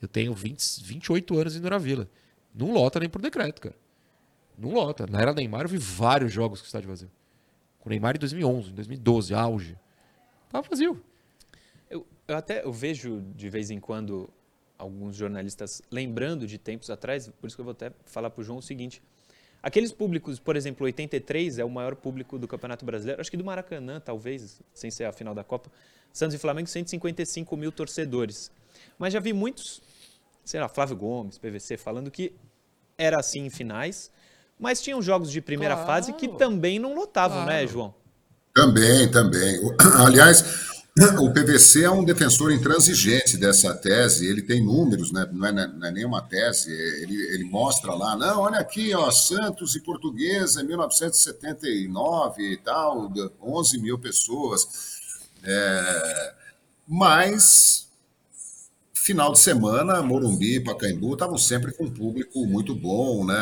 eu 0.00 0.08
tenho 0.08 0.34
20, 0.34 0.82
28 0.82 1.38
anos 1.38 1.56
indo 1.56 1.68
na 1.68 1.78
Vila. 1.78 2.08
Não 2.54 2.72
lota 2.72 2.98
nem 2.98 3.08
por 3.08 3.20
decreto, 3.20 3.60
cara. 3.60 3.76
Não 4.58 4.72
lota. 4.72 5.06
Na 5.06 5.20
era 5.20 5.32
Neymar 5.32 5.62
eu 5.62 5.68
vi 5.68 5.78
vários 5.78 6.32
jogos 6.32 6.60
com 6.60 6.64
o 6.64 6.66
estádio 6.66 6.88
vazio. 6.88 7.10
Com 7.78 7.88
o 7.88 7.90
Neymar 7.90 8.16
em 8.16 8.18
2011, 8.18 8.70
em 8.70 8.74
2012, 8.74 9.34
auge. 9.34 9.78
Tava 10.48 10.66
vazio. 10.68 11.02
Eu, 11.90 12.06
eu 12.26 12.36
até 12.36 12.64
eu 12.64 12.72
vejo 12.72 13.22
de 13.34 13.48
vez 13.50 13.70
em 13.70 13.78
quando 13.78 14.28
alguns 14.78 15.16
jornalistas 15.16 15.82
lembrando 15.90 16.46
de 16.46 16.58
tempos 16.58 16.90
atrás, 16.90 17.28
por 17.28 17.46
isso 17.46 17.56
que 17.56 17.60
eu 17.60 17.64
vou 17.64 17.72
até 17.72 17.92
falar 18.04 18.30
para 18.30 18.40
o 18.40 18.44
João 18.44 18.58
o 18.58 18.62
seguinte. 18.62 19.02
Aqueles 19.66 19.90
públicos, 19.90 20.38
por 20.38 20.54
exemplo, 20.54 20.84
83 20.84 21.58
é 21.58 21.64
o 21.64 21.68
maior 21.68 21.96
público 21.96 22.38
do 22.38 22.46
Campeonato 22.46 22.84
Brasileiro, 22.84 23.20
acho 23.20 23.28
que 23.28 23.36
do 23.36 23.44
Maracanã, 23.44 23.98
talvez, 23.98 24.60
sem 24.72 24.92
ser 24.92 25.06
a 25.06 25.12
final 25.12 25.34
da 25.34 25.42
Copa. 25.42 25.68
Santos 26.12 26.36
e 26.36 26.38
Flamengo, 26.38 26.68
155 26.68 27.56
mil 27.56 27.72
torcedores. 27.72 28.52
Mas 28.96 29.12
já 29.12 29.18
vi 29.18 29.32
muitos, 29.32 29.82
sei 30.44 30.60
lá, 30.60 30.68
Flávio 30.68 30.94
Gomes, 30.94 31.36
PVC, 31.36 31.76
falando 31.76 32.12
que 32.12 32.32
era 32.96 33.18
assim 33.18 33.40
em 33.40 33.50
finais, 33.50 34.08
mas 34.56 34.80
tinham 34.80 35.02
jogos 35.02 35.32
de 35.32 35.40
primeira 35.40 35.74
claro. 35.74 35.88
fase 35.88 36.12
que 36.12 36.28
também 36.28 36.78
não 36.78 36.94
lotavam, 36.94 37.38
né, 37.38 37.44
claro. 37.46 37.60
né, 37.62 37.66
João? 37.66 37.94
Também, 38.54 39.10
também. 39.10 39.60
Aliás, 40.06 40.75
o 41.20 41.32
PVC 41.32 41.84
é 41.84 41.90
um 41.90 42.04
defensor 42.04 42.50
intransigente 42.52 43.36
dessa 43.36 43.74
tese, 43.74 44.26
ele 44.26 44.42
tem 44.42 44.64
números, 44.64 45.12
né? 45.12 45.28
não, 45.30 45.46
é, 45.46 45.52
não 45.52 45.86
é 45.86 45.92
nenhuma 45.92 46.22
tese, 46.22 46.72
ele, 46.72 47.14
ele 47.34 47.44
mostra 47.44 47.92
lá, 47.92 48.16
não, 48.16 48.40
olha 48.40 48.58
aqui, 48.58 48.94
ó, 48.94 49.10
Santos 49.10 49.74
e 49.76 49.80
Portuguesa, 49.80 50.62
1979 50.62 52.42
e 52.42 52.56
tal, 52.56 53.12
11 53.42 53.78
mil 53.78 53.98
pessoas. 53.98 54.66
É, 55.44 56.34
mas 56.88 57.86
Final 59.06 59.30
de 59.30 59.38
semana, 59.38 60.02
Morumbi 60.02 60.56
e 60.56 60.60
Pacaembu 60.60 61.12
estavam 61.12 61.38
sempre 61.38 61.72
com 61.72 61.84
um 61.84 61.90
público 61.94 62.44
muito 62.44 62.74
bom, 62.74 63.24
né? 63.24 63.34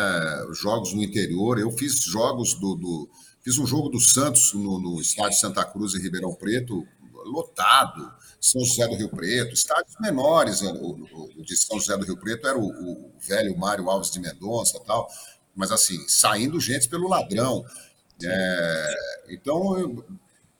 Jogos 0.52 0.92
no 0.92 1.02
interior. 1.02 1.58
Eu 1.58 1.70
fiz 1.70 2.02
jogos 2.02 2.52
do. 2.52 2.74
do 2.74 3.08
fiz 3.42 3.56
um 3.56 3.66
jogo 3.66 3.88
do 3.88 3.98
Santos 3.98 4.52
no, 4.52 4.78
no 4.78 5.00
estádio 5.00 5.38
Santa 5.38 5.64
Cruz 5.64 5.94
em 5.94 6.02
Ribeirão 6.02 6.34
Preto, 6.34 6.86
lotado. 7.24 8.12
São 8.40 8.64
José 8.64 8.86
do 8.86 8.94
Rio 8.94 9.08
Preto, 9.08 9.54
estádios 9.54 9.94
menores. 10.00 10.60
O, 10.62 11.30
o 11.38 11.42
de 11.42 11.56
São 11.56 11.78
José 11.78 11.96
do 11.96 12.04
Rio 12.04 12.16
Preto 12.16 12.46
era 12.46 12.58
o, 12.58 12.66
o 12.66 13.12
velho 13.18 13.56
Mário 13.56 13.88
Alves 13.88 14.10
de 14.10 14.20
Mendonça 14.20 14.80
tal. 14.86 15.08
Mas 15.54 15.70
assim, 15.70 16.06
saindo 16.08 16.60
gente 16.60 16.88
pelo 16.88 17.08
ladrão. 17.08 17.64
É, 18.22 18.94
então, 19.30 20.04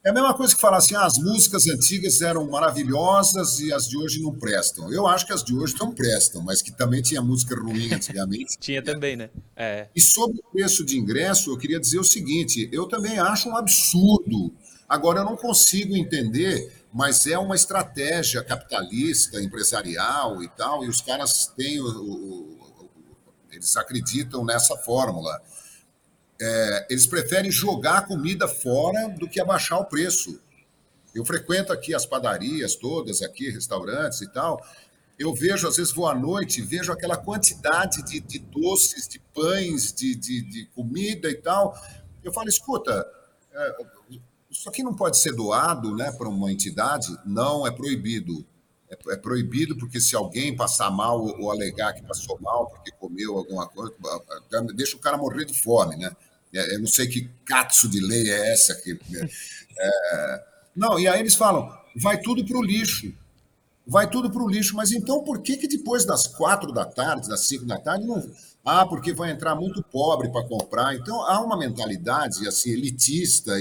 é 0.05 0.11
a 0.11 0.13
mesma 0.13 0.35
coisa 0.35 0.55
que 0.55 0.61
falar 0.61 0.77
assim, 0.77 0.95
ah, 0.95 1.07
as 1.07 1.17
músicas 1.17 1.67
antigas 1.67 2.21
eram 2.21 2.47
maravilhosas 2.51 3.59
e 3.61 3.73
as 3.73 3.89
de 3.89 3.97
hoje 3.97 4.21
não 4.21 4.35
prestam. 4.35 4.93
Eu 4.93 5.07
acho 5.07 5.27
que 5.27 5.33
as 5.33 5.43
de 5.43 5.55
hoje 5.55 5.75
não 5.81 5.95
prestam, 5.95 6.43
mas 6.43 6.61
que 6.61 6.71
também 6.71 7.01
tinha 7.01 7.23
música 7.23 7.59
ruim 7.59 7.91
antigamente. 7.91 8.57
tinha 8.61 8.83
também, 8.83 9.17
né? 9.17 9.31
É. 9.57 9.89
E 9.97 10.01
sobre 10.03 10.39
o 10.41 10.53
preço 10.53 10.85
de 10.85 10.99
ingresso, 10.99 11.51
eu 11.51 11.57
queria 11.57 11.81
dizer 11.81 11.99
o 11.99 12.05
seguinte: 12.05 12.69
eu 12.71 12.87
também 12.87 13.19
acho 13.19 13.49
um 13.49 13.57
absurdo. 13.57 14.53
Agora, 14.89 15.21
eu 15.21 15.25
não 15.25 15.37
consigo 15.37 15.97
entender 15.97 16.85
mas 16.95 17.27
é 17.27 17.37
uma 17.37 17.57
estratégia 17.57 18.41
capitalista, 18.45 19.43
empresarial 19.43 20.41
e 20.45 20.49
tal, 20.51 20.85
e 20.85 20.89
os 20.89 21.01
caras 21.01 21.53
têm 21.57 21.81
o, 21.81 21.87
o, 21.87 22.91
eles 23.51 23.77
acreditam 23.77 24.45
nessa 24.45 24.77
fórmula. 24.77 25.43
É, 26.41 26.87
eles 26.89 27.05
preferem 27.05 27.51
jogar 27.51 27.99
a 27.99 28.03
comida 28.03 28.47
fora 28.47 29.09
do 29.09 29.29
que 29.29 29.41
abaixar 29.41 29.81
o 29.81 29.87
preço. 29.87 30.41
Eu 31.13 31.25
frequento 31.25 31.73
aqui 31.73 31.93
as 31.93 32.07
padarias 32.07 32.77
todas, 32.77 33.23
aqui, 33.23 33.51
restaurantes 33.51 34.21
e 34.21 34.33
tal. 34.33 34.65
Eu 35.19 35.35
vejo, 35.35 35.67
às 35.67 35.77
vezes 35.77 35.93
vou 35.93 36.07
à 36.07 36.15
noite, 36.15 36.63
vejo 36.63 36.93
aquela 36.93 37.17
quantidade 37.17 38.05
de, 38.05 38.21
de 38.21 38.39
doces, 38.39 39.09
de 39.09 39.19
pães, 39.35 39.93
de, 39.93 40.15
de, 40.15 40.43
de, 40.43 40.67
comida 40.67 41.29
e 41.29 41.37
tal. 41.37 41.77
Eu 42.23 42.33
falo, 42.33 42.49
escuta, 42.49 43.05
é, 43.53 43.77
isso 44.55 44.69
aqui 44.69 44.83
não 44.83 44.95
pode 44.95 45.19
ser 45.19 45.33
doado 45.33 45.95
né, 45.97 46.13
para 46.13 46.29
uma 46.29 46.51
entidade? 46.51 47.09
Não, 47.27 47.67
é 47.67 47.71
proibido. 47.73 48.47
É, 48.89 49.13
é, 49.13 49.17
proibido 49.17 49.77
porque 49.77 50.01
se 50.01 50.15
alguém 50.15 50.55
passar 50.55 50.91
mal 50.91 51.21
ou, 51.21 51.51
alegar 51.51 51.93
que 51.93 52.03
passou 52.03 52.39
mal 52.41 52.69
porque 52.69 52.93
comeu 52.93 53.37
alguma 53.37 53.67
coisa, 53.67 53.95
deixa 54.75 54.97
o 54.97 55.01
cara 55.01 55.17
morrer 55.17 55.45
de 55.45 55.61
fome, 55.61 55.97
né? 55.97 56.15
É, 56.55 56.77
eu 56.77 56.79
não 56.79 56.87
sei 56.87 57.09
que 57.09 57.29
catso 57.45 57.89
de 57.89 57.99
lei 58.01 58.31
é 58.31 58.53
essa 58.53 58.75
que... 58.77 58.97
É, 59.77 60.45
não, 60.77 61.01
e 61.01 61.09
aí 61.09 61.19
eles 61.19 61.35
falam, 61.35 61.77
vai 61.97 62.21
tudo 62.21 62.45
para 62.45 62.57
o 62.57 62.63
lixo. 62.63 63.13
Vai 63.87 64.09
tudo 64.09 64.31
para 64.31 64.43
o 64.43 64.49
lixo. 64.49 64.77
Mas 64.77 64.93
então 64.93 65.25
por 65.25 65.43
que, 65.43 65.57
que 65.57 65.67
depois 65.67 66.05
das 66.05 66.27
quatro 66.29 66.73
da 66.73 66.85
tarde, 66.85 67.29
das 67.29 67.47
cinco 67.47 67.65
da 67.65 67.79
tarde, 67.79 68.07
não. 68.07 68.23
Ah, 68.65 68.87
porque 68.87 69.13
vai 69.13 69.31
entrar 69.31 69.55
muito 69.55 69.83
pobre 69.83 70.31
para 70.31 70.47
comprar. 70.49 70.95
Então 70.95 71.21
há 71.23 71.41
uma 71.41 71.57
mentalidade 71.57 72.49
assim, 72.49 72.71
elitista, 72.71 73.53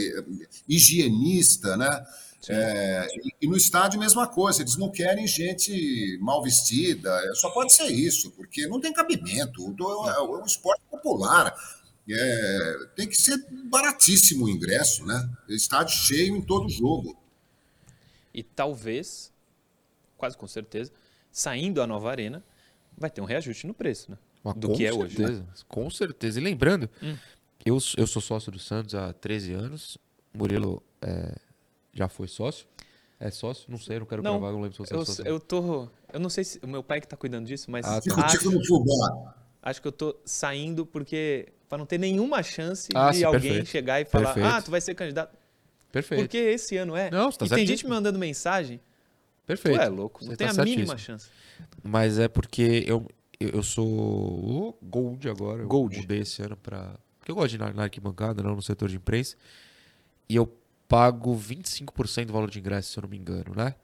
higienista, 0.68 1.76
né? 1.76 2.06
É, 2.49 3.08
e 3.41 3.47
no 3.47 3.56
estádio, 3.56 3.99
mesma 3.99 4.28
coisa, 4.28 4.62
eles 4.62 4.76
não 4.76 4.89
querem 4.89 5.26
gente 5.26 6.18
mal 6.22 6.43
vestida, 6.43 7.10
só 7.36 7.49
pode 7.51 7.72
ser 7.72 7.86
isso, 7.86 8.32
porque 8.32 8.68
não 8.68 8.82
tem 8.82 8.91
cabimento. 8.91 9.62
É 10.10 10.22
um 10.22 10.45
esporte 10.45 10.82
popular. 10.91 11.56
É, 12.10 12.76
tem 12.97 13.08
que 13.08 13.16
ser 13.16 13.38
baratíssimo 13.66 14.45
o 14.45 14.49
ingresso, 14.49 15.06
né? 15.06 15.30
Estádio 15.47 15.95
cheio 15.95 16.36
em 16.36 16.41
todo 16.41 16.68
jogo. 16.68 17.18
E 18.34 18.43
talvez, 18.43 19.32
quase 20.18 20.36
com 20.38 20.47
certeza, 20.47 20.91
saindo 21.32 21.82
a 21.82 21.88
nova 21.88 22.10
arena, 22.10 22.43
vai 22.97 23.10
ter 23.10 23.22
um 23.22 23.26
reajuste 23.26 23.66
no 23.66 23.74
preço, 23.74 24.12
né? 24.12 24.18
Mas 24.43 24.55
do 24.55 24.73
que 24.73 24.85
é 24.85 24.91
certeza, 24.91 25.23
hoje. 25.23 25.39
Né? 25.39 25.45
Com 25.67 25.89
certeza. 25.89 26.39
E 26.39 26.43
lembrando, 26.43 26.89
hum. 27.01 27.15
eu, 27.65 27.77
eu 27.97 28.07
sou 28.07 28.21
sócio 28.21 28.51
do 28.51 28.59
Santos 28.59 28.93
há 28.93 29.13
13 29.13 29.53
anos. 29.53 29.97
Murilo 30.33 30.83
é, 31.01 31.35
já 31.93 32.09
foi 32.09 32.27
sócio. 32.27 32.67
É 33.19 33.31
sócio? 33.31 33.65
Não 33.69 33.77
sei, 33.77 33.99
não 33.99 34.05
quero 34.05 34.21
não, 34.21 34.31
gravar, 34.39 34.51
não 34.51 34.61
lembro 34.61 34.73
se 34.73 34.79
você 34.79 34.93
eu, 34.93 35.01
é 35.01 35.05
sócio. 35.05 35.25
Eu 35.25 35.39
tô. 35.39 35.87
Eu 36.11 36.19
não 36.19 36.29
sei 36.29 36.43
se. 36.43 36.59
O 36.61 36.67
meu 36.67 36.83
pai 36.83 36.99
que 36.99 37.07
tá 37.07 37.15
cuidando 37.15 37.45
disso, 37.45 37.71
mas. 37.71 37.85
Ah, 37.85 38.01
tá. 38.01 38.25
acho, 38.25 38.51
no 38.51 38.65
fubá. 38.65 39.35
acho 39.61 39.81
que 39.81 39.87
eu 39.87 39.91
tô 39.93 40.17
saindo 40.25 40.85
porque 40.85 41.53
para 41.69 41.77
não 41.77 41.85
ter 41.85 41.97
nenhuma 41.97 42.43
chance 42.43 42.89
ah, 42.93 43.11
de 43.11 43.17
sim, 43.17 43.23
alguém 43.23 43.41
perfeito. 43.41 43.69
chegar 43.69 44.01
e 44.01 44.05
falar: 44.05 44.33
perfeito. 44.33 44.53
ah, 44.53 44.61
tu 44.61 44.71
vai 44.71 44.81
ser 44.81 44.93
candidato. 44.93 45.37
Perfeito. 45.91 46.21
Porque 46.21 46.37
esse 46.37 46.75
ano 46.75 46.95
é. 46.95 47.09
Não, 47.09 47.31
você 47.31 47.37
tá 47.37 47.45
e 47.45 47.49
tem 47.49 47.65
gente 47.65 47.85
me 47.85 47.91
mandando 47.91 48.19
mensagem. 48.19 48.81
Perfeito. 49.45 49.77
Tu 49.77 49.81
é 49.81 49.87
louco, 49.87 50.21
não 50.21 50.31
você 50.31 50.37
tem 50.37 50.47
tá 50.47 50.61
a 50.61 50.65
mínima 50.65 50.97
chance. 50.97 51.27
Mas 51.81 52.19
é 52.19 52.27
porque 52.27 52.83
eu, 52.85 53.07
eu 53.51 53.63
sou 53.63 53.87
o 53.87 54.77
Gold 54.81 55.29
agora. 55.29 55.63
Gold. 55.65 55.95
Eu 55.95 56.01
mudei 56.01 56.19
esse 56.19 56.41
ano 56.41 56.57
para. 56.57 56.97
Porque 57.19 57.31
eu 57.31 57.35
gosto 57.35 57.49
de 57.49 57.55
ir 57.55 57.73
na 57.73 57.83
arquibancada, 57.83 58.43
não 58.43 58.55
no 58.55 58.61
setor 58.61 58.89
de 58.89 58.97
imprensa. 58.97 59.35
E 60.27 60.35
eu 60.35 60.45
pago 60.87 61.35
25% 61.35 62.25
do 62.25 62.33
valor 62.33 62.49
de 62.49 62.59
ingresso, 62.59 62.91
se 62.91 62.99
eu 62.99 63.03
não 63.03 63.09
me 63.09 63.17
engano, 63.17 63.53
né? 63.55 63.75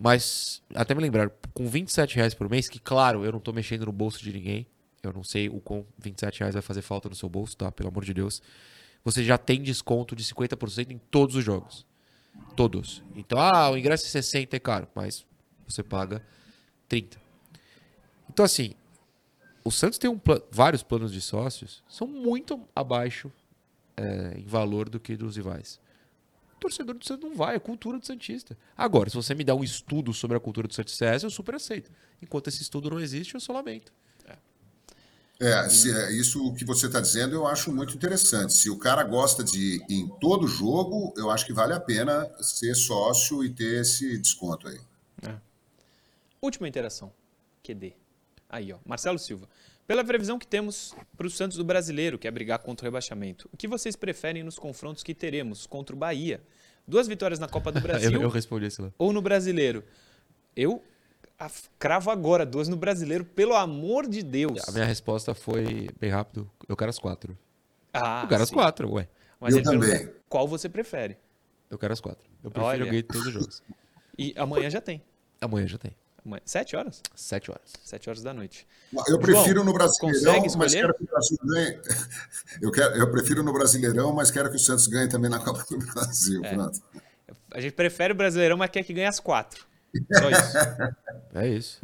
Mas, 0.00 0.62
até 0.74 0.94
me 0.94 1.02
lembrar, 1.02 1.30
com 1.52 1.66
27 1.66 2.16
reais 2.16 2.34
por 2.34 2.48
mês, 2.48 2.68
que 2.68 2.78
claro, 2.78 3.24
eu 3.24 3.32
não 3.32 3.38
estou 3.38 3.52
mexendo 3.52 3.84
no 3.86 3.92
bolso 3.92 4.22
de 4.22 4.32
ninguém, 4.32 4.66
eu 5.02 5.12
não 5.12 5.24
sei 5.24 5.48
o 5.48 5.60
quão 5.60 5.84
27 5.98 6.40
reais 6.40 6.54
vai 6.54 6.62
fazer 6.62 6.82
falta 6.82 7.08
no 7.08 7.16
seu 7.16 7.28
bolso, 7.28 7.56
tá? 7.56 7.72
Pelo 7.72 7.88
amor 7.88 8.04
de 8.04 8.14
Deus. 8.14 8.40
Você 9.04 9.24
já 9.24 9.36
tem 9.36 9.60
desconto 9.60 10.14
de 10.14 10.22
50% 10.22 10.90
em 10.90 10.98
todos 11.10 11.34
os 11.34 11.44
jogos. 11.44 11.86
Todos. 12.54 13.02
Então, 13.16 13.38
ah, 13.40 13.70
o 13.70 13.76
ingresso 13.76 14.06
é 14.06 14.08
60 14.08 14.56
é 14.56 14.60
caro, 14.60 14.88
mas 14.94 15.26
você 15.66 15.82
paga 15.82 16.22
30. 16.88 17.20
Então, 18.30 18.44
assim, 18.44 18.74
o 19.64 19.70
Santos 19.70 19.98
tem 19.98 20.08
um 20.08 20.18
pl 20.18 20.42
vários 20.50 20.82
planos 20.82 21.12
de 21.12 21.20
sócios, 21.20 21.82
são 21.88 22.06
muito 22.06 22.60
abaixo 22.74 23.30
é, 23.96 24.38
em 24.38 24.46
valor 24.46 24.88
do 24.88 24.98
que 24.98 25.16
dos 25.16 25.36
rivais. 25.36 25.80
O 26.56 26.60
torcedor 26.60 26.96
do 26.96 27.04
Santos 27.04 27.28
não 27.28 27.36
vai, 27.36 27.56
é 27.56 27.58
cultura 27.58 27.98
do 27.98 28.06
Santista. 28.06 28.56
Agora, 28.76 29.08
se 29.08 29.16
você 29.16 29.34
me 29.34 29.44
dá 29.44 29.54
um 29.54 29.62
estudo 29.62 30.12
sobre 30.12 30.36
a 30.36 30.40
cultura 30.40 30.66
do 30.66 30.74
Santos 30.74 30.98
eu 31.22 31.30
super 31.30 31.54
aceito. 31.54 31.90
Enquanto 32.20 32.48
esse 32.48 32.62
estudo 32.62 32.90
não 32.90 32.98
existe, 32.98 33.34
eu 33.34 33.40
só 33.40 33.52
lamento. 33.52 33.92
É, 35.40 35.68
se 35.68 35.92
é 35.92 36.10
isso 36.10 36.52
que 36.54 36.64
você 36.64 36.86
está 36.86 37.00
dizendo, 37.00 37.32
eu 37.32 37.46
acho 37.46 37.72
muito 37.72 37.94
interessante. 37.94 38.52
Se 38.52 38.68
o 38.68 38.76
cara 38.76 39.04
gosta 39.04 39.44
de 39.44 39.76
ir 39.76 39.84
em 39.88 40.08
todo 40.20 40.48
jogo, 40.48 41.14
eu 41.16 41.30
acho 41.30 41.46
que 41.46 41.52
vale 41.52 41.72
a 41.72 41.78
pena 41.78 42.28
ser 42.42 42.74
sócio 42.74 43.44
e 43.44 43.50
ter 43.50 43.82
esse 43.82 44.18
desconto 44.18 44.66
aí. 44.66 44.80
É. 45.22 45.36
Última 46.42 46.66
interação. 46.66 47.12
QD. 47.62 47.94
Aí, 48.48 48.72
ó. 48.72 48.78
Marcelo 48.84 49.18
Silva. 49.18 49.48
Pela 49.86 50.04
previsão 50.04 50.38
que 50.38 50.46
temos 50.46 50.94
para 51.16 51.26
o 51.26 51.30
Santos 51.30 51.56
do 51.56 51.64
Brasileiro, 51.64 52.18
que 52.18 52.28
é 52.28 52.30
brigar 52.30 52.58
contra 52.58 52.84
o 52.84 52.86
rebaixamento, 52.86 53.48
o 53.52 53.56
que 53.56 53.66
vocês 53.66 53.96
preferem 53.96 54.42
nos 54.42 54.58
confrontos 54.58 55.02
que 55.02 55.14
teremos 55.14 55.66
contra 55.66 55.94
o 55.94 55.98
Bahia? 55.98 56.42
Duas 56.86 57.08
vitórias 57.08 57.38
na 57.38 57.48
Copa 57.48 57.72
do 57.72 57.80
Brasil 57.82 58.12
eu, 58.12 58.22
eu 58.22 58.28
respondi 58.28 58.66
isso 58.66 58.82
lá. 58.82 58.92
ou 58.98 59.12
no 59.12 59.22
Brasileiro? 59.22 59.82
Eu 60.54 60.82
cravo 61.78 62.10
agora, 62.10 62.44
duas 62.44 62.68
no 62.68 62.76
brasileiro, 62.76 63.24
pelo 63.24 63.54
amor 63.54 64.08
de 64.08 64.22
Deus. 64.22 64.68
A 64.68 64.72
minha 64.72 64.84
resposta 64.84 65.34
foi 65.34 65.88
bem 66.00 66.10
rápido. 66.10 66.50
Eu 66.68 66.76
quero 66.76 66.90
as 66.90 66.98
quatro. 66.98 67.38
Ah, 67.92 68.22
eu 68.24 68.28
quero 68.28 68.40
sim. 68.40 68.44
as 68.44 68.50
quatro, 68.50 68.92
ué. 68.92 69.08
Mas 69.40 69.54
eu 69.54 69.62
também. 69.62 70.10
qual 70.28 70.48
você 70.48 70.68
prefere? 70.68 71.16
Eu 71.70 71.78
quero 71.78 71.92
as 71.92 72.00
quatro. 72.00 72.28
Eu 72.42 72.50
prefiro 72.50 72.66
Olha. 72.66 72.90
ganhar 72.90 73.02
todos 73.04 73.26
os 73.26 73.32
jogos. 73.32 73.62
E 74.18 74.34
amanhã 74.36 74.68
já 74.68 74.80
tem. 74.80 75.00
Amanhã 75.40 75.66
já 75.66 75.78
tem. 75.78 75.94
Sete 76.44 76.76
horas? 76.76 77.02
Sete 77.14 77.50
horas. 77.50 77.72
Sete 77.84 78.08
horas 78.08 78.22
da 78.22 78.32
noite. 78.32 78.66
Eu 79.06 79.18
prefiro 79.18 79.56
João, 79.56 79.64
no 79.66 79.72
Brasileirão, 79.72 80.42
mas 80.56 80.74
quero 80.74 80.94
que 80.94 81.04
o 81.04 81.06
Brasil 81.06 81.38
ganhe. 81.42 81.80
Eu, 82.60 82.72
quero, 82.72 82.94
eu 82.96 83.10
prefiro 83.10 83.42
no 83.42 83.52
Brasileirão, 83.52 84.12
mas 84.12 84.30
quero 84.30 84.50
que 84.50 84.56
o 84.56 84.58
Santos 84.58 84.86
ganhe 84.86 85.08
também 85.08 85.30
na 85.30 85.38
Copa 85.38 85.64
do 85.70 85.78
Brasil. 85.78 86.42
É. 86.44 86.56
A 87.50 87.60
gente 87.60 87.72
prefere 87.72 88.12
o 88.12 88.16
Brasileirão, 88.16 88.56
mas 88.56 88.70
quer 88.70 88.82
que 88.82 88.92
ganhe 88.92 89.06
as 89.06 89.20
quatro. 89.20 89.66
Só 90.12 90.30
isso. 90.30 90.56
é 91.34 91.48
isso. 91.48 91.80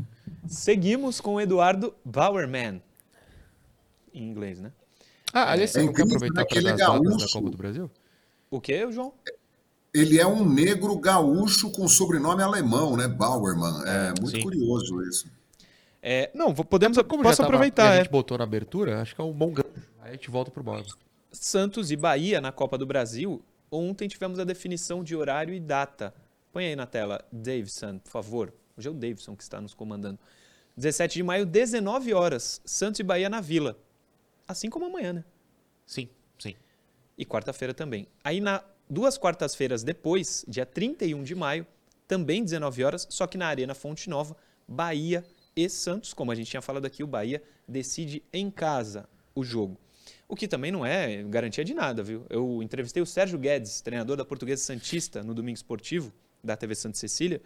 Seguimos 0.49 1.21
com 1.21 1.35
o 1.35 1.41
Eduardo 1.41 1.95
Bauerman. 2.05 2.83
Em 4.13 4.25
inglês, 4.25 4.61
né? 4.61 4.73
Ah, 5.33 5.53
aliás, 5.53 5.71
você 5.71 5.81
é 5.81 5.83
não 5.83 5.93
quer 5.93 6.03
aproveitar 6.03 6.45
para 6.47 6.63
dar 6.63 6.73
as 6.73 6.79
datas 6.79 7.17
da 7.19 7.29
Copa 7.33 7.51
do 7.51 7.57
Brasil? 7.57 7.91
O 8.51 8.61
que, 8.61 8.93
João? 8.93 9.13
Ele 9.95 10.19
é 10.19 10.27
um 10.27 10.45
negro 10.45 10.99
gaúcho 10.99 11.71
com 11.71 11.87
sobrenome 11.87 12.43
alemão, 12.43 12.97
né? 12.97 13.07
Bauerman. 13.07 13.85
É, 13.87 14.09
é 14.09 14.21
muito 14.21 14.37
Sim. 14.37 14.43
curioso 14.43 15.01
isso. 15.03 15.31
É, 16.03 16.31
não, 16.35 16.53
podemos 16.53 16.99
Como 17.09 17.23
posso 17.23 17.37
tava, 17.37 17.49
aproveitar. 17.49 17.93
A 17.93 17.95
é. 17.95 17.99
gente 17.99 18.11
botou 18.11 18.37
na 18.37 18.45
abertura, 18.45 19.01
acho 19.01 19.15
que 19.15 19.21
é 19.21 19.25
um 19.25 19.33
bom 19.33 19.53
gancho. 19.53 19.71
Aí 20.03 20.11
a 20.11 20.13
gente 20.13 20.31
volta 20.31 20.51
pro 20.51 20.63
Bauerman. 20.63 20.93
Santos 21.31 21.91
e 21.93 21.97
Bahia 21.97 22.41
na 22.41 22.51
Copa 22.51 22.77
do 22.77 22.85
Brasil. 22.85 23.41
Ontem 23.71 24.09
tivemos 24.09 24.39
a 24.39 24.45
definição 24.45 25.05
de 25.05 25.15
horário 25.15 25.55
e 25.55 25.61
data. 25.61 26.13
Põe 26.53 26.67
aí 26.67 26.77
na 26.77 26.87
tela, 26.87 27.25
Davidson, 27.33 27.99
por 27.99 28.11
favor. 28.11 28.53
Hoje 28.77 28.89
é 28.89 28.91
o 28.91 28.95
Davidson 28.95 29.37
que 29.37 29.43
está 29.43 29.61
nos 29.61 29.75
comandando. 29.75 30.19
17 30.77 31.15
de 31.15 31.23
maio, 31.23 31.47
19 31.47 32.13
horas, 32.13 32.61
Santos 32.65 32.99
e 32.99 33.03
Bahia 33.05 33.29
na 33.29 33.41
Vila. 33.41 33.79
Assim 34.47 34.69
como 34.69 34.87
amanhã, 34.87 35.13
né? 35.13 35.25
Sim, 35.87 36.09
sim. 36.39 36.55
E 37.17 37.25
quarta-feira 37.25 37.73
também. 37.73 38.07
Aí, 38.23 38.41
na 38.41 38.63
duas 38.95 39.19
quartas-feiras 39.19 39.83
depois, 39.83 40.45
dia 40.49 40.65
31 40.65 41.23
de 41.23 41.35
maio, 41.35 41.67
também 42.07 42.43
19 42.43 42.85
horas, 42.85 43.07
só 43.11 43.27
que 43.27 43.37
na 43.37 43.49
Arena 43.49 43.75
Fonte 43.75 44.09
Nova, 44.09 44.37
Bahia 44.67 45.25
e 45.57 45.69
Santos. 45.69 46.15
Como 46.15 46.31
a 46.31 46.35
gente 46.35 46.51
tinha 46.51 46.63
falado 46.63 46.87
aqui, 46.87 47.03
o 47.03 47.07
Bahia 47.07 47.43
decide 47.69 48.23
em 48.33 48.51
casa 48.51 49.09
o 49.35 49.43
jogo. 49.43 49.77
O 50.29 50.37
que 50.37 50.47
também 50.47 50.71
não 50.71 50.87
é 50.87 51.23
garantia 51.25 51.65
de 51.65 51.75
nada, 51.75 52.03
viu? 52.03 52.25
Eu 52.31 52.63
entrevistei 52.63 53.03
o 53.03 53.07
Sérgio 53.07 53.39
Guedes, 53.39 53.81
treinador 53.81 54.17
da 54.17 54.25
Portuguesa 54.25 54.63
Santista, 54.63 55.23
no 55.23 55.35
Domingo 55.35 55.57
Esportivo, 55.57 56.13
da 56.43 56.57
TV 56.57 56.75
Santa 56.75 56.97
Cecília, 56.99 57.43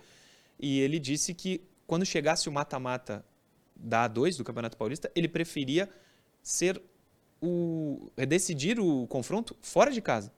e 0.59 0.81
ele 0.81 0.99
disse 0.99 1.33
que 1.33 1.63
quando 1.87 2.05
chegasse 2.05 2.49
o 2.49 2.53
mata-mata 2.53 3.25
da 3.75 4.09
A2 4.09 4.37
do 4.37 4.45
Campeonato 4.45 4.77
Paulista, 4.77 5.11
ele 5.15 5.29
preferia 5.29 5.89
ser 6.43 6.81
o 7.41 8.11
decidir 8.27 8.81
o 8.81 9.07
confronto 9.07 9.57
fora 9.63 9.91
de 9.91 10.03
casa. 10.03 10.33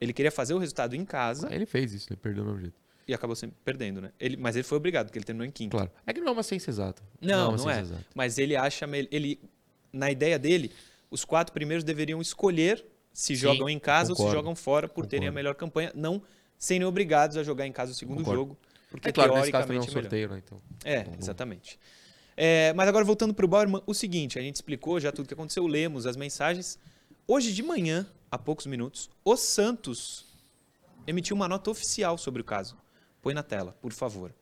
Ele 0.00 0.12
queria 0.12 0.30
fazer 0.30 0.54
o 0.54 0.58
resultado 0.58 0.94
em 0.96 1.04
casa. 1.04 1.52
ele 1.54 1.66
fez 1.66 1.92
isso, 1.92 2.06
ele 2.10 2.16
perdeu 2.16 2.44
no 2.44 2.58
jeito. 2.58 2.74
E 3.06 3.12
acabou 3.14 3.34
sempre 3.34 3.56
perdendo, 3.64 4.00
né? 4.00 4.12
Ele, 4.20 4.36
mas 4.36 4.54
ele 4.56 4.62
foi 4.62 4.76
obrigado, 4.78 5.06
porque 5.06 5.18
ele 5.18 5.24
terminou 5.24 5.46
em 5.46 5.50
quinto. 5.50 5.76
Claro. 5.76 5.90
É 6.06 6.12
que 6.12 6.20
não 6.20 6.28
é 6.28 6.30
uma 6.30 6.42
ciência 6.42 6.70
exata. 6.70 7.02
Não, 7.20 7.56
não, 7.56 7.68
é. 7.70 7.82
Não 7.82 7.96
é. 7.96 8.00
Mas 8.14 8.38
ele 8.38 8.54
acha. 8.56 8.86
Ele, 9.10 9.40
na 9.92 10.10
ideia 10.10 10.38
dele, 10.38 10.70
os 11.10 11.24
quatro 11.24 11.52
primeiros 11.52 11.82
deveriam 11.84 12.20
escolher 12.20 12.84
se 13.12 13.34
Sim, 13.34 13.40
jogam 13.42 13.68
em 13.68 13.78
casa 13.80 14.10
concordo, 14.10 14.22
ou 14.22 14.28
se 14.30 14.36
jogam 14.36 14.54
fora 14.54 14.86
por 14.86 14.94
concordo. 14.94 15.10
terem 15.10 15.28
a 15.28 15.32
melhor 15.32 15.54
campanha. 15.56 15.90
Não 15.94 16.22
serem 16.56 16.86
obrigados 16.86 17.36
a 17.36 17.42
jogar 17.42 17.66
em 17.66 17.72
casa 17.72 17.90
o 17.90 17.94
segundo 17.94 18.18
Concordo. 18.18 18.38
jogo, 18.40 18.58
porque 18.90 19.08
É 19.08 19.12
claro, 19.12 19.34
nesse 19.34 19.50
caso 19.50 19.66
também 19.66 19.78
é 19.78 19.80
um 19.84 19.88
sorteio, 19.90 20.28
né? 20.28 20.40
Então, 20.44 20.60
É, 20.84 21.04
não- 21.04 21.14
exatamente. 21.18 21.80
É, 22.36 22.72
mas 22.74 22.88
agora 22.88 23.04
voltando 23.04 23.34
para 23.34 23.44
o 23.44 23.48
Bauerman, 23.48 23.82
o 23.86 23.92
seguinte, 23.92 24.38
a 24.38 24.42
gente 24.42 24.54
explicou 24.54 25.00
já 25.00 25.10
tudo 25.10 25.26
que 25.26 25.34
aconteceu, 25.34 25.66
lemos 25.66 26.06
as 26.06 26.16
mensagens. 26.16 26.78
Hoje 27.26 27.52
de 27.52 27.62
manhã, 27.62 28.06
há 28.30 28.38
poucos 28.38 28.66
minutos, 28.66 29.10
o 29.24 29.36
Santos 29.36 30.26
emitiu 31.06 31.34
uma 31.34 31.48
nota 31.48 31.70
oficial 31.70 32.16
sobre 32.16 32.42
o 32.42 32.44
caso. 32.44 32.76
Põe 33.20 33.34
na 33.34 33.42
tela, 33.42 33.76
por 33.80 33.92
favor. 33.92 34.32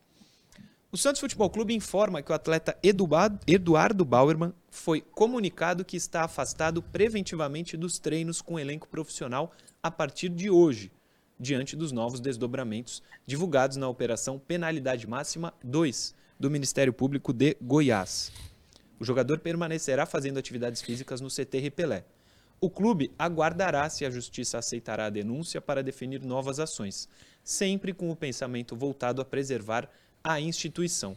O 0.90 0.96
Santos 0.96 1.20
Futebol 1.20 1.50
Clube 1.50 1.74
informa 1.74 2.22
que 2.22 2.32
o 2.32 2.34
atleta 2.34 2.78
Eduardo, 2.82 4.04
Bauerman 4.04 4.54
foi 4.70 5.00
comunicado 5.00 5.84
que 5.84 5.96
está 5.96 6.22
afastado 6.22 6.82
preventivamente 6.82 7.76
dos 7.76 7.98
treinos 7.98 8.40
com 8.40 8.54
o 8.54 8.58
elenco 8.58 8.88
profissional 8.88 9.52
a 9.82 9.90
partir 9.90 10.30
de 10.30 10.48
hoje, 10.48 10.90
diante 11.38 11.76
dos 11.76 11.92
novos 11.92 12.20
desdobramentos 12.20 13.02
divulgados 13.26 13.76
na 13.76 13.86
Operação 13.86 14.38
Penalidade 14.38 15.06
Máxima 15.06 15.52
2 15.62 16.14
do 16.40 16.50
Ministério 16.50 16.92
Público 16.92 17.32
de 17.34 17.56
Goiás. 17.60 18.32
O 18.98 19.04
jogador 19.04 19.40
permanecerá 19.40 20.06
fazendo 20.06 20.38
atividades 20.38 20.80
físicas 20.80 21.20
no 21.20 21.28
CT 21.28 21.70
Pelé. 21.70 22.04
O 22.60 22.68
clube 22.68 23.12
aguardará 23.16 23.88
se 23.88 24.04
a 24.04 24.10
justiça 24.10 24.58
aceitará 24.58 25.06
a 25.06 25.10
denúncia 25.10 25.60
para 25.60 25.82
definir 25.82 26.24
novas 26.24 26.58
ações, 26.58 27.08
sempre 27.44 27.92
com 27.92 28.10
o 28.10 28.16
pensamento 28.16 28.74
voltado 28.74 29.22
a 29.22 29.24
preservar 29.24 29.88
a 30.24 30.40
instituição. 30.40 31.16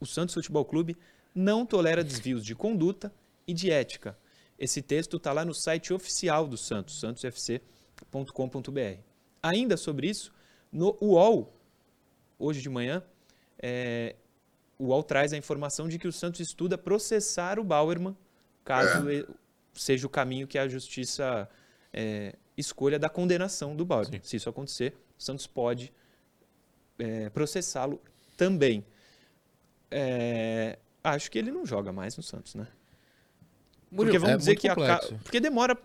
O 0.00 0.06
Santos 0.06 0.34
Futebol 0.34 0.64
Clube 0.64 0.96
não 1.34 1.66
tolera 1.66 2.04
desvios 2.04 2.44
de 2.44 2.54
conduta 2.54 3.12
e 3.46 3.52
de 3.52 3.70
ética. 3.70 4.16
Esse 4.56 4.80
texto 4.80 5.16
está 5.16 5.32
lá 5.32 5.44
no 5.44 5.54
site 5.54 5.92
oficial 5.92 6.46
do 6.46 6.56
Santos, 6.56 7.00
santosfc.com.br. 7.00 9.00
Ainda 9.42 9.76
sobre 9.76 10.08
isso, 10.08 10.32
no 10.70 10.96
UOL, 11.00 11.52
hoje 12.38 12.60
de 12.60 12.68
manhã, 12.68 13.02
é, 13.58 14.14
o 14.78 14.86
UOL 14.86 15.02
traz 15.02 15.32
a 15.32 15.36
informação 15.36 15.88
de 15.88 15.98
que 15.98 16.06
o 16.06 16.12
Santos 16.12 16.40
estuda 16.40 16.78
processar 16.78 17.58
o 17.58 17.64
Bauerman, 17.64 18.16
caso 18.64 19.10
e- 19.10 19.26
seja 19.74 20.06
o 20.06 20.10
caminho 20.10 20.46
que 20.46 20.58
a 20.58 20.68
justiça 20.68 21.48
é, 21.92 22.34
escolha 22.56 22.98
da 22.98 23.08
condenação 23.08 23.76
do 23.76 23.84
Bauerman. 23.84 24.20
Se 24.22 24.36
isso 24.36 24.48
acontecer, 24.48 24.96
o 25.18 25.22
Santos 25.22 25.46
pode 25.46 25.92
é, 26.98 27.30
processá-lo 27.30 28.00
também. 28.36 28.84
É, 29.90 30.78
acho 31.02 31.30
que 31.30 31.38
ele 31.38 31.50
não 31.50 31.64
joga 31.64 31.92
mais 31.92 32.16
no 32.16 32.22
Santos, 32.22 32.54
né? 32.54 32.66
Porque 33.94 34.18
vamos 34.18 34.34
é 34.34 34.38
dizer 34.38 34.56
que 34.56 34.68
a 34.68 34.74
porque 35.22 35.40
demora, 35.40 35.76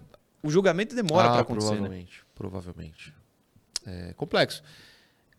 o 0.41 0.49
julgamento 0.49 0.93
demora 0.93 1.29
ah, 1.29 1.31
para 1.31 1.41
acontecer, 1.41 1.71
né? 1.71 1.77
provavelmente, 1.77 2.25
provavelmente. 2.35 3.13
É 3.85 4.13
complexo. 4.13 4.63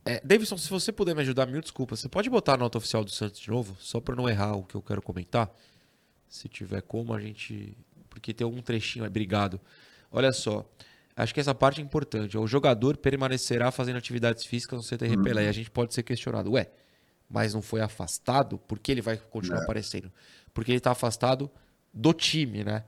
É, 0.05 0.21
Davidson, 0.23 0.59
se 0.59 0.69
você 0.69 0.93
puder 0.93 1.15
me 1.15 1.23
ajudar, 1.23 1.47
mil 1.47 1.61
desculpas. 1.61 2.01
Você 2.01 2.09
pode 2.09 2.29
botar 2.29 2.55
a 2.55 2.57
nota 2.57 2.77
oficial 2.77 3.05
do 3.05 3.11
Santos 3.11 3.41
de 3.41 3.51
novo, 3.51 3.77
só 3.81 4.01
para 4.01 4.15
não 4.15 4.29
errar 4.29 4.55
o 4.55 4.63
que 4.63 4.75
eu 4.75 4.83
quero 4.83 5.01
comentar? 5.01 5.51
Se 6.29 6.49
tiver 6.49 6.83
como, 6.83 7.15
a 7.15 7.21
gente. 7.21 7.77
Porque 8.15 8.33
tem 8.33 8.45
algum 8.45 8.63
trechinho 8.63 9.05
aí. 9.05 9.09
Obrigado. 9.09 9.61
Olha 10.11 10.33
só. 10.33 10.65
Acho 11.17 11.35
que 11.35 11.41
essa 11.41 11.55
parte 11.55 11.81
é 11.81 11.85
importante. 11.85 12.39
O 12.39 12.47
jogador 12.47 12.97
permanecerá 12.97 13.71
fazendo 13.71 13.97
atividades 13.97 14.45
físicas 14.45 14.79
no 14.79 14.83
CTR 14.85 15.23
Pelé. 15.23 15.45
E 15.45 15.49
a 15.49 15.53
gente 15.53 15.71
pode 15.71 15.93
ser 15.95 16.03
questionado. 16.03 16.53
Ué, 16.53 16.71
mas 17.29 17.55
não 17.55 17.63
foi 17.63 17.81
afastado? 17.81 18.59
Por 18.59 18.79
que 18.79 18.93
ele 18.93 19.03
vai 19.03 19.17
continuar 19.17 19.63
aparecendo? 19.63 20.13
Porque 20.53 20.71
ele 20.71 20.79
está 20.79 20.93
afastado 20.93 21.51
do 21.93 22.13
time, 22.13 22.63
né? 22.63 22.85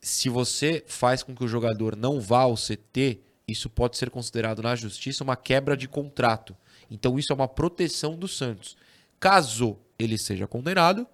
se 0.00 0.28
você 0.28 0.82
faz 0.86 1.22
com 1.22 1.34
que 1.34 1.44
o 1.44 1.48
jogador 1.48 1.94
não 1.94 2.20
vá 2.20 2.40
ao 2.40 2.54
CT, 2.54 3.20
isso 3.46 3.68
pode 3.68 3.96
ser 3.96 4.10
considerado 4.10 4.62
na 4.62 4.74
justiça 4.74 5.22
uma 5.22 5.36
quebra 5.36 5.76
de 5.76 5.86
contrato. 5.86 6.56
Então 6.90 7.18
isso 7.18 7.32
é 7.32 7.36
uma 7.36 7.48
proteção 7.48 8.16
do 8.16 8.26
Santos. 8.26 8.76
Caso 9.18 9.78
ele 9.98 10.16
seja 10.16 10.46
condenado, 10.46 11.06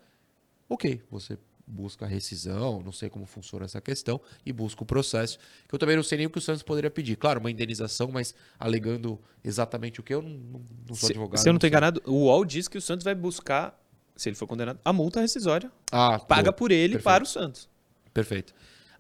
ok, 0.69 1.03
você 1.11 1.37
busca 1.67 2.05
a 2.05 2.09
rescisão, 2.09 2.81
não 2.81 2.93
sei 2.93 3.11
como 3.11 3.27
funciona 3.27 3.65
essa 3.65 3.81
questão, 3.81 4.21
e 4.45 4.53
busca 4.53 4.83
o 4.83 4.87
processo, 4.87 5.39
que 5.69 5.75
eu 5.75 5.79
também 5.79 5.97
não 5.97 6.03
sei 6.03 6.19
nem 6.19 6.27
o 6.27 6.31
que 6.31 6.39
o 6.39 6.41
Santos 6.41 6.63
poderia 6.63 6.91
pedir. 6.91 7.17
Claro, 7.17 7.41
uma 7.41 7.51
indenização, 7.51 8.09
mas 8.13 8.35
alegando 8.59 9.19
exatamente 9.43 9.99
o 9.99 10.03
que 10.03 10.15
eu 10.15 10.23
não, 10.23 10.31
não, 10.31 10.61
não 10.89 10.95
sou 10.95 11.07
Se, 11.09 11.13
advogado. 11.13 11.41
se 11.41 11.49
eu 11.49 11.53
não 11.53 11.57
estou 11.57 11.69
enganado, 11.69 12.01
o 12.07 12.27
UOL 12.27 12.45
diz 12.45 12.69
que 12.69 12.79
o 12.79 12.81
Santos 12.83 13.03
vai 13.05 13.15
buscar, 13.15 13.77
se 14.15 14.29
ele 14.29 14.37
for 14.37 14.47
condenado, 14.47 14.79
a 14.85 14.93
multa 14.93 15.21
rescisória. 15.21 15.71
Ah, 15.91 16.19
Paga 16.21 16.45
boa. 16.45 16.53
por 16.53 16.71
ele 16.71 16.95
Perfeito. 16.95 17.05
para 17.05 17.25
o 17.25 17.27
Santos. 17.27 17.69
Perfeito. 18.15 18.55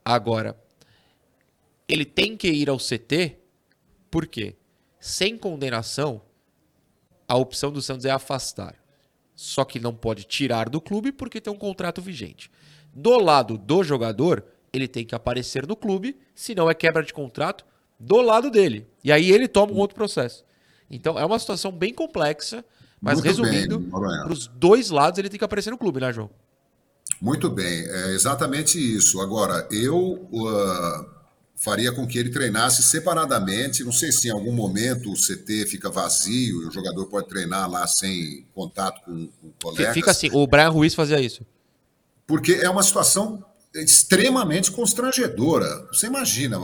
Agora, 0.05 0.59
ele 1.89 2.05
tem 2.05 2.37
que 2.37 2.49
ir 2.49 2.69
ao 2.69 2.79
CT, 2.79 3.39
por 4.11 4.27
quê? 4.27 4.57
Sem 4.99 5.39
condenação, 5.39 6.21
a 7.29 7.37
opção 7.37 7.71
do 7.71 7.81
Santos 7.81 8.05
é 8.05 8.11
afastar. 8.11 8.75
Só 9.37 9.65
que 9.65 9.79
não 9.79 9.95
pode 9.95 10.25
tirar 10.25 10.69
do 10.71 10.81
clube 10.81 11.13
porque 11.13 11.41
tem 11.41 11.53
um 11.53 11.59
contrato 11.59 12.01
vigente. 12.01 12.51
Do 12.93 13.19
lado 13.19 13.59
do 13.59 13.85
jogador, 13.85 14.43
ele 14.73 14.89
tem 14.89 15.05
que 15.05 15.15
aparecer 15.15 15.67
no 15.67 15.77
clube, 15.77 16.17
senão 16.35 16.71
é 16.71 16.75
quebra 16.75 17.03
de 17.03 17.13
contrato 17.13 17.65
do 18.01 18.23
lado 18.23 18.51
dele. 18.51 18.87
E 19.05 19.13
aí 19.13 19.31
ele 19.31 19.47
toma 19.47 19.73
um 19.73 19.77
outro 19.77 19.95
processo. 19.95 20.43
Então 20.91 21.19
é 21.19 21.25
uma 21.27 21.39
situação 21.39 21.71
bem 21.71 21.93
complexa, 21.93 22.65
mas 23.01 23.21
Muito 23.21 23.27
resumindo, 23.27 23.81
para 23.81 24.33
os 24.33 24.47
dois 24.47 24.89
lados 24.89 25.19
ele 25.19 25.29
tem 25.29 25.39
que 25.39 25.45
aparecer 25.45 25.71
no 25.71 25.79
clube, 25.79 26.01
né, 26.01 26.11
João? 26.13 26.31
Muito 27.21 27.51
bem, 27.51 27.87
é 27.87 28.15
exatamente 28.15 28.79
isso. 28.79 29.21
Agora, 29.21 29.69
eu 29.71 30.29
ah, 30.49 31.16
faria 31.57 31.91
com 31.91 32.07
que 32.07 32.19
ele 32.19 32.31
treinasse 32.31 32.83
separadamente. 32.83 33.83
Não 33.83 33.93
sei 33.93 34.13
se 34.13 34.29
em 34.29 34.31
algum 34.31 34.53
momento 34.53 35.11
o 35.11 35.15
CT 35.15 35.67
fica 35.67 35.91
vazio 35.91 36.63
e 36.63 36.67
o 36.67 36.71
jogador 36.71 37.07
pode 37.07 37.29
treinar 37.29 37.69
lá 37.69 37.87
sem 37.87 38.47
contato 38.55 39.03
com, 39.05 39.27
com 39.27 39.53
colegas. 39.63 39.95
Fica 39.95 40.11
assim, 40.11 40.31
o 40.33 40.47
Brian 40.47 40.69
Ruiz 40.69 40.95
fazia 40.95 41.21
isso. 41.21 41.45
Porque 42.27 42.53
é 42.53 42.69
uma 42.69 42.83
situação 42.83 43.45
extremamente 43.75 44.71
constrangedora. 44.71 45.87
Você 45.93 46.07
imagina, 46.07 46.59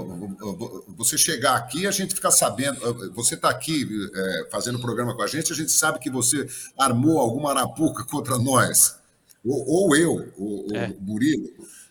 você 0.96 1.18
chegar 1.18 1.56
aqui, 1.56 1.86
a 1.86 1.90
gente 1.90 2.14
ficar 2.14 2.30
sabendo, 2.30 2.78
você 3.14 3.34
está 3.34 3.50
aqui 3.50 3.86
é, 4.14 4.48
fazendo 4.50 4.80
programa 4.80 5.14
com 5.14 5.22
a 5.22 5.26
gente, 5.26 5.52
a 5.52 5.56
gente 5.56 5.72
sabe 5.72 5.98
que 5.98 6.10
você 6.10 6.46
armou 6.78 7.18
alguma 7.18 7.50
arapuca 7.50 8.04
contra 8.04 8.38
nós, 8.38 8.96
ou, 9.44 9.68
ou 9.68 9.96
eu, 9.96 10.32
ou, 10.38 10.66
É. 10.74 10.88
o 10.88 11.02
Murilo, 11.02 11.48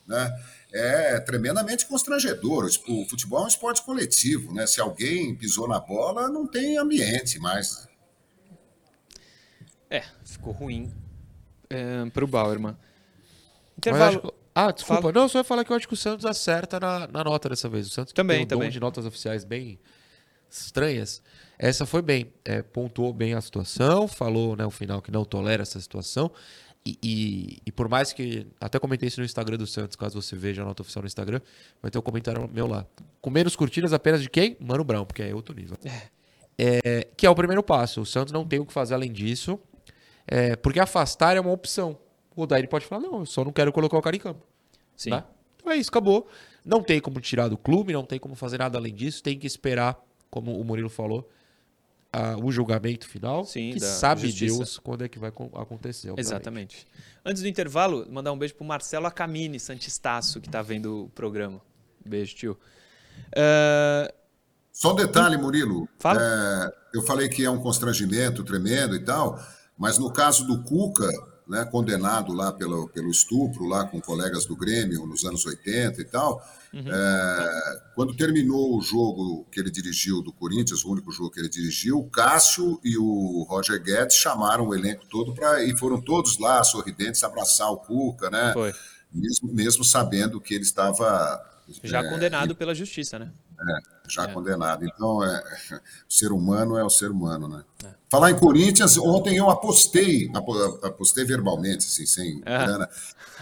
né? 0.07 0.31
É 0.73 1.19
tremendamente 1.19 1.85
constrangedor. 1.85 2.69
O 2.87 3.05
futebol 3.05 3.41
é 3.41 3.43
um 3.43 3.47
esporte 3.47 3.83
coletivo, 3.83 4.53
né? 4.53 4.65
Se 4.65 4.79
alguém 4.79 5.35
pisou 5.35 5.67
na 5.67 5.79
bola, 5.79 6.29
não 6.29 6.47
tem 6.47 6.77
ambiente 6.77 7.39
mais. 7.39 7.87
É, 9.89 10.03
ficou 10.23 10.53
ruim 10.53 10.93
é, 11.69 12.09
para 12.09 12.23
o 12.23 12.27
Bauerman. 12.27 12.77
Intervalo. 13.77 14.17
acho 14.17 14.33
Ah, 14.53 14.71
desculpa. 14.71 15.01
Fala. 15.01 15.13
Não, 15.13 15.23
eu 15.23 15.29
só 15.29 15.39
ia 15.39 15.43
falar 15.43 15.63
que 15.63 15.71
eu 15.71 15.75
acho 15.75 15.87
que 15.87 15.93
o 15.93 15.97
Santos 15.97 16.25
acerta 16.25 16.79
na, 16.79 17.07
na 17.07 17.23
nota 17.23 17.49
dessa 17.49 17.69
vez. 17.69 17.87
O 17.87 17.89
Santos 17.89 18.13
Também, 18.13 18.37
tem 18.37 18.45
um 18.45 18.47
dom 18.47 18.55
também. 18.57 18.69
de 18.69 18.79
notas 18.79 19.05
oficiais 19.05 19.43
bem 19.43 19.79
estranhas. 20.49 21.21
Essa 21.57 21.85
foi 21.85 22.01
bem. 22.01 22.31
É, 22.43 22.61
pontuou 22.61 23.13
bem 23.13 23.33
a 23.33 23.41
situação, 23.41 24.07
falou 24.07 24.55
né, 24.55 24.65
o 24.65 24.71
final 24.71 25.01
que 25.01 25.11
não 25.11 25.23
tolera 25.23 25.61
essa 25.61 25.79
situação. 25.79 26.31
E, 26.85 26.97
e- 27.03 27.57
e 27.65 27.71
por 27.71 27.87
mais 27.87 28.11
que. 28.11 28.47
Até 28.59 28.79
comentei 28.79 29.07
isso 29.07 29.19
no 29.19 29.25
Instagram 29.25 29.57
do 29.57 29.67
Santos, 29.67 29.95
caso 29.95 30.19
você 30.19 30.35
veja 30.35 30.63
a 30.63 30.65
nota 30.65 30.81
oficial 30.81 31.03
no 31.03 31.07
Instagram, 31.07 31.39
vai 31.81 31.91
ter 31.91 31.99
um 31.99 32.01
comentário 32.01 32.49
meu 32.51 32.65
lá. 32.65 32.87
Com 33.21 33.29
menos 33.29 33.55
curtidas 33.55 33.93
apenas 33.93 34.21
de 34.21 34.29
quem? 34.29 34.57
Mano 34.59 34.83
Brown, 34.83 35.05
porque 35.05 35.21
é 35.21 35.33
outro 35.35 35.53
nível. 35.55 35.77
É, 36.57 37.07
que 37.15 37.25
é 37.25 37.29
o 37.29 37.35
primeiro 37.35 37.63
passo. 37.63 38.01
O 38.01 38.05
Santos 38.05 38.31
não 38.31 38.45
tem 38.45 38.59
o 38.59 38.65
que 38.65 38.73
fazer 38.73 38.93
além 38.93 39.11
disso, 39.11 39.59
é, 40.27 40.55
porque 40.55 40.79
afastar 40.79 41.35
é 41.37 41.39
uma 41.39 41.51
opção. 41.51 41.97
O 42.35 42.45
Daí 42.45 42.67
pode 42.67 42.85
falar: 42.85 43.01
não, 43.01 43.19
eu 43.19 43.25
só 43.25 43.43
não 43.43 43.51
quero 43.51 43.71
colocar 43.71 43.97
o 43.97 44.01
cara 44.01 44.15
em 44.15 44.19
campo. 44.19 44.45
Sim. 44.95 45.11
Tá? 45.11 45.25
Então 45.57 45.71
é 45.71 45.77
isso, 45.77 45.89
acabou. 45.89 46.27
Não 46.65 46.81
tem 46.83 46.99
como 46.99 47.19
tirar 47.19 47.47
do 47.47 47.57
clube, 47.57 47.93
não 47.93 48.03
tem 48.05 48.19
como 48.19 48.35
fazer 48.35 48.57
nada 48.59 48.77
além 48.77 48.93
disso. 48.93 49.21
Tem 49.23 49.37
que 49.37 49.47
esperar, 49.47 49.99
como 50.29 50.59
o 50.59 50.63
Murilo 50.63 50.89
falou, 50.89 51.27
a- 52.13 52.35
o 52.37 52.51
julgamento 52.51 53.07
final. 53.07 53.45
Sim, 53.45 53.71
que 53.71 53.79
sabe 53.79 54.27
justiça. 54.27 54.57
Deus 54.57 54.77
quando 54.79 55.03
é 55.03 55.09
que 55.09 55.17
vai 55.19 55.31
co- 55.31 55.49
acontecer. 55.55 56.09
obviamente. 56.09 56.25
Exatamente. 56.27 56.87
Antes 57.25 57.41
do 57.41 57.47
intervalo, 57.47 58.05
mandar 58.09 58.31
um 58.31 58.37
beijo 58.37 58.55
pro 58.55 58.65
Marcelo 58.65 59.05
Acamini, 59.05 59.59
Santistaço, 59.59 60.41
que 60.41 60.49
tá 60.49 60.61
vendo 60.61 61.05
o 61.05 61.09
programa. 61.09 61.61
Beijo, 62.05 62.35
tio. 62.35 62.57
É, 63.35 64.13
Só 64.71 64.93
um 64.93 64.95
detalhe, 64.95 65.37
Murilo. 65.37 65.87
Fala. 65.99 66.19
É, 66.21 66.97
eu 66.97 67.01
falei 67.03 67.27
que 67.29 67.43
é 67.45 67.49
um 67.49 67.59
constrangimento 67.61 68.43
tremendo 68.43 68.95
e 68.95 69.03
tal, 69.03 69.39
mas 69.77 69.97
no 69.97 70.11
caso 70.11 70.45
do 70.45 70.63
Cuca, 70.63 71.07
né, 71.51 71.65
condenado 71.65 72.31
lá 72.31 72.49
pelo, 72.53 72.87
pelo 72.87 73.11
estupro, 73.11 73.67
lá 73.67 73.83
com 73.83 73.99
colegas 73.99 74.45
do 74.45 74.55
Grêmio 74.55 75.05
nos 75.05 75.25
anos 75.25 75.45
80 75.45 75.99
e 76.01 76.05
tal, 76.05 76.41
é, 76.73 77.81
quando 77.93 78.15
terminou 78.15 78.77
o 78.77 78.81
jogo 78.81 79.45
que 79.51 79.59
ele 79.59 79.69
dirigiu 79.69 80.21
do 80.21 80.31
Corinthians, 80.31 80.85
o 80.85 80.89
único 80.89 81.11
jogo 81.11 81.29
que 81.29 81.41
ele 81.41 81.49
dirigiu, 81.49 81.99
o 81.99 82.09
Cássio 82.09 82.79
e 82.85 82.97
o 82.97 83.45
Roger 83.49 83.83
Guedes 83.83 84.15
chamaram 84.15 84.69
o 84.69 84.73
elenco 84.73 85.05
todo 85.09 85.33
para 85.33 85.61
e 85.61 85.77
foram 85.77 85.99
todos 85.99 86.39
lá 86.39 86.63
sorridentes 86.63 87.21
abraçar 87.21 87.69
o 87.69 87.77
Cuca, 87.77 88.29
né? 88.29 88.53
foi. 88.53 88.73
Mesmo, 89.13 89.53
mesmo 89.53 89.83
sabendo 89.83 90.39
que 90.39 90.53
ele 90.53 90.63
estava 90.63 91.45
Já 91.83 91.99
é, 91.99 92.09
condenado 92.09 92.55
pela 92.55 92.73
justiça, 92.73 93.19
né? 93.19 93.29
Já 94.07 94.27
condenado. 94.27 94.85
Então, 94.85 95.23
é, 95.23 95.43
o 96.07 96.13
ser 96.13 96.31
humano 96.31 96.77
é 96.77 96.83
o 96.83 96.89
ser 96.89 97.11
humano, 97.11 97.47
né? 97.47 97.63
Falar 98.09 98.31
em 98.31 98.37
Corinthians, 98.37 98.97
ontem 98.97 99.37
eu 99.37 99.49
apostei, 99.49 100.29
apo- 100.33 100.79
apostei 100.85 101.23
verbalmente, 101.23 101.85
assim, 101.85 102.05
sem 102.05 102.41
grana, 102.41 102.89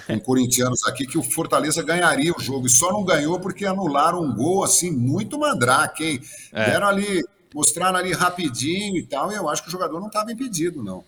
com 0.05 0.19
corintianos 0.19 0.85
aqui, 0.85 1.07
que 1.07 1.17
o 1.17 1.23
Fortaleza 1.23 1.81
ganharia 1.81 2.31
o 2.35 2.39
jogo. 2.39 2.67
E 2.67 2.69
só 2.69 2.91
não 2.91 3.03
ganhou 3.03 3.39
porque 3.39 3.65
anularam 3.65 4.21
um 4.21 4.35
gol, 4.35 4.63
assim, 4.63 4.91
muito 4.91 5.39
mandrake, 5.39 6.03
hein? 6.03 6.21
É. 6.53 6.71
Deram 6.71 6.87
ali, 6.87 7.23
mostraram 7.53 7.97
ali 7.97 8.13
rapidinho 8.13 8.97
e 8.97 9.05
tal, 9.07 9.31
e 9.31 9.35
eu 9.35 9.49
acho 9.49 9.63
que 9.63 9.69
o 9.69 9.71
jogador 9.71 9.99
não 9.99 10.07
estava 10.07 10.31
impedido, 10.31 10.83
não. 10.83 11.03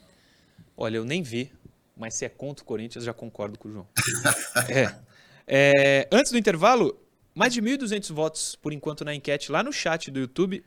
Olha, 0.76 0.98
eu 0.98 1.06
nem 1.06 1.22
vi, 1.22 1.52
mas 1.96 2.16
se 2.16 2.26
é 2.26 2.30
contra 2.30 2.64
o 2.64 2.66
Corinthians, 2.66 3.04
já 3.06 3.14
concordo 3.14 3.60
com 3.60 3.70
o 3.70 3.72
João. 3.72 3.88
É. 4.68 4.96
É, 5.54 6.08
antes 6.12 6.32
do 6.32 6.38
intervalo, 6.38 6.98
mais 7.34 7.54
de 7.54 7.62
1.200 7.62 8.14
votos 8.14 8.56
por 8.56 8.74
enquanto 8.74 9.06
na 9.06 9.16
enquete 9.16 9.52
lá 9.52 9.64
no 9.64 9.72
chat 9.72 10.12
do 10.12 10.20
YouTube, 10.20 10.64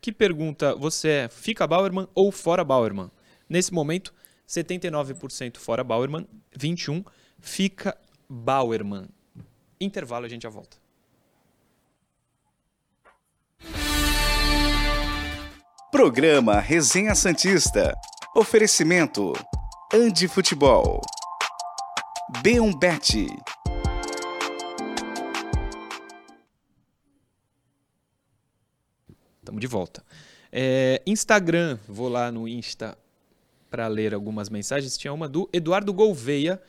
que 0.00 0.12
pergunta: 0.12 0.74
você 0.74 1.08
é 1.08 1.28
fica 1.28 1.66
Bauerman 1.66 2.08
ou 2.14 2.30
fora 2.32 2.64
Bauerman? 2.64 3.10
Nesse 3.48 3.72
momento, 3.72 4.12
79% 4.48 5.56
fora 5.56 5.82
Bauerman, 5.82 6.26
21% 6.58 7.06
fica 7.40 7.96
Bauerman. 8.28 9.08
Intervalo, 9.80 10.26
a 10.26 10.28
gente 10.28 10.42
já 10.42 10.48
volta. 10.48 10.76
Programa 15.90 16.60
Resenha 16.60 17.14
Santista. 17.14 17.94
Oferecimento: 18.34 19.32
Andi 19.92 20.28
Futebol. 20.28 21.00
B1 22.42 22.78
Bet. 22.78 23.26
Estamos 29.48 29.62
de 29.62 29.66
volta. 29.66 30.04
É, 30.52 31.00
Instagram, 31.06 31.78
vou 31.88 32.06
lá 32.06 32.30
no 32.30 32.46
Insta 32.46 32.98
para 33.70 33.88
ler 33.88 34.12
algumas 34.12 34.50
mensagens. 34.50 34.98
Tinha 34.98 35.10
uma 35.10 35.26
do 35.26 35.48
Eduardo 35.50 35.90
Gouveia. 35.90 36.60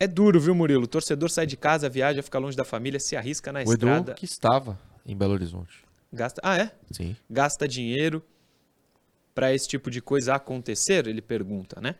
É 0.00 0.06
duro, 0.06 0.40
viu, 0.40 0.54
Murilo? 0.54 0.84
O 0.84 0.86
torcedor 0.86 1.30
sai 1.30 1.46
de 1.46 1.54
casa, 1.54 1.90
viaja, 1.90 2.22
fica 2.22 2.38
longe 2.38 2.56
da 2.56 2.64
família, 2.64 2.98
se 2.98 3.14
arrisca 3.14 3.52
na 3.52 3.58
O 3.58 3.62
Edu 3.64 3.72
estrada, 3.72 4.14
que 4.14 4.24
estava 4.24 4.80
em 5.04 5.14
Belo 5.14 5.34
Horizonte. 5.34 5.84
gasta. 6.10 6.40
Ah, 6.42 6.56
é? 6.56 6.72
Sim. 6.90 7.14
Gasta 7.28 7.68
dinheiro 7.68 8.22
para 9.34 9.52
esse 9.52 9.68
tipo 9.68 9.90
de 9.90 10.00
coisa 10.00 10.34
acontecer? 10.34 11.06
Ele 11.06 11.20
pergunta, 11.20 11.78
né? 11.78 11.94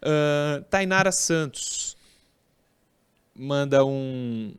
Ahn, 0.00 0.62
Tainara 0.70 1.12
Santos 1.12 1.98
manda 3.34 3.84
um 3.84 4.54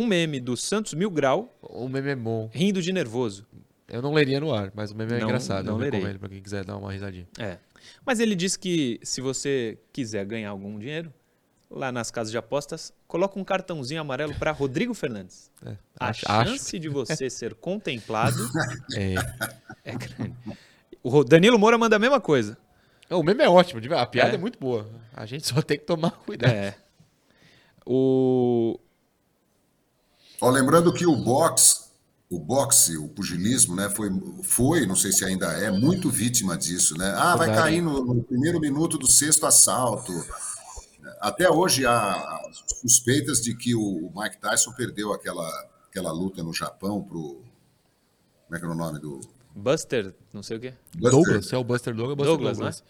um 0.00 0.06
meme 0.06 0.40
do 0.40 0.56
Santos 0.56 0.94
Mil 0.94 1.10
Grau 1.10 1.54
O 1.62 1.88
meme 1.88 2.10
é 2.10 2.16
bom. 2.16 2.48
rindo 2.52 2.80
de 2.82 2.92
nervoso. 2.92 3.46
Eu 3.88 4.00
não 4.00 4.12
leria 4.12 4.38
no 4.40 4.52
ar, 4.54 4.70
mas 4.74 4.92
o 4.92 4.96
meme 4.96 5.12
é 5.14 5.18
Não- 5.18 5.26
engraçado. 5.26 5.64
não 5.66 5.72
eu 5.74 5.78
lerei. 5.78 5.98
recomendo 6.00 6.20
pra 6.20 6.28
quem 6.28 6.40
quiser 6.40 6.64
dar 6.64 6.76
uma 6.76 6.92
risadinha. 6.92 7.26
É. 7.38 7.58
Mas 8.06 8.20
ele 8.20 8.34
diz 8.36 8.56
que 8.56 9.00
se 9.02 9.20
você 9.20 9.78
quiser 9.92 10.24
ganhar 10.24 10.50
algum 10.50 10.78
dinheiro, 10.78 11.12
lá 11.68 11.90
nas 11.90 12.10
casas 12.10 12.30
de 12.30 12.38
apostas, 12.38 12.92
coloca 13.08 13.38
um 13.38 13.44
cartãozinho 13.44 14.00
amarelo 14.00 14.34
para 14.36 14.52
Rodrigo 14.52 14.94
Fernandes. 14.94 15.50
É, 15.64 15.76
A 15.98 16.08
acho, 16.10 16.24
acho. 16.30 16.50
chance 16.50 16.78
de 16.78 16.88
você 16.88 17.28
ser 17.30 17.54
contemplado 17.54 18.36
É. 18.96 19.14
é 19.84 19.92
grande. 19.96 20.34
O 21.02 21.24
Danilo 21.24 21.58
Moura 21.58 21.76
manda 21.78 21.96
a 21.96 21.98
mesma 21.98 22.20
coisa. 22.20 22.56
O 23.08 23.22
meme 23.24 23.42
é 23.42 23.48
ótimo, 23.48 23.80
a 23.96 24.06
piada 24.06 24.32
É. 24.32 24.34
é. 24.34 24.38
muito 24.38 24.58
boa. 24.58 24.88
A 25.12 25.26
gente 25.26 25.46
só 25.46 25.60
tem 25.62 25.76
que 25.78 25.84
tomar 25.84 26.12
cuidado. 26.12 26.52
É. 26.52 26.76
O 27.84 28.78
Ó, 30.40 30.50
lembrando 30.50 30.92
que 30.92 31.06
o 31.06 31.16
boxe, 31.16 31.90
o 32.30 32.38
boxe, 32.38 32.96
o 32.96 33.08
pugilismo, 33.08 33.74
né, 33.76 33.90
foi, 33.90 34.08
foi, 34.42 34.86
não 34.86 34.96
sei 34.96 35.12
se 35.12 35.24
ainda 35.24 35.46
é, 35.58 35.70
muito 35.70 36.08
vítima 36.10 36.56
disso, 36.56 36.96
né? 36.96 37.12
Ah, 37.16 37.36
vai 37.36 37.48
Verdade. 37.48 37.68
cair 37.70 37.82
no, 37.82 38.04
no 38.04 38.22
primeiro 38.22 38.58
minuto 38.60 38.96
do 38.96 39.06
sexto 39.06 39.44
assalto. 39.46 40.12
Até 41.20 41.50
hoje 41.50 41.84
há 41.86 42.40
suspeitas 42.80 43.40
de 43.42 43.54
que 43.54 43.74
o 43.74 44.10
Mike 44.14 44.38
Tyson 44.38 44.72
perdeu 44.72 45.12
aquela, 45.12 45.46
aquela 45.88 46.12
luta 46.12 46.42
no 46.42 46.52
Japão 46.54 47.02
pro. 47.02 47.42
Como 48.46 48.56
é 48.56 48.58
que 48.58 48.64
é 48.64 48.68
o 48.68 48.74
nome 48.74 48.98
do. 48.98 49.20
Buster, 49.54 50.14
não 50.32 50.42
sei 50.42 50.56
o 50.56 50.60
quê. 50.60 50.74
Buster- 50.96 51.10
Douglas, 51.10 51.46
se 51.46 51.54
é 51.54 51.58
o 51.58 51.64
Buster 51.64 51.94
Douglas, 51.94 52.16
Buster 52.16 52.32
Douglas, 52.36 52.56
Douglas. 52.58 52.84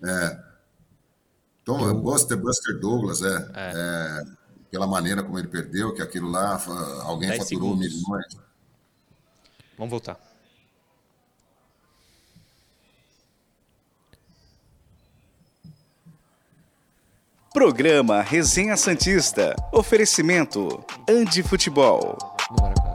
né? 0.00 0.44
Então, 1.62 2.00
Buster, 2.02 2.36
Buster 2.36 2.78
Douglas, 2.80 3.22
é, 3.22 3.50
é, 3.54 4.22
Pela 4.72 4.86
maneira 4.86 5.22
como 5.22 5.38
ele 5.38 5.48
perdeu, 5.48 5.92
que 5.94 6.00
aquilo 6.00 6.30
lá, 6.30 6.58
alguém 7.02 7.28
10 7.28 7.42
faturou 7.42 7.76
segundos. 7.76 8.02
milhões. 8.02 8.38
Vamos 9.76 9.90
voltar. 9.90 10.18
Programa 17.52 18.22
Resenha 18.22 18.74
Santista. 18.78 19.54
Oferecimento: 19.70 20.82
Andi 21.06 21.42
Futebol. 21.42 22.16
No 22.50 22.62
Maracanã. 22.62 22.92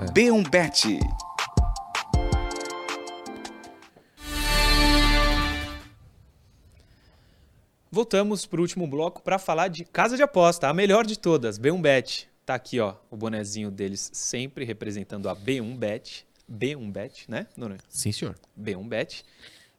É. 0.00 0.04
B1 0.06 0.48
Bet. 0.48 0.98
Voltamos 7.90 8.44
para 8.44 8.58
o 8.58 8.62
último 8.62 8.86
bloco 8.86 9.22
para 9.22 9.38
falar 9.38 9.68
de 9.68 9.84
casa 9.84 10.16
de 10.16 10.22
aposta, 10.22 10.68
a 10.68 10.74
melhor 10.74 11.06
de 11.06 11.18
todas, 11.18 11.58
B1Bet. 11.58 12.28
Tá 12.44 12.54
aqui, 12.54 12.80
ó, 12.80 12.94
o 13.10 13.16
bonezinho 13.16 13.70
deles 13.70 14.10
sempre 14.12 14.64
representando 14.64 15.28
a 15.28 15.34
B1Bet. 15.34 16.24
B1Bet, 16.50 17.24
né, 17.28 17.46
Noronha? 17.56 17.80
Sim, 17.88 18.12
senhor. 18.12 18.34
B1Bet. 18.58 19.24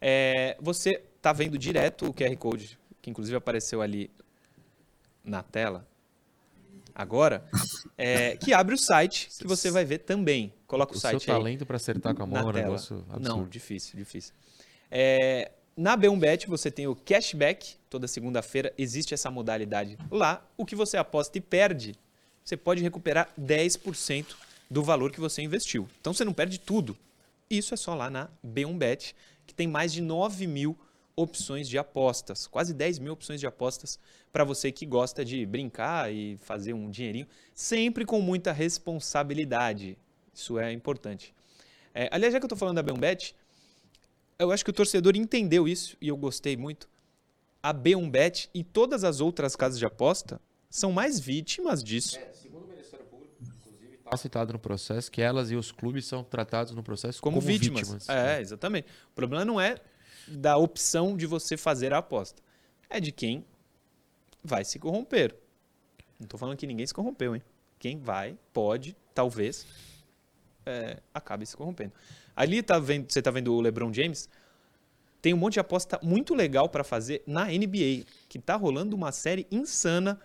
É, 0.01 0.57
você 0.60 1.03
tá 1.22 1.34
vendo 1.34 1.57
direto 1.57 2.07
o 2.07 2.14
QR 2.14 2.36
Code, 2.38 2.80
que 3.01 3.10
inclusive 3.10 3.36
apareceu 3.36 3.82
ali 3.82 4.10
na 5.24 5.43
tela 5.43 5.88
agora, 6.95 7.45
é, 7.97 8.36
que 8.38 8.53
abre 8.53 8.76
o 8.76 8.78
site 8.78 9.30
que 9.39 9.47
você 9.47 9.72
vai 9.72 9.86
ver 9.86 9.99
também. 9.99 10.53
Coloca 10.68 10.93
o, 10.93 10.97
O 10.97 10.99
seu 10.99 11.12
site 11.12 11.30
aí 11.30 11.38
talento 11.38 11.66
pra 11.66 11.78
acertar 11.78 12.16
com 12.16 12.24
a 12.24 12.26
mão 12.26 12.39
é 12.39 12.45
um 12.45 12.51
negócio 12.51 13.05
absurdo. 13.10 13.22
Não, 13.22 13.47
difícil, 13.47 13.97
difícil. 13.97 14.34
É, 14.91 15.51
na 15.80 15.98
B1Bet 15.98 16.46
você 16.46 16.70
tem 16.70 16.88
o 16.88 16.96
cashback. 16.96 17.78
Toda 17.90 18.06
segunda-feira 18.06 18.74
existe 18.78 19.14
essa 19.14 19.32
modalidade 19.32 19.98
lá. 20.12 20.46
O 20.58 20.66
que 20.66 20.76
você 20.76 20.98
aposta 20.98 21.38
e 21.38 21.42
perde, 21.42 21.96
você 22.44 22.58
pode 22.58 22.84
recuperar 22.84 23.34
10% 23.40 24.36
do 24.70 24.84
valor 24.84 25.10
que 25.10 25.22
você 25.22 25.42
investiu. 25.42 25.88
Então 26.02 26.14
você 26.14 26.26
não 26.26 26.34
perde 26.34 26.60
tudo. 26.60 26.98
Isso 27.50 27.74
é 27.74 27.78
só 27.78 27.96
lá 27.96 28.10
na 28.10 28.30
B1Bet, 28.46 29.16
que 29.48 29.54
tem 29.54 29.68
mais 29.68 29.94
de 29.94 30.02
9 30.02 30.46
mil 30.48 30.78
opções 31.16 31.68
de 31.68 31.78
apostas, 31.78 32.46
quase 32.46 32.74
10 32.74 33.00
mil 33.00 33.14
opções 33.14 33.40
de 33.40 33.48
apostas 33.48 33.98
para 34.34 34.44
você 34.44 34.74
que 34.74 34.86
gosta 34.86 35.24
de 35.24 35.46
brincar 35.46 36.14
e 36.14 36.38
fazer 36.42 36.74
um 36.74 36.90
dinheirinho, 36.90 37.28
sempre 37.54 38.06
com 38.06 38.22
muita 38.22 38.52
responsabilidade. 38.52 39.98
Isso 40.34 40.60
é 40.60 40.74
importante. 40.74 41.34
É, 41.94 42.10
aliás, 42.12 42.34
já 42.34 42.40
que 42.40 42.44
eu 42.44 42.48
estou 42.48 42.58
falando 42.58 42.82
da 42.82 42.84
B1Bet, 42.84 43.34
eu 44.40 44.52
acho 44.52 44.64
que 44.64 44.72
o 44.72 44.74
torcedor 44.74 45.16
entendeu 45.18 45.68
isso 45.68 45.98
e 46.00 46.08
eu 46.08 46.16
gostei 46.16 46.56
muito. 46.56 46.90
A 47.62 47.74
B1Bet 47.74 48.50
e 48.54 48.64
todas 48.64 49.04
as 49.04 49.20
outras 49.20 49.54
casas 49.56 49.78
de 49.78 49.86
aposta 49.86 50.40
são 50.70 50.94
mais 50.94 51.20
vítimas 51.20 51.84
disso. 51.84 52.18
Está 54.06 54.18
citado 54.18 54.54
no 54.54 54.60
processo 54.60 55.12
que 55.12 55.22
elas 55.22 55.52
e 55.52 55.56
os 55.56 55.72
clubes 55.72 56.06
são 56.06 56.24
tratados 56.24 56.74
no 56.74 56.82
processo 56.82 57.22
como, 57.22 57.38
como, 57.38 57.46
vítimas. 57.46 58.08
É, 58.08 58.40
exatamente. 58.40 58.88
O 59.12 59.14
problema 59.14 59.44
não 59.44 59.60
é 59.60 59.76
da 60.28 60.58
opção 60.58 61.18
de 61.18 61.26
você 61.26 61.58
fazer 61.58 61.94
a 61.94 61.98
aposta. 61.98 62.42
É 62.90 63.00
de 63.00 63.12
quem 63.12 63.46
vai 64.44 64.64
se 64.64 64.80
corromper. 64.80 65.36
Não 66.18 66.26
estou 66.26 66.40
falando 66.40 66.58
que 66.58 66.66
ninguém 66.66 66.88
se 66.88 66.94
corrompeu, 66.94 67.36
hein? 67.36 67.44
Quem 67.78 68.00
vai, 68.00 68.38
pode, 68.52 68.96
talvez, 69.14 69.66
é, 70.66 71.00
acabe 71.14 71.46
se 71.46 71.56
corrompendo. 71.56 71.94
Ali 72.40 72.64
tá 72.64 72.80
vendo, 72.80 73.12
você 73.12 73.20
está 73.20 73.30
vendo 73.30 73.54
o 73.54 73.60
LeBron 73.60 73.94
James, 73.94 74.30
tem 75.22 75.34
um 75.34 75.38
monte 75.38 75.56
de 75.56 75.60
aposta 75.60 76.00
muito 76.02 76.34
legal 76.34 76.70
para 76.70 76.86
fazer 76.86 77.22
na 77.28 77.48
NBA, 77.48 78.06
que 78.30 78.40
tá 78.40 78.56
rolando 78.56 78.96
uma 78.96 79.12
série 79.12 79.46
insana, 79.52 80.18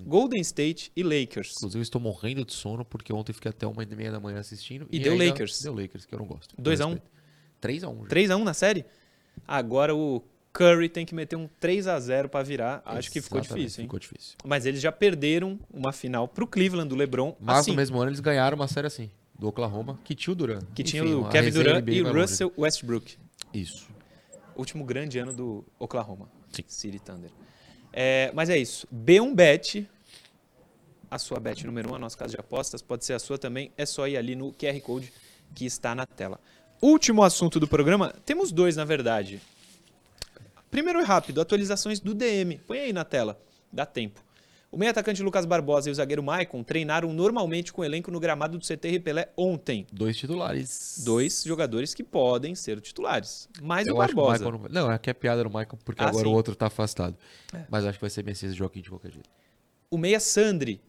Golden 0.00 0.42
State 0.42 0.92
e 0.94 1.02
Lakers. 1.02 1.56
Inclusive, 1.56 1.78
eu 1.78 1.82
estou 1.82 1.98
morrendo 1.98 2.44
de 2.44 2.52
sono 2.52 2.84
porque 2.84 3.14
ontem 3.14 3.32
fiquei 3.32 3.48
até 3.48 3.66
uma 3.66 3.82
e 3.82 3.86
meia 3.86 4.12
da 4.12 4.20
manhã 4.20 4.40
assistindo. 4.40 4.86
E 4.92 4.98
deu 4.98 5.12
ainda 5.12 5.24
Lakers. 5.24 5.62
Deu 5.62 5.74
Lakers, 5.74 6.04
que 6.04 6.14
eu 6.14 6.18
não 6.18 6.26
gosto. 6.26 6.54
2 6.58 6.82
a 6.82 6.86
1? 6.86 6.98
3x1. 7.62 8.08
3x1 8.08 8.42
na 8.42 8.52
série? 8.52 8.84
Agora 9.48 9.94
o 9.94 10.22
Curry 10.52 10.90
tem 10.90 11.06
que 11.06 11.14
meter 11.14 11.36
um 11.36 11.48
3x0 11.62 12.28
para 12.28 12.44
virar. 12.44 12.82
Acho 12.84 13.10
que 13.10 13.22
ficou 13.22 13.40
difícil, 13.40 13.80
hein? 13.80 13.86
Ficou 13.86 13.98
difícil. 13.98 14.36
Mas 14.44 14.66
eles 14.66 14.82
já 14.82 14.92
perderam 14.92 15.58
uma 15.72 15.92
final 15.92 16.28
pro 16.28 16.46
Cleveland 16.46 16.90
do 16.90 16.94
LeBron. 16.94 17.34
Mas 17.40 17.60
assim, 17.60 17.70
no 17.70 17.76
mesmo 17.78 17.98
ano 17.98 18.10
eles 18.10 18.20
ganharam 18.20 18.54
uma 18.54 18.68
série 18.68 18.86
assim, 18.86 19.10
do 19.38 19.48
Oklahoma, 19.48 19.98
que 20.04 20.14
tinha 20.14 20.32
o 20.32 20.36
Durant. 20.36 20.64
que 20.74 20.82
Enfim, 20.82 20.90
tinha 20.90 21.18
o 21.18 21.28
Kevin 21.28 21.50
NBA 21.50 21.92
e 21.92 22.02
longe. 22.02 22.18
Russell 22.18 22.52
Westbrook. 22.56 23.16
Isso. 23.52 23.88
Último 24.56 24.84
grande 24.84 25.18
ano 25.18 25.32
do 25.32 25.64
Oklahoma 25.78 26.28
Sim. 26.52 26.64
City 26.68 26.98
Thunder. 26.98 27.30
É, 27.92 28.30
mas 28.34 28.48
é 28.50 28.56
isso. 28.56 28.86
B1Bet. 28.92 29.86
a 31.10 31.18
sua 31.18 31.38
bet 31.38 31.64
número 31.64 31.90
1, 31.90 31.92
um, 31.92 31.94
a 31.94 31.98
nossa 31.98 32.16
casa 32.16 32.32
de 32.32 32.40
apostas, 32.40 32.82
pode 32.82 33.04
ser 33.04 33.12
a 33.12 33.18
sua 33.18 33.38
também, 33.38 33.70
é 33.76 33.86
só 33.86 34.08
ir 34.08 34.16
ali 34.16 34.34
no 34.34 34.52
QR 34.52 34.80
Code 34.80 35.12
que 35.54 35.64
está 35.64 35.94
na 35.94 36.06
tela. 36.06 36.40
Último 36.82 37.22
assunto 37.22 37.60
do 37.60 37.68
programa, 37.68 38.12
temos 38.24 38.50
dois 38.50 38.76
na 38.76 38.84
verdade. 38.84 39.40
Primeiro 40.70 40.98
é 40.98 41.04
rápido, 41.04 41.40
atualizações 41.40 42.00
do 42.00 42.14
DM. 42.14 42.58
Põe 42.66 42.80
aí 42.80 42.92
na 42.92 43.04
tela, 43.04 43.40
dá 43.72 43.86
tempo. 43.86 44.23
O 44.74 44.76
meio 44.76 44.90
atacante 44.90 45.22
Lucas 45.22 45.46
Barbosa 45.46 45.88
e 45.88 45.92
o 45.92 45.94
zagueiro 45.94 46.20
Maicon 46.20 46.64
treinaram 46.64 47.12
normalmente 47.12 47.72
com 47.72 47.82
o 47.82 47.84
elenco 47.84 48.10
no 48.10 48.18
gramado 48.18 48.58
do 48.58 48.66
CT 48.66 48.90
Repelé 48.90 49.28
ontem. 49.36 49.86
Dois 49.92 50.16
titulares. 50.16 51.00
Dois 51.04 51.44
jogadores 51.44 51.94
que 51.94 52.02
podem 52.02 52.56
ser 52.56 52.80
titulares. 52.80 53.48
Mais 53.62 53.86
Eu 53.86 53.94
o 53.94 53.98
Barbosa. 53.98 54.44
Michael 54.44 54.68
não... 54.68 54.86
não, 54.86 54.92
é 54.92 54.98
que 54.98 55.08
é 55.08 55.14
piada 55.14 55.44
no 55.44 55.48
Michael, 55.48 55.78
porque 55.84 56.02
Ah, 56.02 56.08
agora 56.08 56.24
sim. 56.24 56.32
o 56.32 56.34
outro 56.34 56.56
tá 56.56 56.66
afastado. 56.66 57.16
Mas 57.70 57.84
acho 57.84 57.98
que 57.98 58.00
vai 58.00 58.10
ser 58.10 58.24
Messias 58.24 58.52
e 58.52 58.56
Joaquim 58.56 58.80
de 58.80 58.88
qualquer 58.88 59.12
jeito. 59.12 59.30
O 59.88 59.96
meia 59.96 60.18
Sandri 60.18 60.80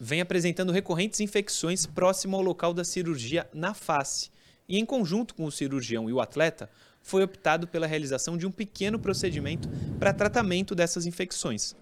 vem 0.00 0.22
apresentando 0.22 0.72
recorrentes 0.72 1.20
infecções 1.20 1.84
próximo 1.84 2.36
ao 2.36 2.42
local 2.42 2.72
da 2.72 2.82
cirurgia 2.82 3.46
na 3.52 3.74
face. 3.74 4.30
E 4.66 4.78
em 4.78 4.86
conjunto 4.86 5.34
com 5.34 5.44
o 5.44 5.52
cirurgião 5.52 6.08
e 6.08 6.14
o 6.14 6.20
atleta, 6.22 6.70
foi 7.02 7.22
optado 7.22 7.68
pela 7.68 7.86
realização 7.86 8.38
de 8.38 8.46
um 8.46 8.50
pequeno 8.50 8.98
procedimento 8.98 9.68
para 9.98 10.14
tratamento 10.14 10.74
dessas 10.74 11.04
infecções. 11.04 11.76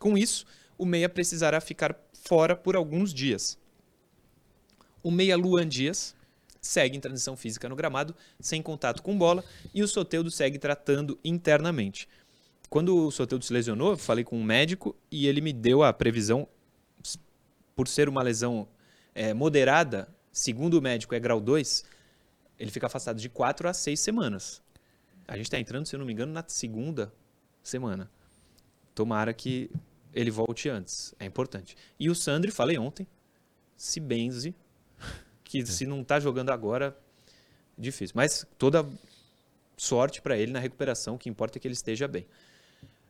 Com 0.00 0.16
isso, 0.16 0.46
o 0.76 0.84
meia 0.84 1.08
precisará 1.08 1.60
ficar 1.60 1.96
fora 2.12 2.56
por 2.56 2.76
alguns 2.76 3.12
dias. 3.12 3.58
O 5.02 5.10
meia 5.10 5.36
Luan 5.36 5.68
Dias 5.68 6.14
segue 6.60 6.96
em 6.96 7.00
transição 7.00 7.36
física 7.36 7.68
no 7.68 7.76
gramado, 7.76 8.14
sem 8.40 8.62
contato 8.62 9.02
com 9.02 9.16
bola, 9.16 9.44
e 9.74 9.82
o 9.82 9.88
Soteudo 9.88 10.30
segue 10.30 10.58
tratando 10.58 11.18
internamente. 11.22 12.08
Quando 12.70 12.96
o 12.96 13.10
Soteudo 13.10 13.44
se 13.44 13.52
lesionou, 13.52 13.96
falei 13.96 14.24
com 14.24 14.38
um 14.38 14.42
médico 14.42 14.96
e 15.10 15.26
ele 15.26 15.40
me 15.40 15.52
deu 15.52 15.82
a 15.82 15.92
previsão, 15.92 16.48
por 17.76 17.86
ser 17.88 18.08
uma 18.08 18.22
lesão 18.22 18.66
eh, 19.14 19.34
moderada, 19.34 20.08
segundo 20.32 20.78
o 20.78 20.82
médico 20.82 21.14
é 21.14 21.20
grau 21.20 21.40
2, 21.40 21.84
ele 22.58 22.70
fica 22.70 22.86
afastado 22.86 23.20
de 23.20 23.28
4 23.28 23.68
a 23.68 23.74
6 23.74 24.00
semanas. 24.00 24.62
A 25.26 25.36
gente 25.36 25.46
está 25.46 25.58
entrando, 25.58 25.86
se 25.86 25.94
eu 25.94 25.98
não 25.98 26.06
me 26.06 26.12
engano, 26.12 26.32
na 26.32 26.44
segunda 26.46 27.12
semana. 27.62 28.10
Tomara 28.94 29.32
que 29.32 29.70
ele 30.14 30.30
volte 30.30 30.68
antes, 30.68 31.14
é 31.18 31.24
importante. 31.24 31.76
E 31.98 32.08
o 32.08 32.14
Sandri, 32.14 32.50
falei 32.50 32.78
ontem, 32.78 33.06
se 33.76 33.98
benze, 34.00 34.54
que 35.42 35.64
se 35.66 35.86
não 35.86 36.00
está 36.02 36.18
jogando 36.20 36.50
agora, 36.50 36.96
difícil. 37.76 38.14
Mas 38.16 38.46
toda 38.56 38.86
sorte 39.76 40.22
para 40.22 40.36
ele 40.38 40.52
na 40.52 40.58
recuperação, 40.60 41.16
o 41.16 41.18
que 41.18 41.28
importa 41.28 41.58
é 41.58 41.60
que 41.60 41.66
ele 41.66 41.74
esteja 41.74 42.06
bem. 42.08 42.26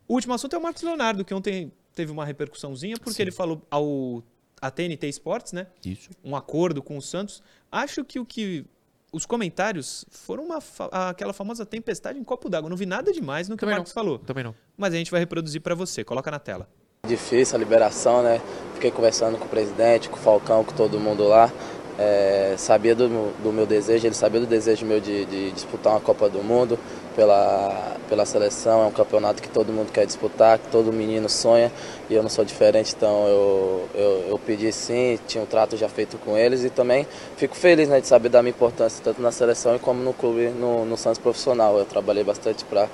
O 0.08 0.14
último 0.14 0.34
assunto 0.34 0.54
é 0.54 0.58
o 0.58 0.62
Marcos 0.62 0.82
Leonardo, 0.82 1.24
que 1.24 1.32
ontem 1.34 1.72
teve 1.94 2.10
uma 2.10 2.24
repercussãozinha, 2.24 2.96
porque 2.98 3.20
ele 3.22 3.30
falou 3.30 3.62
ao 3.70 4.22
a 4.60 4.70
TNT 4.70 5.08
Sports, 5.08 5.52
né? 5.52 5.66
Isso. 5.84 6.08
Um 6.24 6.34
acordo 6.34 6.82
com 6.82 6.96
o 6.96 7.02
Santos. 7.02 7.42
Acho 7.70 8.02
que 8.04 8.18
o 8.18 8.24
que 8.24 8.64
os 9.12 9.26
comentários 9.26 10.06
foram 10.10 10.44
uma 10.44 10.60
fa- 10.60 10.88
aquela 11.10 11.32
famosa 11.34 11.66
tempestade 11.66 12.18
em 12.18 12.24
copo 12.24 12.48
d'água. 12.48 12.70
Não 12.70 12.76
vi 12.76 12.86
nada 12.86 13.12
demais 13.12 13.46
no 13.48 13.56
que 13.56 13.60
Também 13.60 13.74
o 13.74 13.76
não. 13.76 13.80
Marcos 13.80 13.92
falou, 13.92 14.18
Também 14.18 14.42
não. 14.42 14.54
mas 14.76 14.94
a 14.94 14.96
gente 14.96 15.10
vai 15.10 15.20
reproduzir 15.20 15.60
para 15.60 15.74
você. 15.74 16.02
Coloca 16.02 16.30
na 16.30 16.38
tela. 16.38 16.68
Difícil 17.06 17.56
a 17.56 17.58
liberação, 17.58 18.22
né? 18.22 18.40
Fiquei 18.74 18.90
conversando 18.90 19.38
com 19.38 19.44
o 19.44 19.48
presidente, 19.48 20.08
com 20.08 20.16
o 20.16 20.18
Falcão, 20.18 20.64
com 20.64 20.72
todo 20.72 20.98
mundo 20.98 21.24
lá. 21.28 21.50
É, 21.96 22.54
sabia 22.58 22.92
do, 22.92 23.08
do 23.40 23.52
meu 23.52 23.66
desejo, 23.66 24.04
ele 24.04 24.14
sabia 24.16 24.40
do 24.40 24.46
desejo 24.46 24.84
meu 24.84 24.98
de, 24.98 25.24
de 25.26 25.52
disputar 25.52 25.92
uma 25.92 26.00
Copa 26.00 26.28
do 26.28 26.42
Mundo 26.42 26.76
pela, 27.14 27.96
pela 28.08 28.26
seleção. 28.26 28.82
É 28.82 28.86
um 28.86 28.90
campeonato 28.90 29.40
que 29.40 29.48
todo 29.48 29.72
mundo 29.72 29.92
quer 29.92 30.04
disputar, 30.04 30.58
que 30.58 30.68
todo 30.68 30.92
menino 30.92 31.28
sonha 31.28 31.70
e 32.10 32.14
eu 32.14 32.22
não 32.22 32.28
sou 32.28 32.44
diferente, 32.44 32.94
então 32.96 33.26
eu, 33.28 33.88
eu, 33.94 34.24
eu 34.30 34.38
pedi 34.38 34.72
sim, 34.72 35.18
tinha 35.26 35.42
um 35.42 35.46
trato 35.46 35.76
já 35.76 35.88
feito 35.88 36.18
com 36.18 36.36
eles 36.36 36.64
e 36.64 36.70
também 36.70 37.06
fico 37.36 37.54
feliz 37.54 37.88
né, 37.88 38.00
de 38.00 38.06
saber 38.08 38.28
da 38.28 38.42
minha 38.42 38.50
importância 38.50 39.00
tanto 39.02 39.22
na 39.22 39.30
seleção 39.30 39.76
e 39.76 39.78
como 39.78 40.02
no 40.02 40.12
clube, 40.12 40.48
no, 40.48 40.84
no 40.84 40.96
Santos 40.96 41.18
Profissional. 41.18 41.78
Eu 41.78 41.84
trabalhei 41.84 42.24
bastante 42.24 42.64
para 42.64 42.88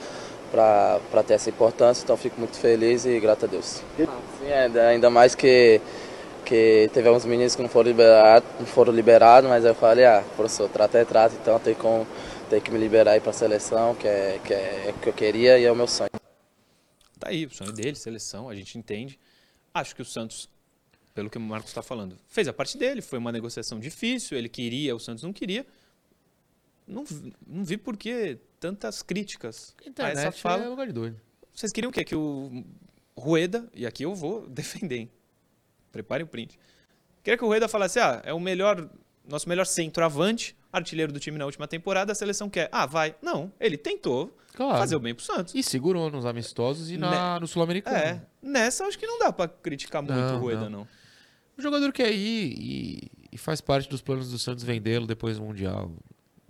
para 0.51 1.23
ter 1.27 1.35
essa 1.35 1.49
importância, 1.51 2.03
então 2.03 2.17
fico 2.17 2.39
muito 2.39 2.59
feliz 2.59 3.05
e 3.05 3.19
grato 3.21 3.45
a 3.45 3.49
Deus. 3.49 3.83
Sim, 3.97 4.53
ainda, 4.53 4.89
ainda 4.89 5.11
mais 5.11 5.35
que, 5.35 5.81
que 6.45 6.91
teve 6.93 7.09
alguns 7.09 7.25
meninos 7.25 7.55
que 7.55 7.63
não 7.63 7.69
foram 7.69 7.89
liberados, 7.91 8.49
não 8.59 8.67
foram 8.67 8.93
liberados, 8.93 9.49
mas 9.49 9.65
eu 9.65 9.75
falei, 9.75 10.05
ah, 10.05 10.25
professor, 10.37 10.69
trato 10.69 10.97
é 10.97 11.05
trato, 11.05 11.37
então 11.41 11.59
tem, 11.61 11.75
com, 11.75 12.05
tem 12.49 12.61
que 12.61 12.71
me 12.71 12.79
liberar 12.79 13.13
aí 13.13 13.21
para 13.21 13.31
a 13.31 13.35
seleção, 13.35 13.95
que 13.95 14.09
é, 14.09 14.41
que 14.45 14.53
é 14.53 14.95
o 14.97 15.01
que 15.01 15.09
eu 15.09 15.13
queria 15.13 15.59
e 15.59 15.65
é 15.65 15.71
o 15.71 15.77
meu 15.77 15.87
sonho. 15.87 16.11
Tá 17.19 17.29
aí, 17.29 17.47
o 17.47 17.51
sonho 17.55 17.73
dele, 17.73 17.95
seleção, 17.95 18.49
a 18.49 18.55
gente 18.55 18.77
entende. 18.79 19.19
Acho 19.73 19.95
que 19.95 20.03
o 20.03 20.05
Santos, 20.05 20.49
pelo 21.15 21.31
que 21.31 21.39
o 21.39 21.41
Marcos 21.41 21.71
está 21.71 21.83
falando, 21.83 22.17
fez 22.29 22.49
a 22.49 22.53
parte 22.53 22.77
dele, 22.77 23.03
foi 23.03 23.19
uma 23.19 23.31
negociação 23.31 23.79
difícil, 23.79 24.37
ele 24.37 24.49
queria, 24.49 24.97
o 24.97 24.99
Santos 24.99 25.23
não 25.23 25.33
queria. 25.33 25.65
Não, 26.89 27.05
vi- 27.05 27.33
não 27.47 27.63
vi 27.63 27.77
por 27.77 27.97
que 27.97 28.39
tantas 28.61 29.03
críticas 29.03 29.75
a 29.85 29.89
Internet 29.89 30.19
essa 30.29 30.33
fala. 30.33 30.65
é 30.65 30.69
lugar 30.69 30.87
de 30.87 30.93
doido. 30.93 31.21
Vocês 31.53 31.73
queriam 31.73 31.91
o 31.91 31.93
quê? 31.93 32.05
Que 32.05 32.15
o 32.15 32.63
Rueda, 33.17 33.69
e 33.75 33.87
aqui 33.87 34.05
eu 34.05 34.15
vou 34.15 34.47
defender, 34.49 34.97
hein? 34.99 35.11
Preparem 35.91 36.25
o 36.25 36.29
print. 36.29 36.59
Queria 37.25 37.37
que 37.37 37.45
o 37.45 37.49
Rueda 37.49 37.69
falasse, 37.69 37.99
ah, 37.99 38.23
é 38.25 38.33
o 38.33 38.39
melhor, 38.41 38.89
nosso 39.27 39.49
melhor 39.49 39.67
centroavante, 39.67 40.57
artilheiro 40.73 41.13
do 41.13 41.19
time 41.19 41.37
na 41.37 41.45
última 41.45 41.67
temporada, 41.67 42.13
a 42.13 42.15
seleção 42.15 42.49
quer. 42.49 42.69
Ah, 42.71 42.87
vai. 42.87 43.15
Não, 43.21 43.53
ele 43.59 43.77
tentou 43.77 44.37
Claro. 44.55 44.79
fazer 44.79 44.97
o 44.97 45.01
bem 45.01 45.15
pro 45.15 45.25
Santos. 45.25 45.55
E 45.55 45.63
segurou 45.63 46.11
nos 46.11 46.25
amistosos 46.27 46.91
e 46.91 46.97
na, 46.97 47.39
no 47.41 47.47
Sul-Americano. 47.47 47.97
É, 47.97 48.21
nessa 48.43 48.85
acho 48.85 48.99
que 48.99 49.07
não 49.07 49.19
dá 49.19 49.33
pra 49.33 49.49
criticar 49.49 50.03
muito 50.03 50.17
Não, 50.17 50.37
o 50.37 50.41
Rueda, 50.41 50.63
não. 50.69 50.81
não. 50.81 50.89
O 51.59 51.63
jogador 51.63 51.93
quer 51.93 52.11
ir 52.13 52.55
e, 52.59 53.11
e 53.33 53.39
faz 53.39 53.61
parte 53.61 53.89
dos 53.89 54.01
planos 54.01 54.31
do 54.31 54.39
Santos 54.39 54.65
vendê-lo 54.65 55.07
depois 55.07 55.37
do 55.37 55.45
Mundial. 55.45 55.93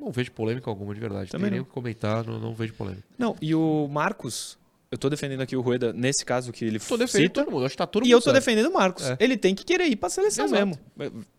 Não 0.01 0.11
vejo 0.11 0.33
polêmica 0.33 0.71
alguma, 0.71 0.95
de 0.95 1.01
verdade. 1.01 1.31
Também 1.31 1.45
Tem 1.47 1.51
nem 1.53 1.59
não. 1.61 1.65
o 1.65 1.67
que 1.67 1.73
comentar, 1.73 2.25
não, 2.27 2.39
não 2.41 2.55
vejo 2.55 2.73
polêmica. 2.75 3.05
Não, 3.19 3.37
e 3.41 3.55
o 3.55 3.87
Marcos, 3.89 4.59
eu 4.91 4.97
tô 4.97 5.11
defendendo 5.11 5.43
aqui 5.43 5.55
o 5.55 5.61
Rueda 5.61 5.93
nesse 5.93 6.25
caso 6.25 6.51
que 6.53 6.65
ele 6.65 6.79
Tô 6.81 6.97
defendendo 6.97 7.29
cita, 7.29 7.45
todo 7.45 7.53
mundo, 7.53 7.67
acho 7.67 7.75
que 7.75 7.79
tá 7.79 7.87
todo 7.87 8.03
e 8.03 8.07
mundo 8.07 8.13
eu 8.13 8.19
tô 8.19 8.25
certo. 8.31 8.35
defendendo 8.37 8.67
o 8.71 8.73
Marcos. 8.73 9.05
É. 9.05 9.17
Ele 9.21 9.37
tem 9.37 9.55
que 9.55 9.63
querer 9.65 9.85
ir 9.87 9.97
pra 9.97 10.09
seleção 10.09 10.47
Exato. 10.47 10.67
mesmo. 10.67 10.81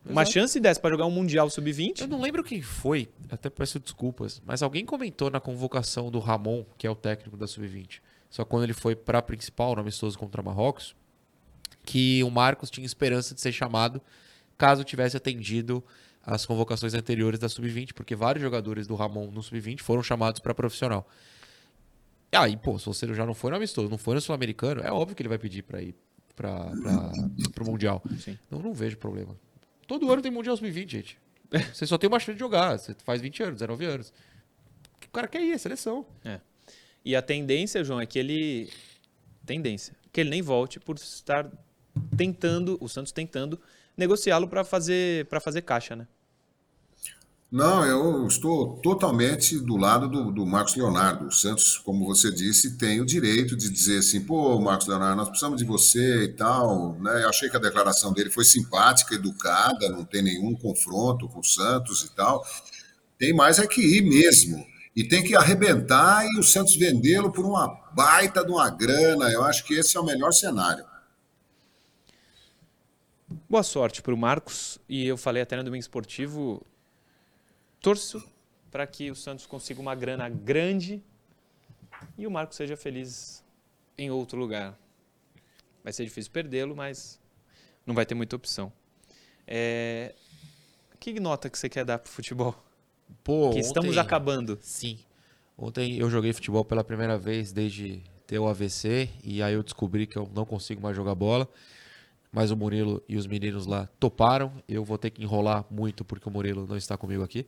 Uma 0.06 0.22
Exato. 0.22 0.32
chance 0.34 0.60
dessa 0.60 0.80
pra 0.80 0.92
jogar 0.92 1.06
um 1.08 1.12
Mundial 1.12 1.50
Sub-20, 1.50 2.02
Eu 2.02 2.08
não 2.08 2.22
lembro 2.22 2.44
quem 2.44 2.62
foi, 2.62 3.10
até 3.32 3.50
peço 3.50 3.80
desculpas, 3.80 4.42
mas 4.46 4.62
alguém 4.62 4.86
comentou 4.86 5.32
na 5.32 5.40
convocação 5.40 6.12
do 6.12 6.20
Ramon, 6.20 6.64
que 6.78 6.86
é 6.86 6.90
o 6.92 6.96
técnico 6.96 7.36
da 7.36 7.48
Sub-20, 7.48 8.00
só 8.30 8.46
quando 8.46 8.64
ele 8.64 8.74
foi 8.74 8.96
pra 8.96 9.22
principal, 9.24 9.74
no 9.76 9.82
amistoso 9.82 10.18
contra 10.20 10.42
Marrocos, 10.44 10.96
que 11.84 12.24
o 12.24 12.30
Marcos 12.30 12.70
tinha 12.70 12.86
esperança 12.86 13.34
de 13.34 13.42
ser 13.42 13.52
chamado 13.52 14.00
caso 14.58 14.84
tivesse 14.84 15.18
atendido 15.18 15.84
as 16.24 16.46
convocações 16.46 16.94
anteriores 16.94 17.40
da 17.40 17.50
Sub-20, 17.50 17.94
porque 17.94 18.16
vários 18.16 18.42
jogadores 18.42 18.88
do 18.88 18.96
Ramon 18.96 19.32
no 19.32 19.42
Sub-20 19.42 19.82
foram 19.82 20.04
chamados 20.04 20.40
para 20.40 20.54
profissional. 20.54 21.08
E 22.32 22.38
aí, 22.38 22.56
pô, 22.56 22.78
se 22.80 22.86
você 22.86 23.12
já 23.14 23.26
não 23.26 23.34
foi 23.34 23.52
no 23.52 23.58
amistoso, 23.58 23.90
não 23.90 23.98
foi 23.98 24.16
no 24.16 24.22
Sul-Americano, 24.22 24.82
é 24.82 24.92
óbvio 24.92 25.16
que 25.16 25.22
ele 25.22 25.30
vai 25.30 25.38
pedir 25.38 25.64
para 25.64 25.82
ir 25.82 25.96
para 26.36 26.72
o 27.62 27.66
Mundial. 27.66 28.02
Sim. 28.20 28.38
Então 28.48 28.60
não 28.60 28.74
vejo 28.74 28.98
problema. 28.98 29.36
Todo 29.88 30.12
ano 30.12 30.22
tem 30.22 30.32
Mundial 30.32 30.56
Sub-20, 30.56 30.90
gente. 30.90 31.18
Você 31.74 31.86
só 31.86 31.98
tem 31.98 32.08
uma 32.08 32.20
chance 32.20 32.34
de 32.34 32.40
jogar. 32.40 32.78
Você 32.78 32.96
faz 33.04 33.22
20 33.22 33.44
anos, 33.44 33.56
19 33.56 33.86
anos. 33.86 34.14
O 35.06 35.12
cara 35.12 35.28
quer 35.28 35.42
ir, 35.42 35.52
é 35.52 35.58
seleção. 35.58 36.06
E 37.04 37.16
a 37.16 37.22
tendência, 37.22 37.84
João, 37.84 38.00
é 38.00 38.06
que 38.06 38.18
ele. 38.18 38.70
Tendência. 39.46 39.96
Que 40.14 40.22
ele 40.22 40.30
nem 40.30 40.42
volte 40.42 40.80
por 40.80 40.96
estar 40.96 41.52
tentando, 42.16 42.78
o 42.80 42.88
Santos 42.88 43.12
tentando, 43.12 43.60
negociá-lo 43.98 44.48
para 44.48 44.64
fazer, 44.64 45.26
pra 45.26 45.40
fazer 45.40 45.62
caixa, 45.62 45.96
né? 45.96 46.08
Não, 47.52 47.86
eu 47.86 48.26
estou 48.28 48.78
totalmente 48.78 49.60
do 49.60 49.76
lado 49.76 50.08
do, 50.08 50.32
do 50.32 50.46
Marcos 50.46 50.74
Leonardo. 50.74 51.26
O 51.26 51.32
Santos, 51.34 51.78
como 51.78 52.06
você 52.06 52.32
disse, 52.32 52.78
tem 52.78 53.02
o 53.02 53.06
direito 53.06 53.58
de 53.58 53.70
dizer 53.70 54.00
assim, 54.00 54.22
pô, 54.22 54.58
Marcos 54.58 54.88
Leonardo, 54.88 55.18
nós 55.18 55.28
precisamos 55.28 55.58
de 55.58 55.66
você 55.66 56.24
e 56.24 56.28
tal. 56.30 56.94
Né? 57.02 57.24
Eu 57.24 57.30
achei 57.30 57.50
que 57.50 57.58
a 57.58 57.60
declaração 57.60 58.14
dele 58.14 58.32
foi 58.32 58.46
simpática, 58.46 59.16
educada, 59.16 59.90
não 59.90 60.06
tem 60.06 60.22
nenhum 60.22 60.56
confronto 60.56 61.28
com 61.28 61.42
o 61.42 61.44
Santos 61.44 62.04
e 62.04 62.16
tal. 62.16 62.42
Tem 63.20 63.34
mais 63.34 63.60
é 63.60 63.68
que 63.68 63.82
ir 63.82 64.02
mesmo. 64.02 64.66
E 64.96 65.04
tem 65.04 65.22
que 65.22 65.36
arrebentar 65.36 66.26
e 66.26 66.40
o 66.40 66.44
Santos 66.44 66.78
vendê-lo 66.78 67.34
por 67.34 67.46
uma 67.46 67.68
baita 67.94 68.46
de 68.46 68.52
uma 68.52 68.70
grana. 68.70 69.30
Eu 69.30 69.44
acho 69.44 69.66
que 69.66 69.74
esse 69.74 69.98
é 69.98 70.00
o 70.00 70.06
melhor 70.06 70.32
cenário. 70.32 70.86
Boa 73.50 73.64
sorte 73.64 74.02
para 74.02 74.14
o 74.14 74.18
Marcos. 74.18 74.80
E 74.88 75.06
eu 75.06 75.18
falei 75.18 75.42
até 75.42 75.56
no 75.56 75.64
Domingo 75.64 75.82
Esportivo, 75.82 76.66
torço 77.80 78.24
para 78.70 78.86
que 78.88 79.12
o 79.12 79.16
Santos 79.16 79.46
consiga 79.46 79.82
uma 79.82 79.96
grana 79.96 80.28
grande 80.30 81.02
e 82.18 82.26
o 82.26 82.32
Marcos 82.32 82.58
seja 82.58 82.76
feliz 82.78 83.44
em 83.98 84.10
outro 84.10 84.38
lugar. 84.40 84.78
Vai 85.84 85.92
ser 85.94 86.04
difícil 86.06 86.32
perdê-lo, 86.32 86.76
mas 86.76 87.20
não 87.86 87.94
vai 87.96 88.06
ter 88.06 88.16
muita 88.16 88.36
opção. 88.36 88.72
É, 89.48 90.14
Que 91.00 91.20
nota 91.20 91.50
que 91.50 91.58
você 91.58 91.68
quer 91.68 91.84
dar 91.84 91.98
para 92.00 92.10
o 92.10 92.12
futebol? 92.12 92.56
Pô, 93.24 93.50
que 93.52 93.60
estamos 93.60 93.90
ontem- 93.92 94.00
acabando. 94.00 94.58
Sim. 94.62 95.00
Ontem 95.58 95.98
eu 95.98 96.10
joguei 96.10 96.32
futebol 96.32 96.64
pela 96.64 96.84
primeira 96.84 97.18
vez 97.18 97.52
desde 97.52 98.02
ter 98.28 98.40
o 98.40 98.48
AVC 98.48 99.10
e 99.24 99.42
aí 99.44 99.54
eu 99.54 99.64
descobri 99.64 100.06
que 100.08 100.18
eu 100.18 100.30
não 100.34 100.46
consigo 100.46 100.82
mais 100.82 100.96
jogar 100.96 101.14
bola. 101.16 101.48
Mas 102.32 102.52
o 102.52 102.56
Murilo 102.58 103.04
e 103.08 103.18
os 103.18 103.28
meninos 103.28 103.66
lá 103.66 103.88
toparam. 104.00 104.52
Eu 104.68 104.84
vou 104.86 104.98
ter 104.98 105.10
que 105.10 105.22
enrolar 105.24 105.66
muito 105.70 106.04
porque 106.06 106.28
o 106.28 106.32
Murilo 106.32 106.66
não 106.68 106.78
está 106.78 106.96
comigo 106.98 107.24
aqui. 107.24 107.46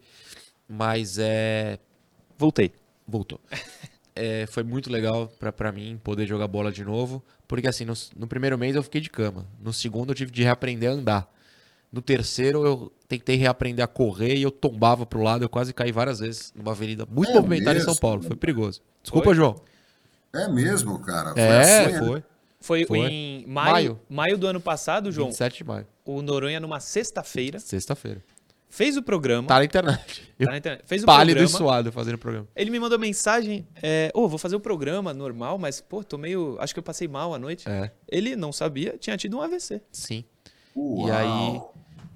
Mas 0.67 1.17
é. 1.19 1.79
Voltei. 2.37 2.71
Voltou. 3.07 3.39
É, 4.15 4.45
foi 4.45 4.61
muito 4.61 4.91
legal 4.91 5.27
pra, 5.39 5.51
pra 5.51 5.71
mim 5.71 5.99
poder 6.03 6.27
jogar 6.27 6.47
bola 6.47 6.71
de 6.71 6.85
novo. 6.85 7.23
Porque 7.47 7.67
assim, 7.67 7.83
no, 7.83 7.95
no 8.15 8.27
primeiro 8.27 8.55
mês 8.59 8.75
eu 8.75 8.83
fiquei 8.83 9.01
de 9.01 9.09
cama. 9.09 9.47
No 9.59 9.73
segundo 9.73 10.11
eu 10.11 10.15
tive 10.15 10.29
de 10.29 10.43
reaprender 10.43 10.87
a 10.91 10.93
andar. 10.93 11.33
No 11.91 11.99
terceiro 11.99 12.63
eu 12.63 12.93
tentei 13.07 13.37
reaprender 13.37 13.83
a 13.83 13.87
correr 13.87 14.35
e 14.35 14.43
eu 14.43 14.51
tombava 14.51 15.03
pro 15.03 15.23
lado. 15.23 15.43
Eu 15.43 15.49
quase 15.49 15.73
caí 15.73 15.91
várias 15.91 16.19
vezes 16.19 16.53
numa 16.55 16.73
avenida 16.73 17.07
muito 17.09 17.31
É 17.31 17.33
movimentada 17.33 17.75
em 17.75 17.81
São 17.81 17.87
mesmo? 17.87 18.01
Paulo. 18.01 18.21
Foi 18.21 18.35
perigoso. 18.35 18.81
Desculpa, 19.01 19.25
Foi? 19.25 19.33
João. 19.33 19.55
É 20.31 20.47
mesmo, 20.47 20.99
cara. 20.99 21.31
Foi 21.33 21.41
É, 21.41 21.59
assim, 21.85 21.91
né? 21.93 22.05
foi. 22.05 22.23
Foi, 22.63 22.85
Foi. 22.85 22.99
em 22.99 23.45
maio, 23.45 23.71
Maio. 23.73 23.99
maio 24.09 24.37
do 24.37 24.47
ano 24.47 24.61
passado, 24.61 25.11
João. 25.11 25.27
27 25.27 25.57
de 25.57 25.63
maio. 25.65 25.85
O 26.05 26.21
Noronha, 26.21 26.59
numa 26.61 26.79
sexta-feira, 26.79 27.59
Sexta-feira. 27.59 28.23
fez 28.69 28.95
o 28.95 29.03
programa. 29.03 29.45
Tá 29.47 29.59
na 29.59 29.65
internet. 29.65 30.33
Tá 30.39 30.51
na 30.51 30.57
internet, 30.57 30.81
fez 30.85 31.03
o 31.03 31.05
pálido 31.05 31.39
e 31.39 31.43
programa. 31.43 31.57
suado 31.57 31.91
fazendo 31.91 32.15
o 32.15 32.17
programa. 32.17 32.47
Ele 32.55 32.71
me 32.71 32.79
mandou 32.79 32.97
mensagem, 32.97 33.67
é, 33.81 34.09
ô, 34.13 34.29
vou 34.29 34.37
fazer 34.39 34.55
o 34.55 34.61
programa 34.61 35.13
normal, 35.13 35.57
mas, 35.57 35.81
pô, 35.81 36.03
tô 36.05 36.17
meio. 36.17 36.55
Acho 36.59 36.73
que 36.73 36.79
eu 36.79 36.83
passei 36.83 37.05
mal 37.07 37.33
à 37.33 37.39
noite. 37.39 37.67
É, 37.67 37.91
Ele 38.09 38.35
não 38.35 38.53
sabia, 38.53 38.95
tinha 38.97 39.17
tido 39.17 39.37
um 39.37 39.41
AVC. 39.41 39.81
sim. 39.91 40.23
Uau. 40.75 41.07
E 41.07 41.11
aí. 41.11 41.61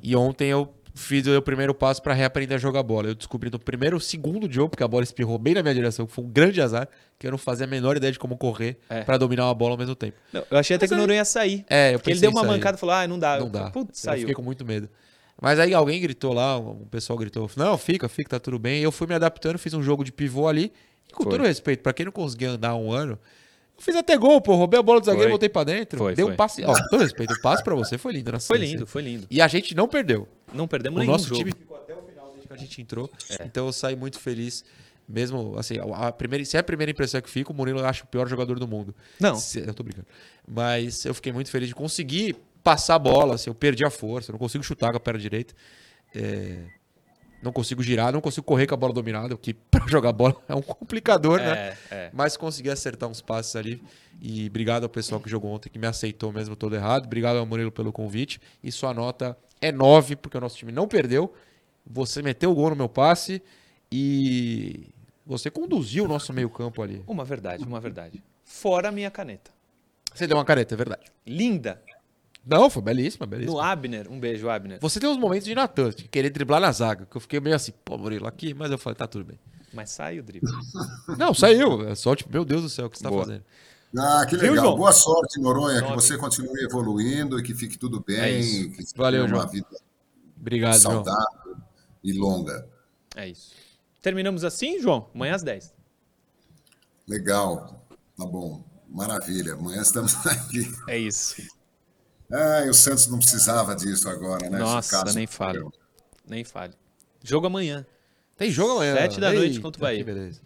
E 0.01 0.15
ontem 0.15 0.47
eu 0.49 0.73
fiz 0.97 1.25
o 1.27 1.41
primeiro 1.41 1.73
passo 1.73 2.01
pra 2.01 2.13
reaprender 2.13 2.55
a 2.55 2.59
jogar 2.59 2.83
bola. 2.83 3.07
Eu 3.09 3.15
descobri 3.15 3.49
no 3.49 3.57
primeiro 3.59 3.99
segundo 3.99 4.51
jogo, 4.51 4.69
porque 4.69 4.83
a 4.83 4.87
bola 4.87 5.03
espirrou 5.03 5.37
bem 5.37 5.53
na 5.53 5.61
minha 5.63 5.73
direção, 5.73 6.05
que 6.05 6.11
foi 6.11 6.23
um 6.25 6.27
grande 6.29 6.61
azar, 6.61 6.87
que 7.17 7.25
eu 7.27 7.31
não 7.31 7.37
fazia 7.37 7.65
a 7.65 7.69
menor 7.69 7.95
ideia 7.95 8.11
de 8.11 8.19
como 8.19 8.35
correr 8.37 8.77
É. 8.89 9.03
pra 9.03 9.17
dominar 9.17 9.45
uma 9.45 9.53
bola 9.53 9.71
ao 9.73 9.77
mesmo 9.77 9.95
tempo. 9.95 10.17
Não, 10.33 10.43
eu 10.51 10.57
achei 10.57 10.75
até 10.75 10.83
Mas 10.83 10.89
que 10.89 10.95
o 10.95 10.97
Noronha 10.97 11.19
ia 11.19 11.25
sair. 11.25 11.63
É, 11.69 11.93
eu 11.93 11.99
Porque 11.99 12.11
ele 12.11 12.19
deu 12.19 12.31
uma 12.31 12.43
mancada 12.43 12.75
e 12.75 12.79
falou, 12.79 12.95
ah, 12.95 13.07
não 13.07 13.17
dá. 13.19 13.39
Não 13.39 13.49
dá. 13.49 13.69
Putz, 13.71 14.03
Eu 14.03 14.11
saiu. 14.11 14.19
fiquei 14.21 14.35
com 14.35 14.41
muito 14.41 14.65
medo. 14.65 14.89
Mas 15.39 15.59
aí 15.59 15.73
alguém 15.73 16.01
gritou 16.01 16.33
lá, 16.33 16.57
um 16.57 16.85
pessoal 16.89 17.17
gritou, 17.17 17.49
não, 17.55 17.77
fica, 17.77 18.09
fica, 18.09 18.31
tá 18.31 18.39
tudo 18.39 18.57
bem. 18.57 18.79
E 18.79 18.83
eu 18.83 18.91
fui 18.91 19.05
me 19.05 19.13
adaptando, 19.13 19.59
fiz 19.59 19.73
um 19.73 19.83
jogo 19.83 20.03
de 20.03 20.11
pivô 20.11 20.47
ali. 20.47 20.73
E 21.07 21.13
com 21.13 21.23
Foi. 21.23 21.31
todo 21.33 21.43
respeito, 21.43 21.81
pra 21.83 21.93
quem 21.93 22.05
não 22.05 22.11
conseguia 22.11 22.49
andar 22.49 22.75
um 22.75 22.91
ano, 22.91 23.17
eu 23.77 23.83
fiz 23.83 23.95
até 23.95 24.17
gol, 24.17 24.41
pô. 24.41 24.55
Roubei 24.55 24.79
a 24.79 24.83
bola 24.83 24.99
do 24.99 25.05
zagueiro, 25.05 25.25
Foi. 25.25 25.31
voltei 25.31 25.49
pra 25.49 25.63
dentro. 25.63 25.97
Foi, 25.99 26.15
Dei 26.15 26.25
foi. 26.25 26.33
um 26.33 26.35
passe. 26.37 26.63
Ó, 26.65 26.73
todo 26.89 27.01
respeito, 27.01 27.33
o 27.33 27.41
passe 27.41 27.63
pra 27.63 27.75
você 27.75 27.97
foi 27.97 28.13
lindo 28.13 28.39
Foi 28.39 28.57
lindo, 28.57 28.87
foi 28.87 29.01
lindo. 29.01 29.27
E 29.29 29.41
a 29.41 29.47
gente 29.47 29.75
não 29.75 29.87
perdeu. 29.87 30.27
Não 30.53 30.67
perdemos 30.67 30.97
O 30.97 30.99
nenhum 30.99 31.11
nosso 31.11 31.25
jogo. 31.27 31.39
time 31.39 31.51
ficou 31.51 31.77
até 31.77 31.93
o 31.93 32.01
final 32.01 32.29
desde 32.31 32.47
que 32.47 32.53
a 32.53 32.57
gente 32.57 32.81
entrou. 32.81 33.09
Então 33.45 33.67
eu 33.67 33.71
saí 33.73 33.95
muito 33.95 34.19
feliz. 34.19 34.63
Mesmo, 35.09 35.55
assim, 35.57 35.75
a 35.93 36.11
primeira, 36.11 36.43
se 36.43 36.57
é 36.57 36.59
a 36.59 36.63
primeira 36.63 36.91
impressão 36.91 37.21
que 37.21 37.29
fica, 37.29 37.49
o 37.49 37.55
Murilo 37.55 37.79
eu 37.79 37.85
acho 37.85 38.03
o 38.03 38.07
pior 38.07 38.27
jogador 38.27 38.59
do 38.59 38.67
mundo. 38.67 38.93
Não. 39.19 39.35
Se- 39.37 39.59
eu 39.65 39.73
tô 39.73 39.81
brincando. 39.81 40.05
Mas 40.45 41.05
eu 41.05 41.13
fiquei 41.13 41.31
muito 41.31 41.49
feliz 41.49 41.69
de 41.69 41.75
conseguir 41.75 42.35
passar 42.61 42.95
a 42.95 42.99
bola, 42.99 43.35
assim, 43.35 43.49
eu 43.49 43.55
perdi 43.55 43.85
a 43.85 43.89
força, 43.89 44.31
eu 44.31 44.33
não 44.33 44.39
consigo 44.39 44.61
chutar 44.65 44.91
com 44.91 44.97
a 44.97 44.99
perna 44.99 45.17
direita. 45.21 45.53
É, 46.13 46.57
não 47.47 47.53
consigo 47.53 47.81
girar, 47.81 48.11
não 48.11 48.21
consigo 48.21 48.45
correr 48.45 48.67
com 48.67 48.75
a 48.75 48.77
bola 48.77 48.93
dominada, 48.93 49.33
o 49.33 49.37
que 49.37 49.53
pra 49.71 49.87
jogar 49.87 50.11
bola 50.11 50.35
é 50.47 50.53
um 50.53 50.61
complicador, 50.61 51.39
né? 51.39 51.77
É, 51.89 51.95
é. 51.95 52.09
Mas 52.13 52.37
consegui 52.37 52.69
acertar 52.69 53.09
uns 53.09 53.21
passes 53.21 53.55
ali. 53.55 53.81
E 54.21 54.47
obrigado 54.47 54.83
ao 54.83 54.89
pessoal 54.89 55.21
que 55.21 55.29
jogou 55.29 55.51
ontem, 55.51 55.69
que 55.69 55.79
me 55.79 55.87
aceitou 55.87 56.31
mesmo 56.31 56.55
todo 56.55 56.75
errado. 56.75 57.05
Obrigado 57.05 57.37
ao 57.37 57.45
Murilo 57.45 57.71
pelo 57.71 57.91
convite. 57.91 58.41
E 58.63 58.71
sua 58.71 58.93
nota 58.93 59.37
é 59.61 59.71
9, 59.71 60.15
porque 60.15 60.37
o 60.37 60.41
nosso 60.41 60.57
time 60.57 60.71
não 60.71 60.87
perdeu. 60.87 61.33
Você 61.85 62.21
meteu 62.21 62.51
o 62.51 62.55
gol 62.55 62.71
no 62.71 62.75
meu 62.75 62.89
passe 62.89 63.41
e 63.91 64.89
você 65.25 65.49
conduziu 65.49 66.05
o 66.05 66.07
nosso 66.07 66.33
meio-campo 66.33 66.81
ali. 66.81 67.03
Uma 67.07 67.23
verdade, 67.23 67.63
uma 67.63 67.79
verdade. 67.79 68.23
Fora 68.43 68.89
a 68.89 68.91
minha 68.91 69.11
caneta. 69.11 69.51
Você 70.13 70.25
deu 70.25 70.35
uma 70.35 70.45
careta, 70.45 70.73
é 70.73 70.77
verdade. 70.77 71.11
Linda. 71.25 71.81
Não, 72.49 72.69
foi 72.69 72.81
belíssima, 72.81 73.25
belíssima. 73.25 73.53
No 73.53 73.59
Abner. 73.61 74.07
Um 74.09 74.19
beijo, 74.19 74.49
Abner. 74.49 74.79
Você 74.81 74.99
tem 74.99 75.09
uns 75.09 75.17
momentos 75.17 75.45
de 75.45 75.53
Natan, 75.53 75.89
de 75.89 76.07
querer 76.07 76.29
driblar 76.29 76.61
na 76.61 76.71
zaga, 76.71 77.05
que 77.05 77.17
eu 77.17 77.21
fiquei 77.21 77.39
meio 77.39 77.55
assim, 77.55 77.73
pô, 77.83 77.97
Murilo, 77.97 78.25
aqui, 78.27 78.53
mas 78.53 78.71
eu 78.71 78.77
falei, 78.77 78.95
tá 78.95 79.05
tudo 79.07 79.25
bem. 79.25 79.39
Mas 79.73 79.89
sai 79.91 80.17
o 80.19 80.23
drible. 80.23 80.49
Não, 81.17 81.33
saiu. 81.33 81.87
É 81.87 81.93
só 81.95 82.15
tipo, 82.15 82.31
meu 82.31 82.45
Deus 82.45 82.61
do 82.61 82.69
céu, 82.69 82.85
o 82.85 82.89
que 82.89 82.97
você 82.97 83.03
tá 83.03 83.09
Boa. 83.09 83.25
fazendo? 83.25 83.43
Ah, 83.97 84.25
que 84.27 84.37
Viu, 84.37 84.51
legal. 84.51 84.65
João? 84.65 84.77
Boa 84.77 84.91
sorte, 84.91 85.39
Noronha. 85.39 85.81
Que 85.81 85.93
você 85.93 86.17
continue 86.17 86.63
evoluindo 86.63 87.37
e 87.39 87.43
que 87.43 87.53
fique 87.53 87.77
tudo 87.77 88.01
bem. 88.05 88.19
É 88.19 88.39
isso. 88.39 88.69
Que 88.71 88.83
você 88.85 88.93
Valeu, 88.97 89.23
tenha 89.25 89.35
uma 89.35 89.41
João. 89.41 89.51
vida 89.51 89.67
Obrigado, 90.39 90.79
João. 90.79 91.03
saudável 91.03 91.55
e 92.03 92.13
longa. 92.13 92.67
É 93.15 93.27
isso. 93.29 93.51
Terminamos 94.01 94.43
assim, 94.43 94.79
João? 94.79 95.09
Amanhã 95.13 95.35
às 95.35 95.43
10. 95.43 95.73
Legal. 97.07 97.85
Tá 98.17 98.25
bom. 98.25 98.63
Maravilha. 98.89 99.53
Amanhã 99.53 99.81
estamos 99.81 100.15
aqui. 100.27 100.69
É 100.87 100.97
isso. 100.97 101.41
Ah, 102.31 102.65
e 102.65 102.69
o 102.69 102.73
Santos 102.73 103.07
não 103.07 103.19
precisava 103.19 103.75
disso 103.75 104.09
agora, 104.09 104.49
né? 104.49 104.57
Nossa, 104.59 105.03
caso- 105.03 105.15
nem 105.15 105.25
fale. 105.27 105.63
Nem 106.27 106.43
fale. 106.43 106.73
Jogo 107.23 107.47
amanhã. 107.47 107.85
Tem 108.35 108.51
jogo 108.51 108.73
amanhã. 108.73 108.95
Sete 108.95 109.19
da 109.19 109.31
noite 109.31 109.49
Eita, 109.51 109.61
contra 109.61 109.79
o 109.79 109.81
Bahia. 109.81 110.03
beleza. 110.03 110.41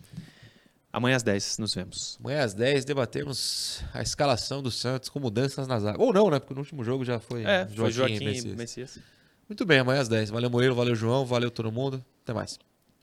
Amanhã 0.94 1.16
às 1.16 1.24
10 1.24 1.58
nos 1.58 1.74
vemos. 1.74 2.18
Amanhã 2.20 2.44
às 2.44 2.54
10 2.54 2.84
debatemos 2.86 3.82
a 3.94 4.02
escalação 4.02 4.62
do 4.62 4.70
Santos 4.70 5.10
com 5.10 5.20
mudanças 5.20 5.66
na 5.68 5.80
zaga. 5.80 6.02
Ou 6.02 6.12
não, 6.14 6.30
né? 6.30 6.40
Porque 6.40 6.54
no 6.54 6.60
último 6.60 6.84
jogo 6.84 7.06
já 7.06 7.20
foi 7.20 7.44
É, 7.46 7.66
foi 7.68 7.92
Joaquim 7.92 8.16
e 8.16 8.26
Messias. 8.26 8.56
Messias. 8.56 9.00
Muito 9.48 9.66
bem, 9.66 9.80
amanhã 9.80 10.02
às 10.02 10.10
10. 10.10 10.30
Valeu, 10.30 10.50
Murilo. 10.50 10.76
Valeu, 10.76 10.94
João. 10.96 11.26
Valeu 11.26 11.50
todo 11.50 11.72
mundo. 11.72 12.04
Até 12.24 12.34
mais. 12.34 12.60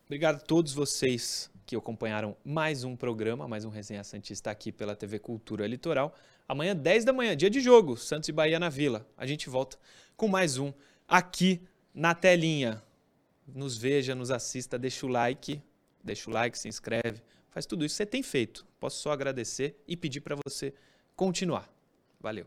Obrigado 0.06 0.36
a 0.36 0.40
todos 0.40 0.72
vocês 0.72 1.50
que 1.66 1.74
acompanharam 1.76 2.36
mais 2.44 2.84
um 2.84 2.94
programa, 2.96 3.48
mais 3.48 3.64
um 3.64 3.68
Resenha 3.70 4.04
Santista 4.04 4.50
aqui 4.50 4.70
pela 4.70 4.94
TV 4.94 5.18
Cultura 5.18 5.66
Litoral. 5.66 6.14
Amanhã, 6.48 6.74
10 6.74 7.04
da 7.04 7.12
manhã, 7.12 7.36
dia 7.36 7.50
de 7.50 7.60
jogo, 7.60 7.94
Santos 7.94 8.30
e 8.30 8.32
Bahia 8.32 8.58
na 8.58 8.70
Vila. 8.70 9.06
A 9.18 9.26
gente 9.26 9.50
volta 9.50 9.76
com 10.16 10.26
mais 10.26 10.56
um 10.56 10.72
aqui 11.06 11.60
na 11.92 12.14
telinha. 12.14 12.82
Nos 13.46 13.76
veja, 13.76 14.14
nos 14.14 14.30
assista, 14.30 14.78
deixa 14.78 15.04
o 15.04 15.10
like, 15.10 15.62
deixa 16.02 16.30
o 16.30 16.32
like, 16.32 16.58
se 16.58 16.66
inscreve, 16.66 17.22
faz 17.50 17.66
tudo 17.66 17.84
isso. 17.84 17.96
Você 17.96 18.06
tem 18.06 18.22
feito. 18.22 18.66
Posso 18.80 19.02
só 19.02 19.12
agradecer 19.12 19.78
e 19.86 19.94
pedir 19.94 20.22
para 20.22 20.36
você 20.42 20.72
continuar. 21.14 21.70
Valeu. 22.18 22.46